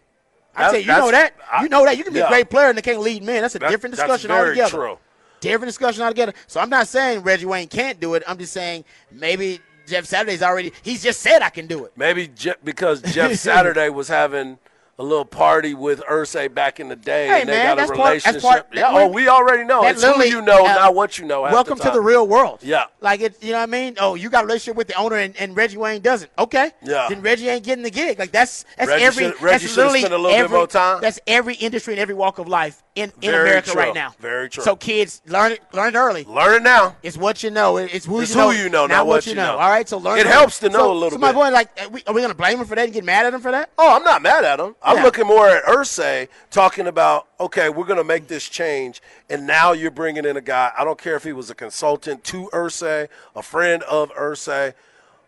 I 0.55 0.62
That- 0.64 0.70
say, 0.72 0.80
you 0.80 0.86
know 0.86 1.11
that. 1.11 1.34
that's- 1.38 1.62
you 1.62 1.68
know 1.68 1.84
that. 1.84 1.96
You 1.96 2.05
can 2.05 2.12
be 2.12 2.18
yeah. 2.20 2.26
a 2.26 2.28
great 2.28 2.50
player 2.50 2.68
and 2.68 2.76
they 2.78 2.82
can't 2.82 3.00
lead 3.00 3.22
men. 3.22 3.42
That's 3.42 3.55
a 3.55 3.59
That- 3.59 3.70
different 3.70 3.96
that's 3.96 4.07
discussion 4.07 4.28
very 4.28 4.48
altogether. 4.50 4.70
true. 4.70 4.98
Different 5.40 5.68
discussion 5.68 6.03
altogether. 6.03 6.34
So 6.46 6.61
I'm 6.61 6.70
not 6.70 6.86
saying 6.88 7.22
Reggie 7.22 7.46
Wayne 7.46 7.68
can't 7.68 7.98
do 7.98 8.14
it. 8.14 8.22
I'm 8.28 8.38
just 8.38 8.53
saying 8.53 8.84
maybe 9.11 9.61
Jeff 9.88 10.05
Saturday's 10.05 10.42
already. 10.42 10.72
He's 10.82 11.03
just 11.03 11.20
said 11.20 11.42
I 11.42 11.48
can 11.50 11.66
do 11.66 11.84
it. 11.84 11.92
Maybe 11.96 12.28
Je- 12.28 12.55
because 12.62 13.03
Jeff 13.03 13.34
Saturday 13.38 13.88
was 13.88 14.07
having 14.09 14.59
a 14.99 15.03
little 15.03 15.24
party 15.24 15.72
with 15.74 16.01
Irsay 16.03 16.53
back 16.53 16.78
in 16.78 16.88
the 16.88 16.95
day, 16.97 17.26
Hey, 17.26 17.40
and 17.40 17.49
they 17.49 17.55
man, 17.55 17.76
got 17.76 17.84
a 17.84 17.86
part- 17.88 17.99
relationship. 17.99 18.32
that's 18.43 18.45
part- 18.45 18.66
yeah, 18.74 18.88
oh, 18.88 19.09
we 19.09 19.26
already 19.26 19.64
know. 19.64 19.84
It's 19.84 20.03
who 20.05 20.22
you 20.22 20.43
know, 20.43 20.64
uh, 20.66 20.74
not 20.74 20.95
what 20.95 21.18
you 21.18 21.24
know. 21.24 21.43
Welcome 21.43 21.78
to 21.78 21.90
the 21.90 22.01
real 22.01 22.26
world. 22.26 22.61
Yeah. 22.62 22.84
Like 23.01 23.20
it, 23.20 23.43
you 23.43 23.53
know 23.53 23.59
what 23.59 23.62
I 23.64 23.66
mean? 23.66 23.97
Oh, 23.99 24.14
you 24.14 24.28
got 24.28 24.45
a 24.45 24.47
relationship 24.47 24.76
with 24.76 24.88
the 24.88 24.95
owner 24.95 25.16
and, 25.16 25.34
and 25.38 25.57
Reggie 25.57 25.78
Wayne 25.78 26.03
doesn't. 26.03 26.30
Okay. 26.38 26.70
Yeah. 26.84 27.07
Then 27.09 27.22
Reggie 27.22 27.49
ain't 27.49 27.64
getting 27.64 27.82
the 27.82 27.90
gig. 27.90 28.18
Like 28.18 28.32
that's 28.32 28.64
that's 28.76 28.88
Reggie 28.88 29.05
every 29.05 29.24
should- 29.24 29.43
Reggie 29.43 29.64
that's 29.66 29.76
literally 29.76 29.99
spent 30.01 30.14
a 30.14 30.18
little 30.18 30.30
bit 30.32 30.40
every, 30.45 30.57
more 30.57 30.66
time. 30.66 31.01
That's 31.01 31.18
every 31.26 31.55
industry 31.55 31.95
and 31.95 32.01
every 32.01 32.14
walk 32.14 32.38
of 32.38 32.47
life 32.47 32.82
in, 32.95 33.11
in 33.22 33.30
Very 33.30 33.49
America 33.49 33.70
true. 33.70 33.80
right 33.80 33.95
now. 33.95 34.14
Very 34.20 34.51
true. 34.51 34.62
So 34.62 34.76
kids, 34.76 35.22
learn 35.26 35.53
it 35.53 35.62
learn 35.72 35.95
it 35.95 35.99
early. 35.99 36.24
Learn 36.24 36.57
it 36.57 36.62
now. 36.62 36.97
It's 37.03 37.16
what 37.16 37.43
you 37.43 37.51
know. 37.51 37.78
It's 37.78 38.05
who 38.05 38.20
It's 38.20 38.30
you 38.32 38.36
know. 38.36 38.51
who 38.51 38.57
you 38.62 38.68
know, 38.68 38.86
not 38.86 39.07
what 39.07 39.26
you 39.26 39.34
know. 39.34 39.53
All 39.57 39.70
right. 39.70 39.88
So 39.88 39.97
learn. 39.99 40.18
It 40.18 40.26
helps 40.26 40.59
to 40.61 40.68
know 40.68 40.93
a 40.93 40.95
little 40.95 41.09
bit. 41.11 41.14
so 41.14 41.18
my 41.18 41.32
bit. 41.32 41.36
point, 41.36 41.55
like, 41.55 41.68
are 41.80 41.88
we, 41.88 42.03
are 42.07 42.14
we 42.14 42.20
gonna 42.20 42.34
blame 42.34 42.61
him 42.61 42.66
for 42.66 42.74
that 42.76 42.84
and 42.84 42.93
get 42.93 43.05
mad 43.05 43.26
at 43.26 43.34
him 43.34 43.40
for 43.40 43.51
that? 43.51 43.70
Oh, 43.78 43.97
I'm 43.97 44.05
not 44.05 44.20
mad 44.22 44.45
at 44.45 44.61
him. 44.61 44.76
I'm 44.85 44.97
Yeah. 44.97 45.05
looking 45.05 45.26
more 45.26 45.49
at 45.49 45.64
Irsay 45.64 46.28
talking 46.51 46.87
about, 46.87 47.28
okay, 47.39 47.68
we're 47.68 47.85
going 47.85 47.99
to 47.99 48.05
make 48.05 48.26
this 48.26 48.49
change, 48.49 49.01
and 49.30 49.47
now 49.47 49.72
you're 49.72 49.91
bringing 49.93 50.24
in 50.24 50.37
a 50.37 50.41
guy. 50.41 50.72
I 50.76 50.85
don't 50.85 50.99
care 51.01 51.14
if 51.14 51.22
he 51.24 51.33
was 51.33 51.51
a 51.51 51.55
consultant 51.55 52.24
to 52.24 52.51
Irsay, 52.53 53.09
a 53.37 53.43
friend 53.43 53.83
of 53.85 54.12
Irsay. 54.14 54.74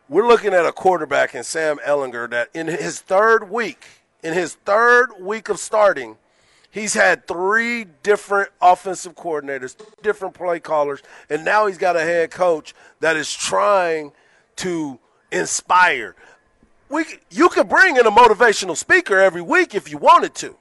We're 0.09 0.27
looking 0.27 0.53
at 0.53 0.67
a 0.67 0.73
quarterback 0.73 1.35
in 1.35 1.45
Sam 1.45 1.79
Ehlinger 1.87 2.29
that 2.31 2.51
in 2.53 2.67
his 2.67 3.01
third 3.01 3.49
week, 3.49 3.87
in 4.23 4.35
his 4.35 4.55
third 4.55 5.13
week 5.21 5.49
of 5.49 5.59
starting, 5.59 6.17
he's 6.71 6.95
had 6.95 7.27
three 7.29 7.85
different 8.03 8.51
offensive 8.61 9.15
coordinators, 9.15 9.77
different 10.03 10.35
play 10.35 10.59
callers, 10.59 11.01
and 11.31 11.45
now 11.45 11.67
he's 11.67 11.79
got 11.79 11.97
a 11.97 12.01
head 12.03 12.31
coach 12.33 12.75
that 13.01 13.17
is 13.17 13.33
trying 13.33 14.13
to 14.57 14.99
inspire 15.31 16.15
we 16.95 17.05
you 17.29 17.49
could 17.49 17.69
bring 17.69 17.97
in 17.97 18.07
a 18.07 18.11
motivational 18.11 18.77
speaker 18.77 19.19
every 19.19 19.43
week 19.43 19.75
if 19.75 19.91
you 19.91 19.99
wanted 19.99 20.33
to. 20.37 20.57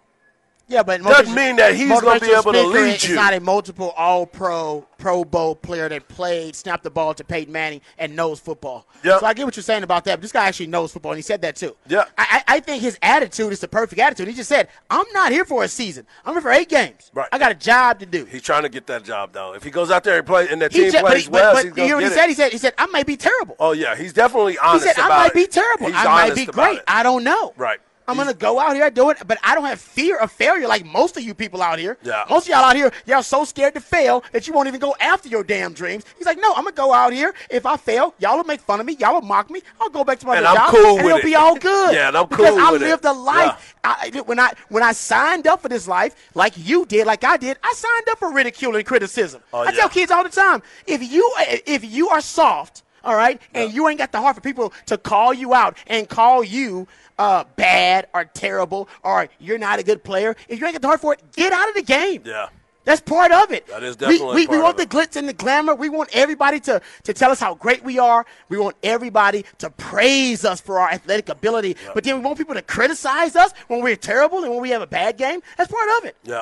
Yeah, 0.68 0.82
but 0.82 1.02
Doesn't 1.04 1.36
mean 1.36 1.58
that 1.58 1.76
he's 1.76 1.90
gonna 2.02 2.20
be 2.20 2.32
able 2.32 2.54
to 2.54 2.64
lead 2.68 2.96
is 2.96 3.10
you. 3.10 3.16
not 3.16 3.34
a 3.34 3.40
multiple 3.40 3.92
All 3.98 4.26
Pro, 4.26 4.86
Pro 4.98 5.26
Bowl 5.26 5.56
player 5.56 5.90
that 5.90 6.08
played, 6.08 6.56
snapped 6.56 6.84
the 6.84 6.90
ball 6.90 7.14
to 7.16 7.24
Peyton 7.24 7.52
Manning, 7.52 7.82
and 7.98 8.16
knows 8.16 8.40
football. 8.40 8.88
Yeah. 9.04 9.20
So 9.20 9.26
I 9.26 9.34
get 9.34 9.46
what 9.46 9.56
you're 9.58 9.64
saying 9.64 9.84
about 9.84 10.06
that. 10.06 10.16
But 10.16 10.22
this 10.22 10.32
guy 10.32 10.46
actually 10.48 10.68
knows 10.68 10.94
football, 10.94 11.12
and 11.12 11.18
he 11.20 11.22
said 11.22 11.42
that 11.42 11.58
too. 11.58 11.76
Yeah. 11.88 12.06
I, 12.18 12.44
I 12.48 12.60
think 12.62 12.82
his 12.82 12.98
attitude 13.02 13.52
is 13.52 13.60
the 13.60 13.68
perfect 13.68 14.00
attitude. 14.02 14.28
He 14.30 14.34
just 14.34 14.48
said, 14.50 14.70
"I'm 14.90 15.06
not 15.14 15.32
here 15.34 15.44
for 15.46 15.64
a 15.64 15.68
season. 15.68 16.08
I'm 16.26 16.34
here 16.34 16.42
for 16.42 16.52
eight 16.52 16.70
games. 16.70 17.12
Right. 17.14 17.28
I 17.32 17.38
got 17.38 17.52
a 17.52 17.56
job 17.56 18.00
to 18.00 18.06
do." 18.06 18.24
He's 18.26 18.42
trying 18.42 18.64
to 18.64 18.70
get 18.70 18.88
that 18.88 19.04
job 19.04 19.34
though. 19.34 19.54
If 19.54 19.64
he 19.64 19.70
goes 19.70 19.92
out 19.92 20.04
there 20.06 20.18
and 20.18 20.26
play 20.26 20.48
and 20.50 20.62
that 20.62 20.72
He 20.72 20.84
team 20.90 20.92
but 20.94 21.06
plays 21.06 21.26
he- 21.26 21.30
well, 21.30 21.54
but, 21.56 21.66
he's 21.66 21.74
but 21.74 21.82
you 21.84 21.90
know 21.90 21.96
what 21.96 22.04
he 22.06 22.10
it. 22.10 22.14
said? 22.14 22.28
He 22.28 22.34
said, 22.34 22.52
"He 22.54 22.58
said 22.58 22.74
I 22.78 22.86
might 22.88 23.06
be 23.06 23.18
terrible." 23.18 23.58
Oh 23.60 23.74
yeah, 23.74 23.96
he's 23.96 24.14
definitely 24.14 24.58
honest. 24.58 24.86
He 24.88 24.94
said, 24.94 25.02
"I 25.04 25.10
might 25.10 25.28
it. 25.28 25.34
be 25.34 25.46
terrible. 25.48 25.88
He's 25.88 25.96
I 25.96 26.04
might 26.06 26.36
be 26.36 26.46
great. 26.46 26.78
it. 26.78 26.84
I 26.88 27.04
don't 27.04 27.24
know." 27.26 27.54
Right. 27.58 27.80
I'm 28.08 28.18
gonna 28.18 28.34
go 28.34 28.60
out 28.60 28.76
here 28.76 28.86
and 28.86 28.96
do 28.96 29.10
it, 29.10 29.18
but 29.26 29.38
I 29.44 29.56
don't 29.56 29.66
have 29.66 29.80
fear 29.80 30.18
of 30.18 30.32
failure 30.32 30.68
like 30.68 30.86
most 30.86 31.16
of 31.18 31.24
you 31.24 31.34
people 31.34 31.62
out 31.62 31.80
here. 31.80 31.98
Yeah. 32.04 32.26
Most 32.30 32.46
of 32.48 32.50
y'all 32.50 32.64
out 32.64 32.76
here, 32.76 32.92
y'all 33.06 33.24
so 33.24 33.46
scared 33.46 33.74
to 33.76 33.80
fail 33.82 34.24
that 34.32 34.48
you 34.48 34.54
won't 34.54 34.68
even 34.68 34.80
go 34.80 34.96
after 35.00 35.30
your 35.30 35.44
damn 35.44 35.74
dreams. 35.74 36.04
He's 36.18 36.26
like, 36.26 36.38
no, 36.40 36.54
I'm 36.54 36.64
gonna 36.64 36.76
go 36.76 36.94
out 36.94 37.14
here. 37.14 37.34
If 37.50 37.66
I 37.66 37.78
fail, 37.78 38.14
y'all 38.20 38.38
will 38.38 38.44
make 38.44 38.62
fun 38.62 38.80
of 38.80 38.86
me. 38.86 38.94
Y'all 39.00 39.14
will 39.14 39.22
mock 39.22 39.50
me. 39.50 39.62
I'll 39.80 39.90
go 39.90 40.04
back 40.04 40.20
to 40.20 40.26
my 40.28 40.38
And 40.38 40.46
job, 40.46 40.70
cool 40.72 40.86
and 40.98 40.98
with 40.98 41.06
it'll 41.06 41.18
it. 41.20 41.24
be 41.26 41.36
all 41.36 41.56
good. 41.56 41.94
Yeah, 41.96 42.08
and 42.10 42.18
I'm 42.18 42.28
because 42.28 42.50
cool 42.52 42.60
I 42.60 42.72
with 42.72 42.82
it. 42.82 42.86
lived 42.86 43.06
a 43.06 43.12
life. 43.14 43.76
I, 43.84 44.22
when 44.26 44.40
I 44.40 44.52
when 44.70 44.84
I 44.84 44.92
signed 44.94 45.48
up 45.48 45.62
for 45.62 45.70
this 45.70 45.88
life, 45.88 46.16
like 46.34 46.54
you 46.58 46.86
did, 46.86 47.06
like 47.08 47.24
I 47.24 47.38
did, 47.38 47.58
I 47.64 47.74
signed 47.76 48.10
up 48.10 48.20
for 48.20 48.32
ridicule 48.34 48.76
and 48.76 48.86
criticism. 48.86 49.42
Oh, 49.54 49.60
I 49.62 49.66
yeah. 49.66 49.72
tell 49.72 49.90
kids 49.90 50.12
all 50.12 50.24
the 50.24 50.30
time, 50.30 50.62
if 50.88 51.04
you 51.10 51.32
if 51.38 51.84
you 51.84 52.10
are 52.10 52.22
soft, 52.22 52.84
all 53.04 53.16
right, 53.16 53.42
and 53.54 53.74
you 53.74 53.88
ain't 53.90 53.98
got 54.00 54.12
the 54.14 54.22
heart 54.22 54.36
for 54.36 54.42
people 54.42 54.72
to 54.86 54.98
call 54.98 55.34
you 55.34 55.54
out 55.54 55.78
and 55.88 56.08
call 56.08 56.44
you 56.44 56.88
uh, 57.24 57.44
bad 57.56 58.08
or 58.14 58.26
terrible 58.26 58.90
or 59.04 59.30
you're 59.40 59.58
not 59.58 59.80
a 59.80 59.84
good 59.84 60.04
player, 60.04 60.36
if 60.50 60.60
you 60.60 60.66
ain't 60.66 60.74
got 60.76 60.82
the 60.82 60.88
heart 60.88 61.02
for 61.02 61.14
it, 61.14 61.22
get 61.34 61.54
out 61.54 61.70
of 61.70 61.76
the 61.76 61.82
game. 61.84 62.22
Yeah. 62.26 62.50
That's 62.86 63.00
part 63.00 63.32
of 63.32 63.52
it. 63.52 63.66
That 63.68 63.82
is 63.82 63.96
We- 63.96 64.00
definitely 64.00 64.36
we, 64.36 64.42
we, 64.42 64.48
part 64.48 64.64
want 64.64 64.78
the 64.78 64.86
glitz 64.86 65.16
and 65.16 65.30
the 65.30 65.34
glamour. 65.34 65.74
We 65.74 65.88
want 65.88 66.10
everybody 66.12 66.60
to, 66.62 66.82
to 67.04 67.14
tell 67.14 67.32
us 67.32 67.40
how 67.40 67.56
great 67.56 67.82
we 67.82 67.98
are. 67.98 68.26
We 68.50 68.58
want 68.58 68.76
everybody 68.84 69.46
to 69.60 69.70
praise 69.70 70.44
us 70.44 70.60
for 70.60 70.80
our 70.80 70.90
athletic 70.90 71.30
ability. 71.30 71.78
But 71.94 72.04
then 72.04 72.18
we 72.18 72.26
want 72.26 72.38
people 72.38 72.56
to 72.56 72.62
criticize 72.62 73.38
us 73.38 73.54
when 73.70 73.82
we're 73.82 73.96
terrible 73.96 74.44
and 74.44 74.52
when 74.52 74.62
we 74.62 74.72
have 74.72 74.82
a 74.82 74.88
bad 74.88 75.16
game. 75.18 75.42
That's 75.58 75.72
part 75.72 75.88
of 76.00 76.06
it. 76.06 76.18
Yeah. 76.24 76.42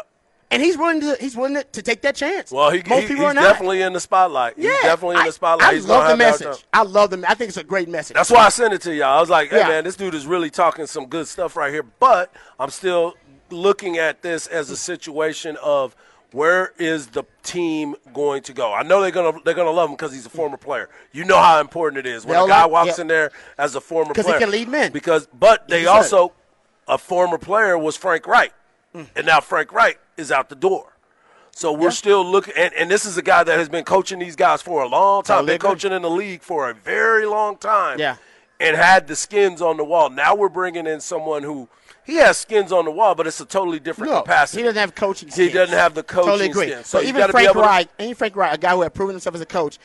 And 0.51 0.61
he's 0.61 0.77
willing 0.77 0.99
to 1.01 1.15
he's 1.19 1.35
willing 1.35 1.53
to, 1.55 1.63
to 1.63 1.81
take 1.81 2.01
that 2.01 2.15
chance. 2.15 2.51
Well, 2.51 2.69
he, 2.71 2.83
Most 2.87 3.03
he- 3.03 3.07
people 3.07 3.23
are 3.25 3.29
he's 3.29 3.35
not. 3.35 3.43
definitely 3.43 3.81
in 3.81 3.93
the 3.93 3.99
spotlight. 4.01 4.55
yeah, 4.57 4.71
he's 4.73 4.81
definitely 4.83 5.15
in 5.15 5.21
I- 5.21 5.25
the 5.27 5.31
spotlight. 5.31 5.69
I 5.69 5.73
He's 5.75 5.85
love 5.87 6.09
the 6.09 6.17
message. 6.17 6.65
I 6.73 6.83
love 6.83 7.09
the. 7.09 7.23
I 7.27 7.33
think 7.35 7.49
it's 7.49 7.57
a 7.57 7.63
great 7.63 7.87
message. 7.89 8.15
That's 8.15 8.29
why 8.29 8.45
I 8.45 8.49
sent 8.49 8.73
it 8.73 8.81
to 8.81 8.93
y'all. 8.93 9.17
I 9.17 9.21
was 9.21 9.29
like, 9.29 9.49
hey, 9.49 9.59
Yeah. 9.59 9.67
man, 9.69 9.83
this 9.85 9.95
dude 9.95 10.13
is 10.13 10.27
really 10.27 10.49
talking 10.49 10.85
some 10.87 11.05
good 11.07 11.27
stuff 11.27 11.55
right 11.55 11.71
here. 11.73 11.83
But 11.83 12.33
I'm 12.59 12.69
still 12.69 13.15
looking 13.49 13.97
at 13.97 14.21
this 14.21 14.45
as 14.47 14.69
a 14.69 14.77
situation 14.77 15.57
of 15.63 15.95
where 16.33 16.71
is 16.77 17.07
the 17.07 17.23
team 17.43 17.95
going 18.13 18.41
to 18.43 18.53
go? 18.53 18.73
I 18.73 18.83
know 18.83 19.01
they're 19.01 19.11
gonna 19.11 19.39
they're 19.45 19.53
gonna 19.53 19.71
love 19.71 19.89
him 19.89 19.95
because 19.95 20.13
he's 20.13 20.25
a 20.25 20.29
former 20.29 20.57
player. 20.57 20.89
You 21.13 21.23
know 21.25 21.37
how 21.37 21.59
important 21.61 22.05
it 22.05 22.09
is 22.09 22.25
when 22.25 22.33
They'll 22.35 22.45
a 22.45 22.49
guy 22.49 22.63
like- 22.63 22.71
walks 22.71 22.97
yeah. 22.97 23.01
in 23.01 23.07
there 23.07 23.31
as 23.57 23.75
a 23.75 23.81
former 23.81 24.13
'Cause 24.13 24.25
he 24.25 24.31
player 24.31 24.39
can 24.39 24.51
lead 24.51 24.67
men. 24.67 24.91
Because 24.91 25.27
but 25.27 25.67
they 25.69 25.85
also 25.85 26.33
a 26.87 26.97
former 26.97 27.37
player 27.37 27.77
was 27.77 27.95
Frank 27.95 28.27
Reich, 28.27 28.53
Mm. 28.95 29.07
and 29.15 29.25
now 29.25 29.39
Frank 29.39 29.71
Reich 29.71 29.97
is 30.21 30.31
out 30.31 30.47
the 30.49 30.55
door. 30.55 30.87
So 31.53 31.73
we're 31.73 31.91
still 31.91 32.23
looking, 32.25 32.53
and, 32.57 32.73
and 32.75 32.89
this 32.89 33.05
is 33.05 33.17
a 33.17 33.21
guy 33.21 33.43
that 33.43 33.57
has 33.59 33.67
been 33.67 33.83
coaching 33.83 34.19
these 34.19 34.37
guys 34.37 34.61
for 34.61 34.83
a 34.83 34.87
long 34.87 35.23
time. 35.23 35.45
Been 35.45 35.59
coaching 35.59 35.91
in 35.91 36.01
the 36.01 36.09
league 36.09 36.41
for 36.41 36.69
a 36.69 36.73
very 36.73 37.25
long 37.25 37.57
time. 37.57 37.99
Yeah. 37.99 38.15
And 38.61 38.77
had 38.77 39.07
the 39.07 39.15
skins 39.17 39.61
on 39.61 39.75
the 39.75 39.83
wall. 39.83 40.09
Now 40.09 40.33
we're 40.35 40.47
bringing 40.47 40.87
in 40.87 41.01
someone 41.01 41.43
who 41.43 41.67
he 42.05 42.15
has 42.15 42.37
skins 42.37 42.71
on 42.71 42.85
the 42.85 42.91
wall, 42.91 43.15
but 43.15 43.27
it's 43.27 43.39
a 43.41 43.45
totally 43.45 43.79
different 43.79 44.13
capacity. 44.13 44.61
he 44.61 44.63
doesn't 44.63 44.79
have 44.79 44.95
coaching. 44.95 45.29
He 45.29 45.49
doesn't 45.49 45.75
have 45.77 45.93
the 45.93 46.03
coaching 46.03 46.29
Totally 46.31 46.49
agree. 46.49 46.67
skills. 46.69 46.87
So 46.87 46.99
but 46.99 47.07
even 47.07 47.29
Frank 47.31 47.45
able 47.49 47.61
to- 47.61 47.67
Wright, 47.67 47.89
even 47.99 48.15
Frank 48.15 48.35
Reich, 48.35 48.53
a 48.53 48.57
guy 48.57 48.71
who 48.71 48.81
had 48.83 48.93
proven 48.93 49.15
himself 49.15 49.35
as 49.35 49.41
a 49.41 49.45
coach, 49.45 49.77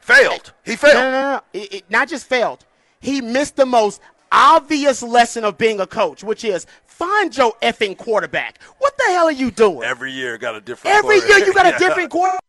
failed. 0.00 0.52
He 0.64 0.76
failed. 0.76 0.94
No, 0.94 1.02
no, 1.02 1.10
no, 1.10 1.30
no. 1.36 1.40
It- 1.52 1.72
it- 1.74 1.84
not 1.90 2.08
just 2.08 2.26
failed. 2.28 2.64
He 3.00 3.20
missed 3.20 3.56
the 3.56 3.66
most 3.66 4.00
obvious 4.32 5.02
lesson 5.02 5.44
of 5.44 5.56
being 5.56 5.80
a 5.80 5.86
coach, 5.86 6.22
which 6.22 6.44
is 6.44 6.66
find 7.00 7.34
your 7.36 7.54
effing 7.62 7.96
quarterback. 7.96 8.62
What 8.78 8.96
the 8.98 9.04
hell 9.08 9.24
are 9.26 9.32
you 9.32 9.50
doing? 9.50 9.82
Every 9.84 10.12
year 10.12 10.36
got 10.36 10.54
a 10.54 10.60
different. 10.60 10.94
Every 10.96 11.16
year 11.16 11.38
you 11.38 11.54
got 11.54 11.66
a 11.66 11.70
Yeah. 11.72 11.78
different 11.78 12.10
quarterback. 12.10 12.40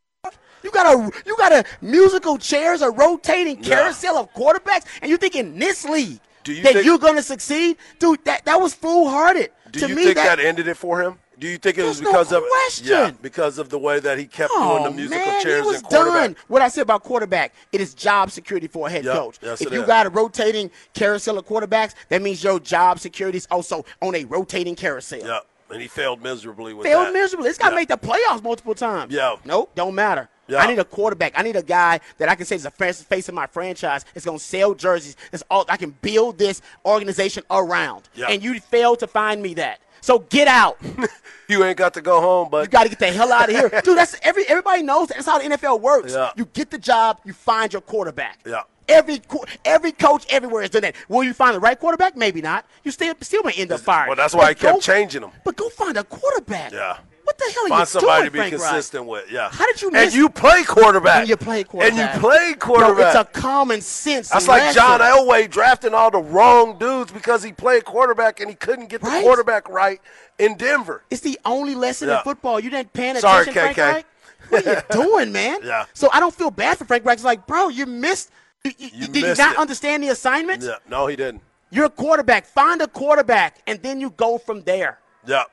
You 0.64 0.70
got 0.72 0.86
a 0.93 1.12
you 1.26 1.36
got 1.38 1.52
a 1.54 1.64
musical 1.82 2.38
chairs, 2.38 2.82
a 2.82 2.91
rotating 2.91 3.64
Yeah. 3.64 3.76
carousel 3.76 4.18
of 4.18 4.34
quarterbacks, 4.34 4.86
and 5.02 5.10
you 5.10 5.18
think 5.18 5.36
in 5.36 5.58
this 5.58 5.86
league 5.86 6.20
you 6.45 6.62
that 6.64 6.84
you're 6.84 6.99
going 6.99 7.16
to 7.16 7.24
succeed, 7.24 7.78
dude? 7.99 8.24
That 8.26 8.45
that 8.45 8.60
was 8.60 8.74
foolhardy. 8.74 9.47
Do 9.72 9.80
to 9.80 9.88
you 9.88 9.95
me, 9.95 10.04
think 10.04 10.18
that, 10.18 10.39
ended 10.39 10.68
it 10.68 10.76
for 10.76 11.02
him? 11.02 11.18
Do 11.42 11.48
you 11.48 11.58
think 11.58 11.80
it 11.80 11.84
was 11.84 12.00
There's 12.00 12.02
no 12.04 12.12
because 12.12 12.32
of 12.34 12.44
question. 12.48 12.88
yeah, 12.88 13.12
because 13.20 13.58
of 13.58 13.70
the 13.70 13.80
way 13.80 14.00
that 14.00 14.20
he 14.20 14.26
kept 14.28 14.52
Oh, 14.56 14.78
doing 14.78 14.84
the 14.92 14.92
musical 14.96 15.26
man, 15.26 15.42
chairs 15.42 15.66
was 15.66 15.78
and 15.78 15.86
quarterback? 15.86 16.14
done. 16.24 16.36
What 16.48 16.62
I 16.62 16.68
said 16.68 16.84
about 16.84 17.02
quarterback, 17.02 17.56
it 17.72 17.82
is 17.82 17.96
job 17.96 18.30
security 18.30 18.68
for 18.68 18.88
a 18.88 18.92
head 18.92 19.06
Yep. 19.06 19.16
coach. 19.16 19.39
Yes, 19.42 19.60
if 19.60 19.74
you 19.74 19.82
is. 19.82 19.88
got 19.88 20.06
a 20.06 20.10
rotating 20.10 20.70
carousel 20.94 21.39
of 21.39 21.48
quarterbacks, 21.48 21.96
that 22.10 22.22
means 22.22 22.44
your 22.44 22.60
job 22.60 23.00
security 23.00 23.39
is 23.39 23.48
also 23.50 23.84
on 24.04 24.14
a 24.14 24.24
rotating 24.26 24.76
carousel. 24.76 25.18
Yeah, 25.26 25.39
and 25.72 25.82
he 25.82 25.88
failed 25.88 26.22
miserably 26.22 26.76
with 26.76 26.86
Failed 26.86 27.08
that. 27.08 27.14
miserably. 27.14 27.50
This 27.50 27.58
guy 27.58 27.72
made 27.74 27.88
the 27.88 27.98
playoffs 27.98 28.44
multiple 28.44 28.76
times. 28.76 29.12
Yeah. 29.12 29.38
Nope, 29.44 29.72
don't 29.74 29.96
matter. 29.96 30.30
Yeah. 30.48 30.60
I 30.60 30.68
need 30.68 30.78
a 30.78 30.86
quarterback. 30.86 31.34
I 31.36 31.42
need 31.42 31.56
a 31.56 31.64
guy 31.64 32.02
that 32.20 32.30
I 32.30 32.36
can 32.36 32.46
say 32.46 32.58
is 32.58 32.64
the 32.64 32.72
face 32.72 33.02
face 33.02 33.28
of 33.30 33.34
my 33.34 33.48
franchise. 33.48 34.06
It's 34.14 34.26
going 34.26 34.38
to 34.38 34.44
sell 34.44 34.76
jerseys. 34.76 35.16
It's 35.34 35.44
all 35.50 35.66
I 35.70 35.78
can 35.78 35.96
build 36.04 36.38
this 36.38 36.62
organization 36.86 37.42
around. 37.50 38.10
Yeah. 38.14 38.28
And 38.30 38.44
you 38.44 38.60
failed 38.60 39.00
to 39.00 39.08
find 39.08 39.42
me 39.42 39.56
that. 39.56 39.80
So 40.02 40.20
get 40.20 40.47
out. 40.47 40.78
You 41.47 41.66
ain't 41.66 41.76
got 41.76 41.93
to 41.95 42.02
go 42.02 42.22
home, 42.22 42.47
but 42.49 42.62
You 42.62 42.70
got 42.70 42.84
to 42.84 42.89
get 42.89 42.99
the 42.99 43.08
hell 43.12 43.30
out 43.34 43.49
of 43.49 43.56
here, 43.56 43.68
dude. 43.84 43.97
That's 43.97 44.16
every 44.24 44.47
everybody 44.47 44.84
knows 44.84 45.10
that's 45.10 45.26
how 45.26 45.38
the 45.38 45.54
NFL 45.54 45.82
works. 45.82 46.14
Yeah. 46.14 46.30
You 46.38 46.45
get 46.45 46.70
the 46.72 46.78
job, 46.78 47.20
you 47.26 47.34
find 47.34 47.74
your 47.74 47.82
quarterback. 47.82 48.39
Yeah. 48.45 48.62
Every 48.88 49.22
every 49.66 49.91
coach 49.91 50.26
everywhere 50.30 50.64
is 50.64 50.70
doing 50.70 50.84
that. 50.84 50.95
Will 51.10 51.26
you 51.26 51.34
find 51.34 51.54
the 51.54 51.60
right 51.60 51.78
quarterback? 51.78 52.16
Maybe 52.16 52.41
not. 52.41 52.66
You 52.86 52.91
still 52.91 53.14
still 53.20 53.43
may 53.43 53.52
end 53.52 53.70
up 53.74 53.82
fired. 53.82 54.08
well, 54.08 54.16
that's 54.16 54.34
why 54.34 54.52
But 54.52 54.60
kept 54.60 54.76
go- 54.76 54.80
changing 54.80 55.22
them. 55.24 55.32
But 55.43 55.58
go 55.58 55.68
find 55.68 55.97
a 55.97 56.06
quarterback. 56.06 56.72
Yeah. 56.72 56.99
What 57.32 57.38
the 57.38 57.53
hell 57.53 57.65
are 57.65 57.69
Find 57.69 57.79
you 57.79 57.86
somebody 57.86 58.19
doing, 58.21 58.25
to 58.25 58.32
be 58.32 58.38
Frank 58.39 58.53
consistent 58.55 59.05
with. 59.05 59.32
Yeah. 59.32 59.49
How 59.51 59.65
did 59.65 59.82
you 59.82 59.89
miss? 59.91 60.03
And 60.07 60.13
you 60.13 60.27
play 60.29 60.63
quarterback. 60.63 61.19
And 61.21 61.29
you 61.29 61.38
play 61.38 61.63
quarterback. 61.63 61.99
And 61.99 62.13
you 62.15 62.19
play 62.19 62.53
quarterback. 62.59 63.13
No, 63.13 63.21
it's 63.21 63.29
a 63.38 63.39
common 63.41 63.82
sense. 63.82 64.29
That's 64.29 64.47
like. 64.49 64.73
John 64.75 64.99
Elway 64.99 65.49
drafting 65.49 65.93
all 65.93 66.11
the 66.11 66.17
wrong 66.19 66.77
dudes 66.77 67.11
because 67.11 67.41
he 67.43 67.53
played 67.53 67.86
quarterback 67.86 68.39
and 68.41 68.49
he 68.49 68.55
couldn't 68.55 68.88
get 68.89 69.01
the 69.01 69.09
quarterback 69.21 69.69
right 69.69 70.01
in 70.39 70.57
Denver. 70.57 71.03
It's 71.09 71.21
the 71.21 71.39
only 71.45 71.73
lesson 71.75 72.09
Yeah. 72.09 72.17
in 72.17 72.23
football. 72.23 72.59
You 72.59 72.69
didn't 72.69 72.93
Sorry, 73.19 73.41
attention, 73.47 73.53
Frank 73.53 73.77
KK. 73.77 73.93
Reich? 73.93 74.05
What 74.49 74.67
are 74.67 74.73
you 74.73 74.82
doing, 75.03 75.32
man? 75.32 75.59
Yeah. 75.63 75.86
So 75.93 76.09
I 76.11 76.19
don't 76.19 76.36
feel 76.36 76.51
bad 76.51 76.77
for 76.77 76.84
Frank 76.86 77.05
Reich. 77.05 77.15
It's 77.15 77.23
like, 77.23 77.47
bro, 77.47 77.69
you 77.69 77.86
missed. 77.86 78.29
You, 78.65 78.71
you- 78.77 78.89
You 78.93 79.07
did 79.07 79.15
you 79.23 79.36
not 79.36 79.53
it. 79.53 79.57
understand 79.59 80.03
the 80.03 80.09
assignment? 80.09 80.63
Yeah. 80.63 80.75
No, 80.89 81.07
he 81.07 81.15
didn't. 81.15 81.41
You're 81.69 81.86
a 81.86 81.89
quarterback. 81.89 82.45
Find 82.45 82.82
a 82.82 82.88
quarterback, 82.88 83.61
and 83.65 83.82
then 83.82 84.01
you 84.01 84.09
go 84.11 84.38
from 84.38 84.63
there. 84.63 84.99
Yeah. 85.25 85.43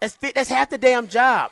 That's 0.00 0.14
that's 0.16 0.48
half 0.48 0.70
the 0.70 0.78
damn 0.78 1.08
job. 1.08 1.50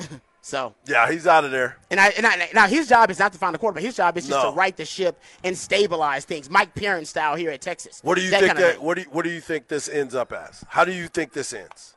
so 0.42 0.74
Yeah, 0.86 1.10
he's 1.10 1.26
out 1.26 1.44
of 1.44 1.50
there. 1.50 1.76
and 1.90 2.00
I, 2.00 2.08
and 2.08 2.26
I 2.26 2.48
now 2.52 2.66
his 2.66 2.88
job 2.88 3.10
is 3.10 3.18
not 3.18 3.32
to 3.32 3.38
find 3.38 3.54
a 3.54 3.58
quarterback. 3.58 3.84
His 3.84 3.96
job 3.96 4.16
is 4.18 4.26
just 4.26 4.36
No. 4.42 4.50
to 4.50 4.56
right 4.56 4.76
the 4.76 4.84
ship 4.84 5.20
and 5.44 5.56
stabilize 5.56 6.24
things. 6.24 6.50
Mike 6.50 6.74
Perrin 6.74 7.04
style 7.04 7.36
here 7.36 7.50
at 7.50 7.60
Texas. 7.60 8.00
What 8.02 8.16
do 8.16 8.22
you 8.24 8.30
That 8.30 8.40
think 8.40 8.56
that 8.56 8.82
what 8.82 8.94
do 8.96 9.02
you, 9.02 9.06
what 9.10 9.22
do 9.24 9.30
you 9.30 9.40
think 9.40 9.68
this 9.68 9.88
ends 9.88 10.14
up 10.14 10.32
as? 10.32 10.64
How 10.68 10.84
do 10.84 10.92
you 10.92 11.06
think 11.08 11.32
this 11.32 11.52
ends? 11.52 11.92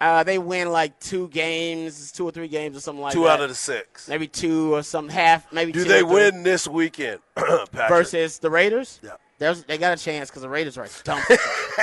Uh, 0.00 0.24
they 0.24 0.36
win 0.36 0.70
like 0.72 0.98
two 0.98 1.28
games, 1.28 2.10
two 2.10 2.26
or 2.26 2.32
three 2.32 2.48
games 2.48 2.76
or 2.76 2.80
something 2.80 3.00
like 3.02 3.12
Two 3.12 3.22
that. 3.22 3.30
out 3.34 3.40
of 3.40 3.48
the 3.48 3.54
six. 3.54 4.08
maybe 4.08 4.26
two 4.26 4.74
or 4.74 4.82
some 4.82 5.08
half, 5.08 5.50
maybe. 5.52 5.70
Do 5.70 5.84
two 5.84 5.88
they 5.88 6.02
win 6.02 6.42
this 6.42 6.66
weekend, 6.66 7.20
versus 7.72 8.40
the 8.40 8.50
Raiders? 8.50 8.98
Yeah. 9.00 9.12
There's, 9.38 9.62
they 9.62 9.78
got 9.78 9.96
a 9.96 10.02
chance 10.02 10.28
because 10.28 10.42
the 10.42 10.48
Raiders 10.48 10.76
are 10.76 10.88
dumb. 11.04 11.20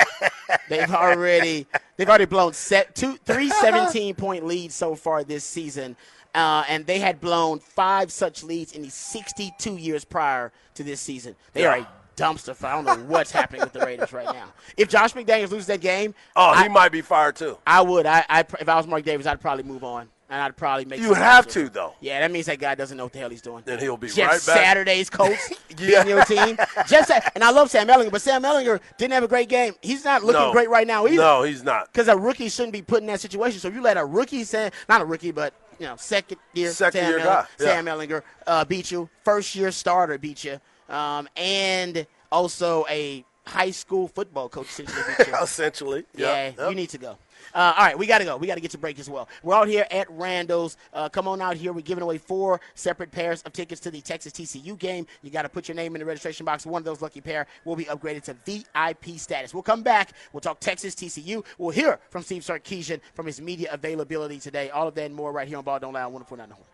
they've 0.68 0.90
already 0.92 1.66
they've 2.00 2.08
already 2.08 2.24
blown 2.24 2.54
set 2.54 2.94
two 2.94 3.16
three 3.26 3.50
17 3.60 4.14
point 4.14 4.46
leads 4.46 4.74
so 4.74 4.94
far 4.94 5.22
this 5.22 5.44
season, 5.44 5.96
uh, 6.34 6.64
and 6.66 6.86
they 6.86 6.98
had 6.98 7.20
blown 7.20 7.58
five 7.58 8.10
such 8.10 8.42
leads 8.42 8.72
in 8.72 8.80
the 8.82 8.90
62 8.90 9.76
years 9.76 10.04
prior 10.04 10.50
to 10.74 10.82
this 10.82 10.98
season. 11.00 11.36
They 11.52 11.66
are 11.66 11.76
a 11.76 11.88
dumpster 12.16 12.56
fire. 12.56 12.76
I 12.76 12.82
don't 12.82 13.00
know 13.00 13.04
what's 13.06 13.30
happening 13.30 13.60
with 13.60 13.74
the 13.74 13.80
Raiders 13.80 14.12
right 14.14 14.26
now. 14.32 14.46
If 14.78 14.88
Josh 14.88 15.12
McDaniels 15.12 15.50
loses 15.50 15.66
that 15.66 15.80
game, 15.82 16.14
Oh, 16.36 16.54
he 16.54 16.64
I, 16.64 16.68
might 16.68 16.90
be 16.90 17.02
fired 17.02 17.36
too. 17.36 17.58
I 17.66 17.82
would. 17.82 18.06
I, 18.06 18.24
I 18.28 18.40
if 18.40 18.68
I 18.68 18.76
was 18.76 18.86
Mark 18.86 19.04
Davis, 19.04 19.26
I'd 19.26 19.40
probably 19.40 19.64
move 19.64 19.84
on. 19.84 20.08
And 20.30 20.40
I'd 20.40 20.56
probably 20.56 20.84
make. 20.84 21.00
You 21.00 21.12
have 21.12 21.48
to 21.48 21.68
though. 21.68 21.94
Yeah, 22.00 22.20
that 22.20 22.30
means 22.30 22.46
that 22.46 22.60
guy 22.60 22.76
doesn't 22.76 22.96
know 22.96 23.04
what 23.04 23.12
the 23.12 23.18
hell 23.18 23.30
he's 23.30 23.42
doing. 23.42 23.62
Then 23.66 23.80
he'll 23.80 23.96
be 23.96 24.08
Jeff 24.08 24.30
right 24.30 24.46
back. 24.46 24.64
Saturday's 24.64 25.10
coach 25.20 25.36
Yeah. 25.76 26.04
being 26.04 26.16
your 26.16 26.24
team. 26.24 26.56
Jeff 26.86 27.06
Sa- 27.08 27.18
and 27.34 27.42
I 27.42 27.50
love 27.50 27.68
Sam 27.68 27.88
Ehlinger, 27.88 28.12
but 28.12 28.22
Sam 28.22 28.42
Ehlinger 28.44 28.80
didn't 28.96 29.12
have 29.12 29.24
a 29.24 29.28
great 29.28 29.48
game. 29.48 29.74
He's 29.82 30.04
not 30.04 30.22
looking 30.22 30.40
No. 30.40 30.52
great 30.52 30.70
right 30.70 30.86
now 30.86 31.06
either. 31.06 31.16
No, 31.16 31.42
he's 31.42 31.64
not. 31.64 31.86
Because 31.92 32.06
a 32.06 32.16
rookie 32.16 32.48
shouldn't 32.48 32.72
be 32.72 32.80
put 32.82 33.00
in 33.00 33.06
that 33.08 33.20
situation. 33.20 33.58
So 33.58 33.66
if 33.68 33.74
you 33.74 33.82
let 33.82 33.96
a 33.96 34.04
rookie, 34.04 34.44
say, 34.44 34.70
not 34.88 35.00
a 35.00 35.04
rookie, 35.04 35.32
but 35.32 35.52
you 35.80 35.86
know, 35.86 35.96
second 35.96 36.38
year, 36.54 36.70
Second 36.70 37.00
Sam 37.00 37.10
year 37.10 37.18
Ehlinger, 37.20 37.24
guy, 37.24 37.46
yeah. 37.58 37.66
Sam 37.66 37.84
Ehlinger 37.86 38.22
uh, 38.46 38.64
beat 38.66 38.90
you, 38.92 39.08
first 39.24 39.54
year 39.56 39.72
starter 39.72 40.16
beat 40.16 40.44
you, 40.44 40.60
um, 40.88 41.28
and 41.36 42.06
also 42.30 42.84
a 42.88 43.24
high 43.46 43.70
school 43.72 44.06
football 44.06 44.48
coach 44.48 44.68
essentially 44.68 45.02
beat 45.18 45.26
you. 45.26 45.34
Essentially. 45.42 46.04
Yeah, 46.14 46.52
yep. 46.56 46.68
you 46.70 46.74
need 46.76 46.90
to 46.90 46.98
go. 46.98 47.18
Uh, 47.54 47.74
all 47.76 47.84
right, 47.84 47.98
we 47.98 48.06
got 48.06 48.18
to 48.18 48.24
go. 48.24 48.36
We 48.36 48.46
got 48.46 48.54
to 48.54 48.60
get 48.60 48.70
to 48.72 48.78
break 48.78 48.98
as 48.98 49.08
well. 49.08 49.28
We're 49.42 49.54
out 49.54 49.68
here 49.68 49.86
at 49.90 50.08
Randall's. 50.10 50.76
Uh, 50.92 51.08
come 51.08 51.28
on 51.28 51.40
out 51.40 51.56
here. 51.56 51.72
We're 51.72 51.80
giving 51.80 52.02
away 52.02 52.18
four 52.18 52.60
separate 52.74 53.10
pairs 53.10 53.42
of 53.42 53.52
tickets 53.52 53.80
to 53.82 53.90
the 53.90 54.00
Texas 54.00 54.32
TCU 54.32 54.78
game. 54.78 55.06
You 55.22 55.30
got 55.30 55.42
to 55.42 55.48
put 55.48 55.68
your 55.68 55.74
name 55.74 55.94
in 55.94 56.00
the 56.00 56.06
registration 56.06 56.46
box. 56.46 56.66
One 56.66 56.80
of 56.80 56.84
those 56.84 57.02
lucky 57.02 57.20
pair 57.20 57.46
will 57.64 57.76
be 57.76 57.84
upgraded 57.86 58.24
to 58.24 58.34
VIP 58.44 59.18
status. 59.18 59.54
We'll 59.54 59.62
come 59.62 59.82
back. 59.82 60.12
We'll 60.32 60.40
talk 60.40 60.60
Texas 60.60 60.94
TCU. 60.94 61.44
We'll 61.58 61.70
hear 61.70 61.98
from 62.10 62.22
Steve 62.22 62.42
Sarkisian 62.42 63.00
from 63.14 63.26
his 63.26 63.40
media 63.40 63.68
availability 63.72 64.38
today. 64.38 64.70
All 64.70 64.88
of 64.88 64.94
that 64.94 65.06
and 65.06 65.14
more 65.14 65.32
right 65.32 65.48
here 65.48 65.58
on 65.58 65.64
Ball 65.64 65.78
Don't 65.78 65.94
Lie 65.94 66.02
on 66.02 66.12
104.9 66.12 66.48
The 66.48 66.54
Horn. 66.54 66.66